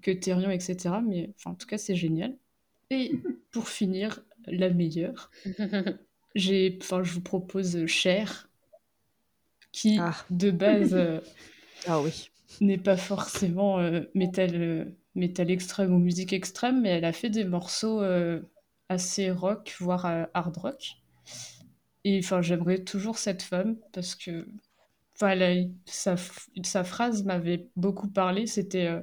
que 0.02 0.10
Therion, 0.10 0.50
etc. 0.50 1.02
Mais 1.02 1.32
enfin, 1.36 1.52
en 1.52 1.54
tout 1.54 1.66
cas, 1.66 1.78
c'est 1.78 1.96
génial. 1.96 2.36
Et 2.90 3.12
pour 3.52 3.68
finir, 3.68 4.24
la 4.46 4.70
meilleure. 4.70 5.30
j'ai, 6.34 6.78
enfin, 6.82 7.02
je 7.02 7.12
vous 7.14 7.20
propose 7.22 7.86
Cher, 7.86 8.50
qui 9.72 9.98
Ah. 9.98 10.24
de 10.30 10.50
base 10.50 10.94
euh, 10.94 11.20
Ah 11.86 12.00
oui. 12.00 12.30
n'est 12.60 12.78
pas 12.78 12.96
forcément 12.96 13.78
métal, 14.14 14.92
métal 15.14 15.50
extrême 15.50 15.92
ou 15.94 15.98
musique 15.98 16.32
extrême, 16.32 16.80
mais 16.82 16.90
elle 16.90 17.04
a 17.04 17.12
fait 17.12 17.30
des 17.30 17.44
morceaux 17.44 18.00
assez 18.90 19.30
rock, 19.32 19.74
voire 19.80 20.06
euh, 20.06 20.26
hard 20.34 20.58
rock. 20.58 20.98
Et 22.04 22.18
enfin, 22.22 22.42
j'aimerais 22.42 22.82
toujours 22.84 23.18
cette 23.18 23.42
femme 23.42 23.76
parce 23.92 24.14
que 24.14 24.46
enfin, 25.16 25.30
elle 25.30 25.42
a- 25.42 25.70
sa, 25.86 26.16
sa 26.64 26.84
phrase 26.84 27.24
m'avait 27.24 27.68
beaucoup 27.76 28.08
parlé. 28.10 28.46
C'était 28.46 28.86
euh, 28.88 29.00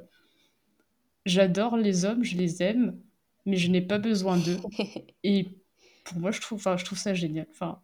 J'adore 1.25 1.77
les 1.77 2.05
hommes, 2.05 2.23
je 2.23 2.37
les 2.37 2.63
aime, 2.63 2.99
mais 3.45 3.57
je 3.57 3.69
n'ai 3.69 3.81
pas 3.81 3.99
besoin 3.99 4.37
d'eux. 4.37 4.59
Et 5.23 5.47
pour 6.03 6.19
moi, 6.19 6.31
je 6.31 6.41
trouve, 6.41 6.57
enfin, 6.59 6.77
je 6.77 6.85
trouve 6.85 6.97
ça 6.97 7.13
génial. 7.13 7.47
Enfin, 7.51 7.81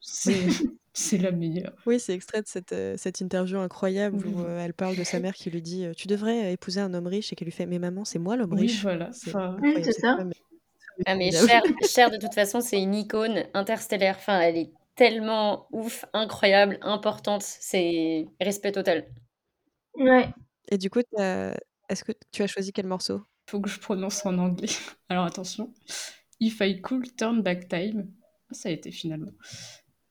c'est 0.00 0.62
c'est 0.94 1.18
la 1.18 1.32
meilleure. 1.32 1.76
Oui, 1.86 1.98
c'est 1.98 2.14
extrait 2.14 2.42
de 2.42 2.46
cette, 2.46 2.72
euh, 2.72 2.96
cette 2.98 3.20
interview 3.20 3.58
incroyable 3.58 4.18
Oui, 4.22 4.22
où 4.26 4.40
euh, 4.42 4.60
elle 4.64 4.74
parle 4.74 4.96
de 4.96 5.04
sa 5.04 5.18
mère 5.18 5.34
qui 5.34 5.50
lui 5.50 5.62
dit 5.62 5.86
Tu 5.96 6.08
devrais 6.08 6.52
épouser 6.52 6.80
un 6.80 6.92
homme 6.94 7.06
riche 7.06 7.32
et 7.32 7.36
qu'elle 7.36 7.46
lui 7.46 7.52
fait 7.52 7.66
Mais 7.66 7.78
maman, 7.78 8.04
c'est 8.04 8.18
moi 8.18 8.36
l'homme 8.36 8.52
Oui, 8.52 8.72
riche. 8.72 8.82
voilà. 8.82 9.12
C'est 9.12 9.34
Enfin, 9.34 9.56
Oui, 9.60 9.82
ça. 10.00 10.16
femme 10.16 10.32
Ah 11.06 11.14
mais. 11.14 11.30
Cher, 11.32 11.62
Cher 11.88 12.10
de 12.10 12.16
toute 12.16 12.34
façon 12.34 12.60
c'est 12.60 12.80
une 12.80 12.94
icône 12.94 13.44
interstellaire. 13.54 14.16
Enfin 14.18 14.40
elle 14.40 14.56
est 14.56 14.70
tellement 14.96 15.66
ouf, 15.72 16.04
incroyable, 16.12 16.78
importante. 16.82 17.42
C'est 17.42 18.26
respect 18.40 18.72
total. 18.72 19.06
Ouais. 19.94 20.28
Et 20.70 20.78
du 20.78 20.90
coup, 20.90 21.00
est-ce 21.88 22.04
que 22.04 22.12
tu 22.30 22.42
as 22.42 22.46
choisi 22.46 22.72
quel 22.72 22.86
morceau? 22.86 23.22
Faut 23.48 23.60
que 23.60 23.68
je 23.68 23.80
prononce 23.80 24.24
en 24.26 24.38
anglais. 24.38 24.68
Alors 25.08 25.24
attention. 25.24 25.72
If 26.40 26.60
I 26.60 26.80
could 26.80 27.16
turn 27.16 27.42
back 27.42 27.68
time. 27.68 28.10
Ça 28.52 28.68
a 28.68 28.72
été 28.72 28.90
finalement. 28.90 29.30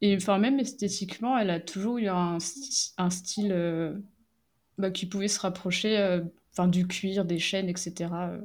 Et 0.01 0.15
enfin, 0.15 0.37
même 0.37 0.59
esthétiquement, 0.59 1.37
elle 1.37 1.49
a 1.49 1.59
toujours 1.59 1.97
eu 1.97 2.07
un, 2.07 2.37
sti- 2.37 2.93
un 2.97 3.09
style 3.09 3.51
euh, 3.51 3.93
bah, 4.77 4.91
qui 4.91 5.05
pouvait 5.05 5.27
se 5.27 5.39
rapprocher 5.41 5.97
euh, 5.97 6.21
enfin, 6.53 6.67
du 6.67 6.87
cuir, 6.87 7.25
des 7.25 7.39
chaînes, 7.39 7.67
etc. 7.67 8.29
euh. 8.29 8.41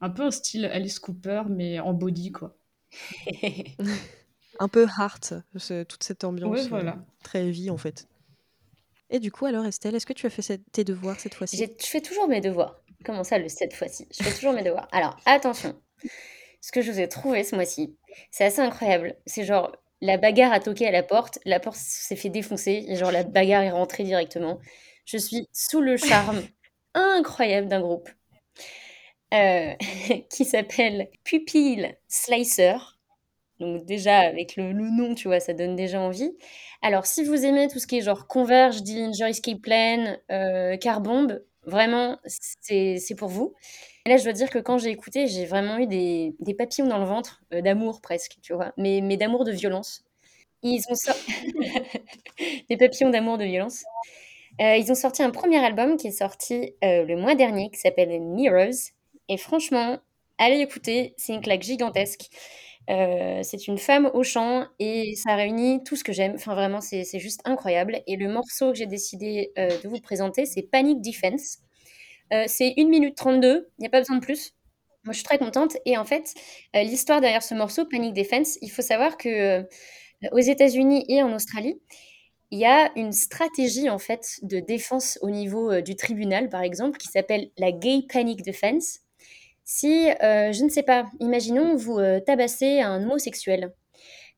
Un 0.00 0.10
peu 0.10 0.22
un 0.24 0.30
style 0.30 0.64
Alice 0.66 0.98
Cooper, 0.98 1.42
mais 1.48 1.78
en 1.80 1.92
body, 1.92 2.32
quoi. 2.32 2.56
Un 4.58 4.68
peu 4.68 4.86
heart, 4.98 5.34
ce- 5.56 5.84
toute 5.84 6.02
cette 6.04 6.24
ambiance 6.24 6.50
Ouais, 6.52 6.64
euh, 6.64 6.68
voilà. 6.68 6.96
très 7.22 7.46
heavy 7.46 7.70
en 7.70 7.76
fait. 7.78 8.08
Et 9.08 9.18
du 9.18 9.32
coup, 9.32 9.46
alors 9.46 9.64
Estelle, 9.64 9.94
est-ce 9.94 10.06
que 10.06 10.12
tu 10.12 10.26
as 10.26 10.30
fait 10.30 10.42
cette- 10.42 10.70
tes 10.72 10.84
devoirs 10.84 11.18
cette 11.18 11.34
fois-ci? 11.34 11.56
Je 11.56 11.86
fais 11.86 12.00
toujours 12.00 12.28
mes 12.28 12.40
devoirs. 12.40 12.80
Comment 13.04 13.24
ça, 13.24 13.38
le 13.38 13.48
cette 13.48 13.72
fois-ci? 13.74 14.06
Je 14.16 14.22
fais 14.22 14.32
toujours 14.34 14.52
mes 14.52 14.62
devoirs. 14.62 14.88
Alors, 14.92 15.16
attention. 15.24 15.80
Ce 16.60 16.72
que 16.72 16.82
je 16.82 16.92
vous 16.92 17.00
ai 17.00 17.08
trouvé 17.08 17.42
ce 17.42 17.54
mois-ci, 17.54 17.96
c'est 18.30 18.44
assez 18.44 18.60
incroyable. 18.60 19.16
C'est 19.24 19.44
genre, 19.44 19.74
la 20.02 20.18
bagarre 20.18 20.52
a 20.52 20.60
toqué 20.60 20.86
à 20.86 20.90
la 20.90 21.02
porte, 21.02 21.38
la 21.46 21.58
porte 21.60 21.78
s'est 21.78 22.16
fait 22.16 22.28
défoncer, 22.28 22.84
et 22.86 22.96
genre, 22.96 23.10
la 23.12 23.24
bagarre 23.24 23.62
est 23.62 23.70
rentrée 23.70 24.04
directement. 24.04 24.58
Je 25.06 25.16
suis 25.16 25.48
sous 25.52 25.80
le 25.80 25.96
charme 25.96 26.42
incroyable 26.94 27.68
d'un 27.68 27.80
groupe 27.80 28.10
euh, 29.32 29.74
qui 30.30 30.44
s'appelle 30.44 31.08
Pupille 31.24 31.96
Slicer. 32.08 32.98
Donc 33.60 33.84
déjà, 33.84 34.20
avec 34.20 34.56
le, 34.56 34.72
nom, 34.72 35.14
tu 35.14 35.28
vois, 35.28 35.38
ça 35.38 35.52
donne 35.52 35.76
déjà 35.76 36.00
envie. 36.00 36.32
Alors, 36.82 37.06
si 37.06 37.22
vous 37.22 37.44
aimez 37.44 37.68
tout 37.68 37.78
ce 37.78 37.86
qui 37.86 37.98
est 37.98 38.00
genre 38.00 38.26
Converge, 38.26 38.82
Dillinger 38.82 39.28
Escape 39.28 39.60
Plan, 39.60 40.16
euh, 40.32 40.76
Carbomb, 40.78 41.38
vraiment, 41.64 42.18
c'est 42.24 43.14
pour 43.18 43.28
vous. 43.28 43.54
Et 44.06 44.08
là, 44.08 44.16
je 44.16 44.24
dois 44.24 44.32
dire 44.32 44.48
que 44.48 44.58
quand 44.58 44.78
j'ai 44.78 44.90
écouté, 44.90 45.26
j'ai 45.26 45.44
vraiment 45.44 45.78
eu 45.78 45.86
des, 45.86 46.34
papillons 46.56 46.86
dans 46.86 46.98
le 46.98 47.04
ventre, 47.04 47.42
euh, 47.52 47.60
d'amour 47.60 48.00
presque, 48.00 48.38
tu 48.42 48.54
vois, 48.54 48.72
mais, 48.78 49.02
mais 49.02 49.18
d'amour 49.18 49.44
de 49.44 49.52
violence. 49.52 50.04
Ils 50.62 50.82
ont 50.88 50.94
sorti 50.94 51.32
des 52.70 52.76
papillons 52.78 53.10
d'amour 53.10 53.36
de 53.36 53.44
violence. 53.44 53.84
Euh, 54.60 54.76
ils 54.76 54.90
ont 54.90 54.94
sorti 54.94 55.22
un 55.22 55.30
premier 55.30 55.62
album 55.62 55.98
qui 55.98 56.08
est 56.08 56.12
sorti 56.12 56.74
le 56.82 57.14
mois 57.14 57.34
dernier, 57.34 57.70
qui 57.70 57.78
s'appelle 57.78 58.20
Mirrors. 58.20 58.90
Et 59.30 59.38
franchement, 59.38 60.00
allez 60.38 60.60
écouter, 60.60 61.14
c'est 61.18 61.34
une 61.34 61.42
claque 61.42 61.62
gigantesque. 61.62 62.28
Heu, 62.90 63.42
c'est 63.44 63.68
une 63.68 63.78
femme 63.78 64.10
au 64.14 64.24
chant 64.24 64.66
et 64.80 65.14
ça 65.16 65.36
réunit 65.36 65.84
tout 65.84 65.96
ce 65.96 66.04
que 66.04 66.12
j'aime. 66.12 66.34
Enfin 66.36 66.54
vraiment, 66.56 66.80
c'est 66.82 67.04
juste 67.20 67.40
incroyable 67.46 68.02
et 68.08 68.16
le 68.16 68.28
morceau 68.28 68.72
que 68.72 68.78
j'ai 68.78 68.86
décidé, 68.86 69.52
heu, 69.58 69.68
de 69.84 69.88
vous 69.88 70.00
présenter, 70.00 70.46
c'est 70.46 70.62
Panic 70.62 71.00
Defense. 71.02 71.58
Heu, 72.34 72.44
c'est 72.48 72.74
1 72.78 72.90
minute 72.90 73.16
32, 73.16 73.70
il 73.78 73.84
y 73.84 73.86
a 73.88 73.90
pas 73.90 74.00
besoin 74.00 74.16
de 74.18 74.22
plus. 74.24 74.54
Moi, 75.04 75.12
je 75.14 75.18
suis 75.18 75.24
très 75.26 75.38
contente 75.38 75.76
et 75.86 75.98
en 75.98 76.04
fait, 76.06 76.34
l'histoire 76.74 77.20
derrière 77.22 77.42
ce 77.44 77.54
morceau, 77.54 77.86
Panic 77.86 78.14
Defense, 78.14 78.58
il 78.62 78.70
faut 78.70 78.82
savoir 78.82 79.16
que, 79.18 79.66
aux 80.32 80.38
États-Unis 80.40 81.04
et 81.08 81.22
en 81.22 81.34
Australie, 81.34 81.80
il 82.52 82.60
y 82.60 82.66
a 82.66 82.92
une 82.96 83.12
stratégie, 83.12 83.90
en 83.90 83.98
fait, 83.98 84.38
de 84.42 84.60
défense 84.60 85.18
au 85.22 85.30
niveau, 85.30 85.80
du 85.82 85.96
tribunal, 85.96 86.48
par 86.50 86.62
exemple, 86.62 86.98
qui 86.98 87.08
s'appelle 87.08 87.50
la 87.58 87.72
Gay 87.72 88.02
Panic 88.12 88.42
Defense. 88.44 89.00
Si, 89.72 90.08
heu, 90.10 90.52
je 90.52 90.64
ne 90.64 90.68
sais 90.68 90.82
pas, 90.82 91.06
imaginons 91.20 91.76
vous, 91.76 92.00
heu, 92.00 92.20
tabassez 92.26 92.80
un 92.80 93.04
homosexuel 93.04 93.72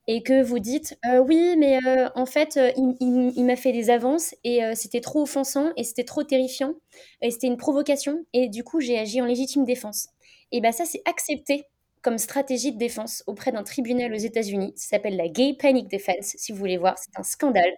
et 0.09 0.23
que 0.23 0.43
vous 0.43 0.59
dites: 0.61 0.99
«Heu, 1.07 1.21
oui, 1.21 1.57
mais 1.59 1.79
en 2.17 2.27
fait, 2.27 2.59
il 2.77 2.97
il 3.37 3.45
m'a 3.47 3.57
fait 3.57 3.73
des 3.73 3.91
avances 3.91 4.35
et 4.45 4.61
c'était 4.75 5.01
trop 5.01 5.23
offensant 5.23 5.73
et 5.77 5.85
c'était 5.85 6.05
trop 6.05 6.25
terrifiant 6.25 6.75
et 7.23 7.31
c'était 7.31 7.49
une 7.49 7.57
provocation 7.59 8.25
et 8.35 8.49
du 8.49 8.65
coup, 8.65 8.81
j'ai 8.81 8.99
agi 8.99 9.21
en 9.23 9.27
légitime 9.27 9.65
défense» 9.65 10.09
et 10.53 10.61
bah, 10.63 10.73
ça, 10.73 10.85
c'est 10.87 11.03
accepté 11.07 11.65
comme 12.03 12.19
stratégie 12.19 12.73
de 12.73 12.79
défense 12.79 13.25
auprès 13.29 13.53
d'un 13.53 13.63
tribunal 13.65 14.13
aux 14.15 14.17
États-Unis. 14.19 14.73
Ça 14.77 14.91
s'appelle 14.97 15.17
la 15.17 15.29
Gay 15.29 15.57
Panic 15.61 15.89
Defense, 15.91 16.35
si 16.39 16.53
vous 16.53 16.59
voulez 16.59 16.79
voir, 16.79 16.97
c'est 16.99 17.19
un 17.19 17.25
scandale. 17.25 17.75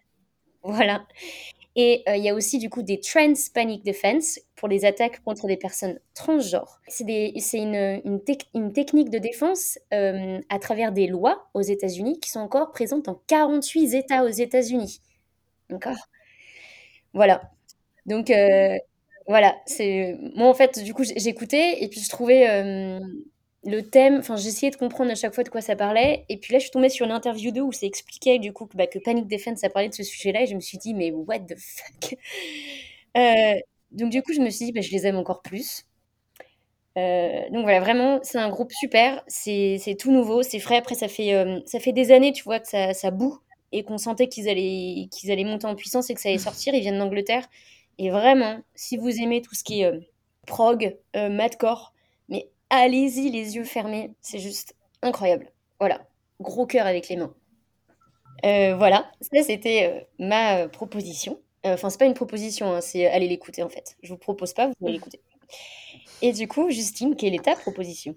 Voilà 0.64 1.06
et 1.76 2.02
heu, 2.08 2.16
il 2.16 2.22
y 2.24 2.28
a 2.28 2.34
aussi 2.34 2.58
du 2.58 2.70
coup 2.70 2.82
des 2.82 3.00
Trans 3.00 3.32
Panic 3.54 3.84
Defense 3.84 4.40
pour 4.56 4.68
les 4.68 4.84
attaques 4.84 5.22
contre 5.24 5.46
des 5.46 5.56
personnes 5.56 5.98
transgenres. 6.14 6.80
C'est 6.88 7.58
une, 7.58 8.00
une 8.04 8.22
tech 8.22 8.38
une 8.54 8.72
technique 8.72 9.10
de 9.10 9.18
défense, 9.18 9.78
hem, 9.90 10.40
à 10.48 10.58
travers 10.58 10.92
des 10.92 11.06
lois 11.06 11.48
aux 11.54 11.62
États-Unis 11.62 12.20
qui 12.20 12.30
sont 12.30 12.40
encore 12.40 12.70
présentes 12.72 13.06
dans 13.06 13.20
48 13.26 13.94
États 13.94 14.24
aux 14.24 14.28
États-Unis. 14.28 15.00
D'accord? 15.70 15.96
Voilà. 17.12 17.50
Donc 18.06 18.30
heu, 18.30 18.78
voilà, 19.28 19.56
moi, 20.36 20.48
en 20.48 20.54
fait, 20.54 20.82
du 20.84 20.94
coup, 20.94 21.04
j'écoutais 21.04 21.82
et 21.82 21.88
puis 21.88 22.00
je 22.00 22.08
trouvais, 22.10 22.48
le 23.66 23.82
thème 23.82 24.18
enfin, 24.18 24.36
j'essayais 24.36 24.70
de 24.70 24.76
comprendre 24.76 25.10
à 25.10 25.14
chaque 25.14 25.34
fois 25.34 25.44
de 25.44 25.48
quoi 25.48 25.60
ça 25.60 25.76
parlait 25.76 26.24
et 26.28 26.36
puis 26.38 26.52
là, 26.52 26.58
je 26.58 26.64
suis 26.64 26.70
tombée 26.70 26.88
sur 26.90 27.06
une 27.06 27.12
interview 27.12 27.50
d'eux 27.52 27.62
où 27.62 27.72
c'est 27.72 27.86
expliqué 27.86 28.38
du 28.38 28.52
coup 28.52 28.66
que, 28.66 28.76
bah, 28.76 28.86
que 28.86 28.98
Panic 28.98 29.26
Defense, 29.26 29.60
ça 29.60 29.70
parlait 29.70 29.88
de 29.88 29.94
ce 29.94 30.02
sujet-là 30.02 30.42
et 30.42 30.46
je 30.46 30.54
me 30.54 30.60
suis 30.60 30.78
dit: 30.78 30.94
«Mais 30.94 31.10
what 31.12 31.40
the 31.40 31.56
fuck?» 31.58 32.16
heu, 33.16 33.60
donc 33.92 34.10
du 34.10 34.22
coup, 34.22 34.32
je 34.32 34.40
me 34.40 34.50
suis 34.50 34.66
dit: 34.66 34.72
«Bah, 34.72 34.80
je 34.82 34.90
les 34.90 35.06
aime 35.06 35.16
encore 35.16 35.42
plus». 35.42 35.84
Heu, 36.96 37.50
donc 37.50 37.62
voilà, 37.62 37.80
vraiment, 37.80 38.20
c'est 38.22 38.38
un 38.38 38.48
groupe 38.50 38.70
super, 38.72 39.22
c'est 39.26 39.96
tout 39.98 40.12
nouveau, 40.12 40.42
c'est 40.42 40.60
frais. 40.60 40.76
Après 40.76 40.94
ça 40.94 41.08
fait, 41.08 41.26
hem, 41.28 41.60
ça 41.66 41.80
fait 41.80 41.92
des 41.92 42.12
années, 42.12 42.32
tu 42.32 42.44
vois, 42.44 42.60
que 42.60 42.68
ça 42.68 42.94
ça 42.94 43.10
bout 43.10 43.38
et 43.72 43.82
qu'on 43.84 43.98
sentait 43.98 44.28
qu'ils 44.28 44.48
allaient 44.48 45.08
qu'ils 45.10 45.32
allaient 45.32 45.44
monter 45.44 45.66
en 45.66 45.74
puissance 45.74 46.08
et 46.10 46.14
que 46.14 46.20
ça 46.20 46.28
allait 46.28 46.38
sortir. 46.38 46.74
Ils 46.74 46.80
viennent 46.80 46.98
d'Angleterre 46.98 47.48
et 47.98 48.10
vraiment, 48.10 48.60
si 48.74 48.96
vous 48.96 49.10
aimez 49.20 49.42
tout 49.42 49.54
ce 49.54 49.64
qui 49.64 49.82
est, 49.82 49.90
prog, 50.46 50.96
madcore, 51.14 51.93
allez-y 52.76 53.30
les 53.30 53.56
yeux 53.56 53.64
fermés, 53.64 54.14
c'est 54.20 54.38
juste 54.38 54.74
incroyable. 55.02 55.50
Voilà, 55.80 56.06
gros 56.40 56.66
cœur 56.66 56.86
avec 56.86 57.08
les 57.08 57.16
mains. 57.16 57.34
Heu, 58.44 58.74
voilà, 58.74 59.10
ça 59.20 59.42
c'était, 59.42 60.02
heu, 60.02 60.24
ma, 60.24 60.64
heu, 60.64 60.68
proposition. 60.68 61.40
Enfin, 61.66 61.88
c'est 61.88 61.98
pas 61.98 62.04
une 62.04 62.14
proposition, 62.14 62.74
hein, 62.74 62.82
c'est 62.82 63.06
allez 63.06 63.26
l'écouter, 63.26 63.62
en 63.62 63.70
fait. 63.70 63.96
Je 64.02 64.12
vous 64.12 64.18
propose 64.18 64.52
pas, 64.52 64.66
vous 64.66 64.74
allez 64.82 64.94
l'écouter 64.94 65.20
et 66.22 66.32
du 66.32 66.48
coup, 66.48 66.70
Justine, 66.70 67.16
quelle 67.16 67.34
est 67.34 67.44
ta 67.44 67.54
proposition? 67.54 68.16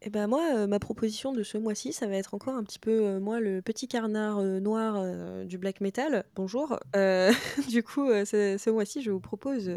Et 0.00 0.10
bah, 0.10 0.26
moi, 0.26 0.66
ma 0.66 0.78
proposition 0.78 1.32
de 1.32 1.42
ce 1.42 1.58
mois-ci, 1.58 1.92
ça 1.92 2.06
va 2.06 2.16
être 2.16 2.34
encore 2.34 2.54
un 2.54 2.64
petit 2.64 2.78
peu, 2.78 3.18
moi, 3.20 3.40
le 3.40 3.62
petit 3.62 3.86
canard, 3.88 4.40
heu, 4.40 4.58
noir, 4.58 5.44
du 5.44 5.58
black 5.58 5.80
metal. 5.80 6.24
Bonjour. 6.34 6.78
Du 7.68 7.82
coup, 7.82 8.08
ce 8.10 8.70
mois-ci, 8.70 9.02
je 9.02 9.10
vous 9.10 9.20
propose, 9.20 9.70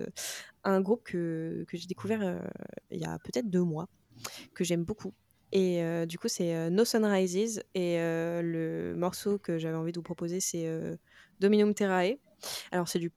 un 0.63 0.81
groupe 0.81 1.03
que 1.03 1.63
que 1.67 1.77
j'ai 1.77 1.87
découvert, 1.87 2.41
il 2.89 2.99
y 2.99 3.05
a 3.05 3.19
peut-être 3.19 3.49
2 3.49 3.63
mois, 3.63 3.87
que 4.53 4.63
j'aime 4.63 4.83
beaucoup 4.83 5.13
et 5.51 5.81
heu, 5.83 6.05
du 6.05 6.17
coup, 6.19 6.27
c'est, 6.27 6.53
heu, 6.55 6.69
No 6.69 6.83
Sunrises 6.85 7.63
et 7.75 7.97
heu, 7.99 8.41
le 8.41 8.93
morceau 8.97 9.37
que 9.39 9.57
j'avais 9.57 9.77
envie 9.77 9.91
de 9.93 9.99
vous 9.99 10.03
proposer, 10.03 10.39
c'est, 10.41 10.67
Dominum 11.39 11.73
Terrae. 11.73 12.15
Alors 12.71 12.87
c'est 12.89 12.99
du 12.99 13.09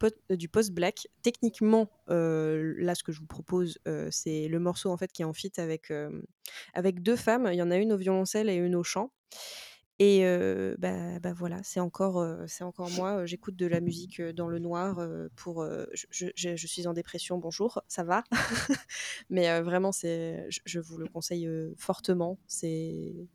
post-black. 0.48 1.08
Techniquement, 1.22 1.90
là, 2.08 2.94
ce 2.94 3.02
que 3.02 3.12
je 3.12 3.20
vous 3.20 3.26
propose, 3.26 3.78
c'est 4.10 4.48
le 4.48 4.58
morceau, 4.60 4.90
en 4.90 4.96
fait, 4.96 5.10
qui 5.12 5.22
est 5.22 5.24
en 5.24 5.32
feat 5.32 5.58
avec, 5.58 5.92
avec 6.74 7.02
2 7.02 7.16
femmes. 7.16 7.48
Il 7.52 7.56
y 7.56 7.62
en 7.62 7.70
a 7.70 7.76
une 7.76 7.92
au 7.92 7.96
violoncelle 7.96 8.48
et 8.50 8.54
une 8.56 8.76
au 8.76 8.84
chant 8.84 9.12
et 9.98 10.22
bah 10.78 11.18
bah, 11.20 11.32
voilà, 11.34 11.60
c'est 11.64 11.80
encore, 11.80 12.24
c'est 12.46 12.64
encore 12.64 12.90
moi, 12.90 13.26
j'écoute 13.26 13.56
de 13.56 13.66
la 13.66 13.80
musique, 13.80 14.20
dans 14.22 14.48
le 14.48 14.58
noir, 14.58 15.00
pour, 15.36 15.64
je 15.94 16.06
je 16.10 16.26
je 16.36 16.56
je 16.56 16.66
suis 16.66 16.86
en 16.86 16.92
dépression, 16.94 17.38
bonjour, 17.38 17.82
ça 17.88 18.04
va? 18.04 18.24
Mais 19.30 19.60
vraiment, 19.62 19.92
c'est 19.92 20.46
je 20.50 20.60
je 20.66 20.80
vous 20.80 20.98
le 20.98 21.06
conseille, 21.08 21.48
fortement. 21.76 22.38
C'est 22.46 23.28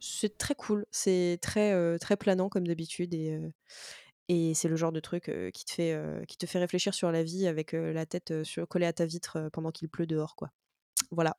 c'est 0.00 0.38
très 0.38 0.54
cool, 0.56 0.86
c'est 0.92 1.38
très, 1.42 1.98
très 1.98 2.16
planant 2.18 2.48
comme 2.50 2.66
d'habitude 2.68 3.14
et 3.14 3.40
et 4.28 4.54
c'est 4.54 4.68
le 4.68 4.76
genre 4.76 4.92
de 4.92 5.00
truc, 5.00 5.30
qui 5.54 5.64
te 5.66 5.72
fait, 5.72 5.94
heu, 5.94 6.24
qui 6.28 6.38
te 6.38 6.46
fait 6.46 6.58
réfléchir 6.60 6.94
sur 6.94 7.12
la 7.12 7.22
vie 7.24 7.46
avec, 7.46 7.72
la 7.72 8.06
tête, 8.06 8.44
sur 8.44 8.66
collée 8.68 8.86
à 8.86 8.92
ta 8.94 9.06
vitre, 9.06 9.50
pendant 9.52 9.70
qu'il 9.72 9.88
pleut 9.90 10.06
dehors, 10.06 10.36
quoi. 10.36 10.50
Voilà. 11.12 11.36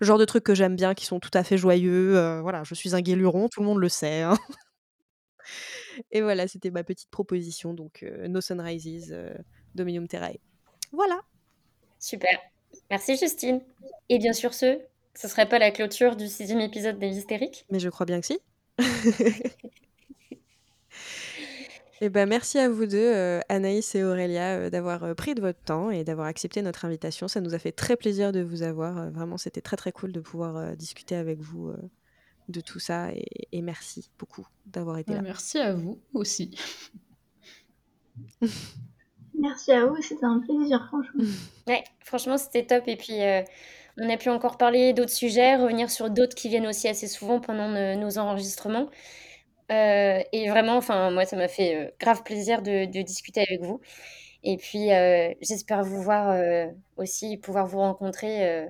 Le 0.00 0.06
genre 0.06 0.18
de 0.18 0.24
trucs 0.24 0.44
que 0.44 0.54
j'aime 0.54 0.76
bien, 0.76 0.94
qui 0.94 1.06
sont 1.06 1.20
tout 1.20 1.30
à 1.34 1.44
fait 1.44 1.56
joyeux, 1.58 2.16
heu, 2.16 2.40
voilà, 2.40 2.62
je 2.64 2.74
suis 2.74 2.94
un 2.94 3.00
guéluron, 3.00 3.48
tout 3.48 3.60
le 3.60 3.66
monde 3.66 3.78
le 3.78 3.88
sait, 3.88 4.22
hein. 4.22 4.36
Et 6.10 6.20
voilà, 6.20 6.48
c'était 6.48 6.70
ma 6.70 6.84
petite 6.84 7.10
proposition 7.10 7.74
donc 7.74 8.02
heu, 8.02 8.26
No 8.28 8.40
Sunrises, 8.40 9.12
heu, 9.12 9.30
Dominum 9.74 10.08
Terrae. 10.08 10.38
Voilà! 10.92 11.20
Super. 11.98 12.38
Merci 12.90 13.16
Justine 13.16 13.60
et 14.08 14.18
bien 14.18 14.32
sur 14.32 14.54
ce, 14.54 14.80
ce 15.14 15.28
serait 15.28 15.48
pas 15.48 15.58
la 15.58 15.70
clôture 15.70 16.16
du 16.16 16.26
6e 16.26 16.60
épisode 16.60 16.98
des 16.98 17.16
Hystériques? 17.16 17.66
Mais 17.70 17.78
je 17.80 17.88
crois 17.88 18.06
bien 18.06 18.20
que 18.20 18.26
si. 18.26 18.38
Et 22.02 22.08
bah, 22.08 22.26
merci 22.26 22.58
à 22.58 22.68
vous 22.68 22.86
2, 22.86 22.96
heu, 22.98 23.40
Anaïs 23.48 23.94
et 23.94 24.02
Aurélia, 24.02 24.58
heu, 24.58 24.70
d'avoir, 24.70 25.04
heu, 25.04 25.14
pris 25.14 25.36
de 25.36 25.40
votre 25.40 25.60
temps 25.60 25.88
et 25.88 26.02
d'avoir 26.02 26.26
accepté 26.26 26.60
notre 26.60 26.84
invitation. 26.84 27.28
Ça 27.28 27.40
nous 27.40 27.54
a 27.54 27.60
fait 27.60 27.70
très 27.70 27.94
plaisir 27.96 28.32
de 28.32 28.40
vous 28.40 28.64
avoir, 28.64 29.08
vraiment, 29.12 29.38
c'était 29.38 29.60
très, 29.60 29.76
très 29.76 29.92
cool 29.92 30.10
de 30.10 30.18
pouvoir, 30.18 30.76
discuter 30.76 31.14
avec 31.14 31.38
vous, 31.38 31.72
de 32.48 32.60
tout 32.60 32.80
ça 32.80 33.12
et 33.12 33.24
et 33.52 33.62
merci 33.62 34.10
beaucoup 34.18 34.44
d'avoir 34.66 34.98
été 34.98 35.14
là. 35.14 35.20
merci 35.22 35.58
à 35.58 35.74
vous 35.74 36.00
aussi. 36.12 36.50
Merci 39.38 39.72
à 39.72 39.86
vous, 39.86 40.00
c'était 40.02 40.26
un 40.26 40.40
plaisir, 40.40 40.84
franchement. 40.88 41.22
Ouais, 41.68 41.84
franchement, 42.00 42.36
c'était 42.36 42.66
top 42.66 42.88
et 42.88 42.96
puis, 42.96 43.14
on 43.96 44.10
a 44.10 44.16
pu 44.16 44.28
encore 44.28 44.58
parler 44.58 44.92
d'autres 44.92 45.12
sujets, 45.12 45.54
revenir 45.56 45.90
sur 45.90 46.10
d'autres 46.10 46.34
qui 46.34 46.48
viennent 46.48 46.66
aussi 46.66 46.88
assez 46.88 47.06
souvent 47.06 47.38
pendant 47.40 47.68
ne 47.68 47.94
nos 47.94 48.18
enregistrements. 48.18 48.88
Heu 49.72 50.24
et 50.32 50.50
vraiment, 50.50 50.76
enfin, 50.76 51.10
moi, 51.12 51.24
ça 51.26 51.36
m'a 51.36 51.48
fait, 51.48 51.76
heu, 51.88 51.92
grave 52.00 52.22
plaisir 52.24 52.62
de 52.62 52.86
de 52.86 53.02
discuter 53.02 53.40
avec 53.42 53.62
vous 53.62 53.80
et 54.44 54.56
puis, 54.58 54.92
heu, 54.92 55.34
j'espère 55.42 55.84
vous 55.84 56.02
voir, 56.02 56.32
heu, 56.36 56.68
aussi 56.96 57.38
pouvoir 57.38 57.66
vous 57.68 57.78
rencontrer, 57.80 58.48
heu, 58.66 58.68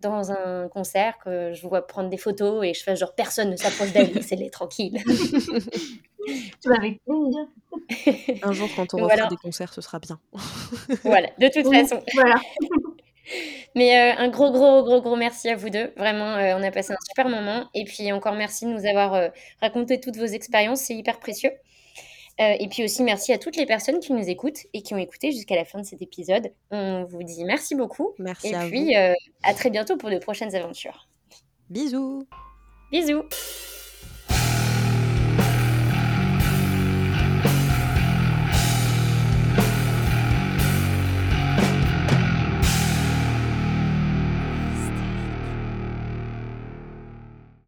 dans 0.00 0.32
un 0.32 0.68
concert, 0.68 1.18
que 1.24 1.52
je 1.54 1.62
vous 1.62 1.68
vois 1.70 1.86
prendre 1.86 2.10
des 2.10 2.18
photos 2.18 2.64
et 2.66 2.74
je 2.74 2.82
fasse 2.84 3.00
genre: 3.00 3.14
«Personne 3.16 3.50
ne 3.50 3.56
s'approche 3.56 3.92
d'elle, 3.92 4.12
laissez-les 4.14 4.50
tranquilles». 4.50 4.98
Bah, 6.64 6.76
avec 6.78 7.02
plaisir. 7.04 7.46
Un 8.42 8.52
jour, 8.52 8.74
quand 8.74 8.94
on 8.94 8.98
Donc 8.98 9.04
refera 9.04 9.26
voilà. 9.26 9.28
des 9.28 9.36
concerts, 9.36 9.72
ce 9.72 9.80
sera 9.80 9.98
bien. 9.98 10.20
Voilà, 11.04 11.28
de 11.38 11.48
toute 11.48 11.66
Oui, 11.66 11.68
façon. 11.68 12.02
voilà. 12.14 12.36
Mais 13.74 14.12
heu, 14.12 14.18
un 14.18 14.28
gros, 14.28 14.50
gros, 14.52 14.82
gros, 14.82 15.00
gros 15.02 15.16
merci 15.16 15.48
à 15.48 15.56
vous 15.56 15.70
2. 15.70 15.92
Vraiment, 15.96 16.36
heu, 16.36 16.54
on 16.58 16.62
a 16.62 16.70
passé 16.70 16.92
un 16.92 16.96
super 17.06 17.28
moment 17.28 17.68
et 17.74 17.84
puis 17.84 18.12
encore 18.12 18.34
merci 18.34 18.66
de 18.66 18.70
nous 18.70 18.86
avoir, 18.86 19.14
heu, 19.14 19.30
raconté 19.60 20.00
toutes 20.00 20.16
vos 20.16 20.26
expériences, 20.26 20.80
c'est 20.80 20.94
hyper 20.94 21.18
précieux. 21.20 21.50
Heu 22.40 22.54
et 22.58 22.68
puis 22.68 22.82
aussi 22.84 23.04
merci 23.04 23.32
à 23.32 23.38
toutes 23.38 23.56
les 23.56 23.66
personnes 23.66 24.00
qui 24.00 24.12
nous 24.12 24.28
écoutent 24.28 24.58
et 24.72 24.82
qui 24.82 24.92
ont 24.94 24.98
écouté 24.98 25.30
jusqu'à 25.30 25.54
la 25.54 25.64
fin 25.64 25.80
de 25.80 25.86
cet 25.86 26.02
épisode. 26.02 26.52
On 26.70 27.04
vous 27.04 27.22
dit 27.22 27.44
merci 27.44 27.74
beaucoup 27.76 28.14
Merci 28.18 28.48
et 28.48 28.54
à 28.56 28.64
vous. 28.64 28.70
puis, 28.70 28.96
heu, 28.96 29.14
à 29.44 29.54
très 29.54 29.70
bientôt 29.70 29.96
pour 29.96 30.10
de 30.10 30.18
prochaines 30.18 30.54
aventures. 30.54 31.08
Bisous! 31.70 32.26
Bisous! 32.90 33.24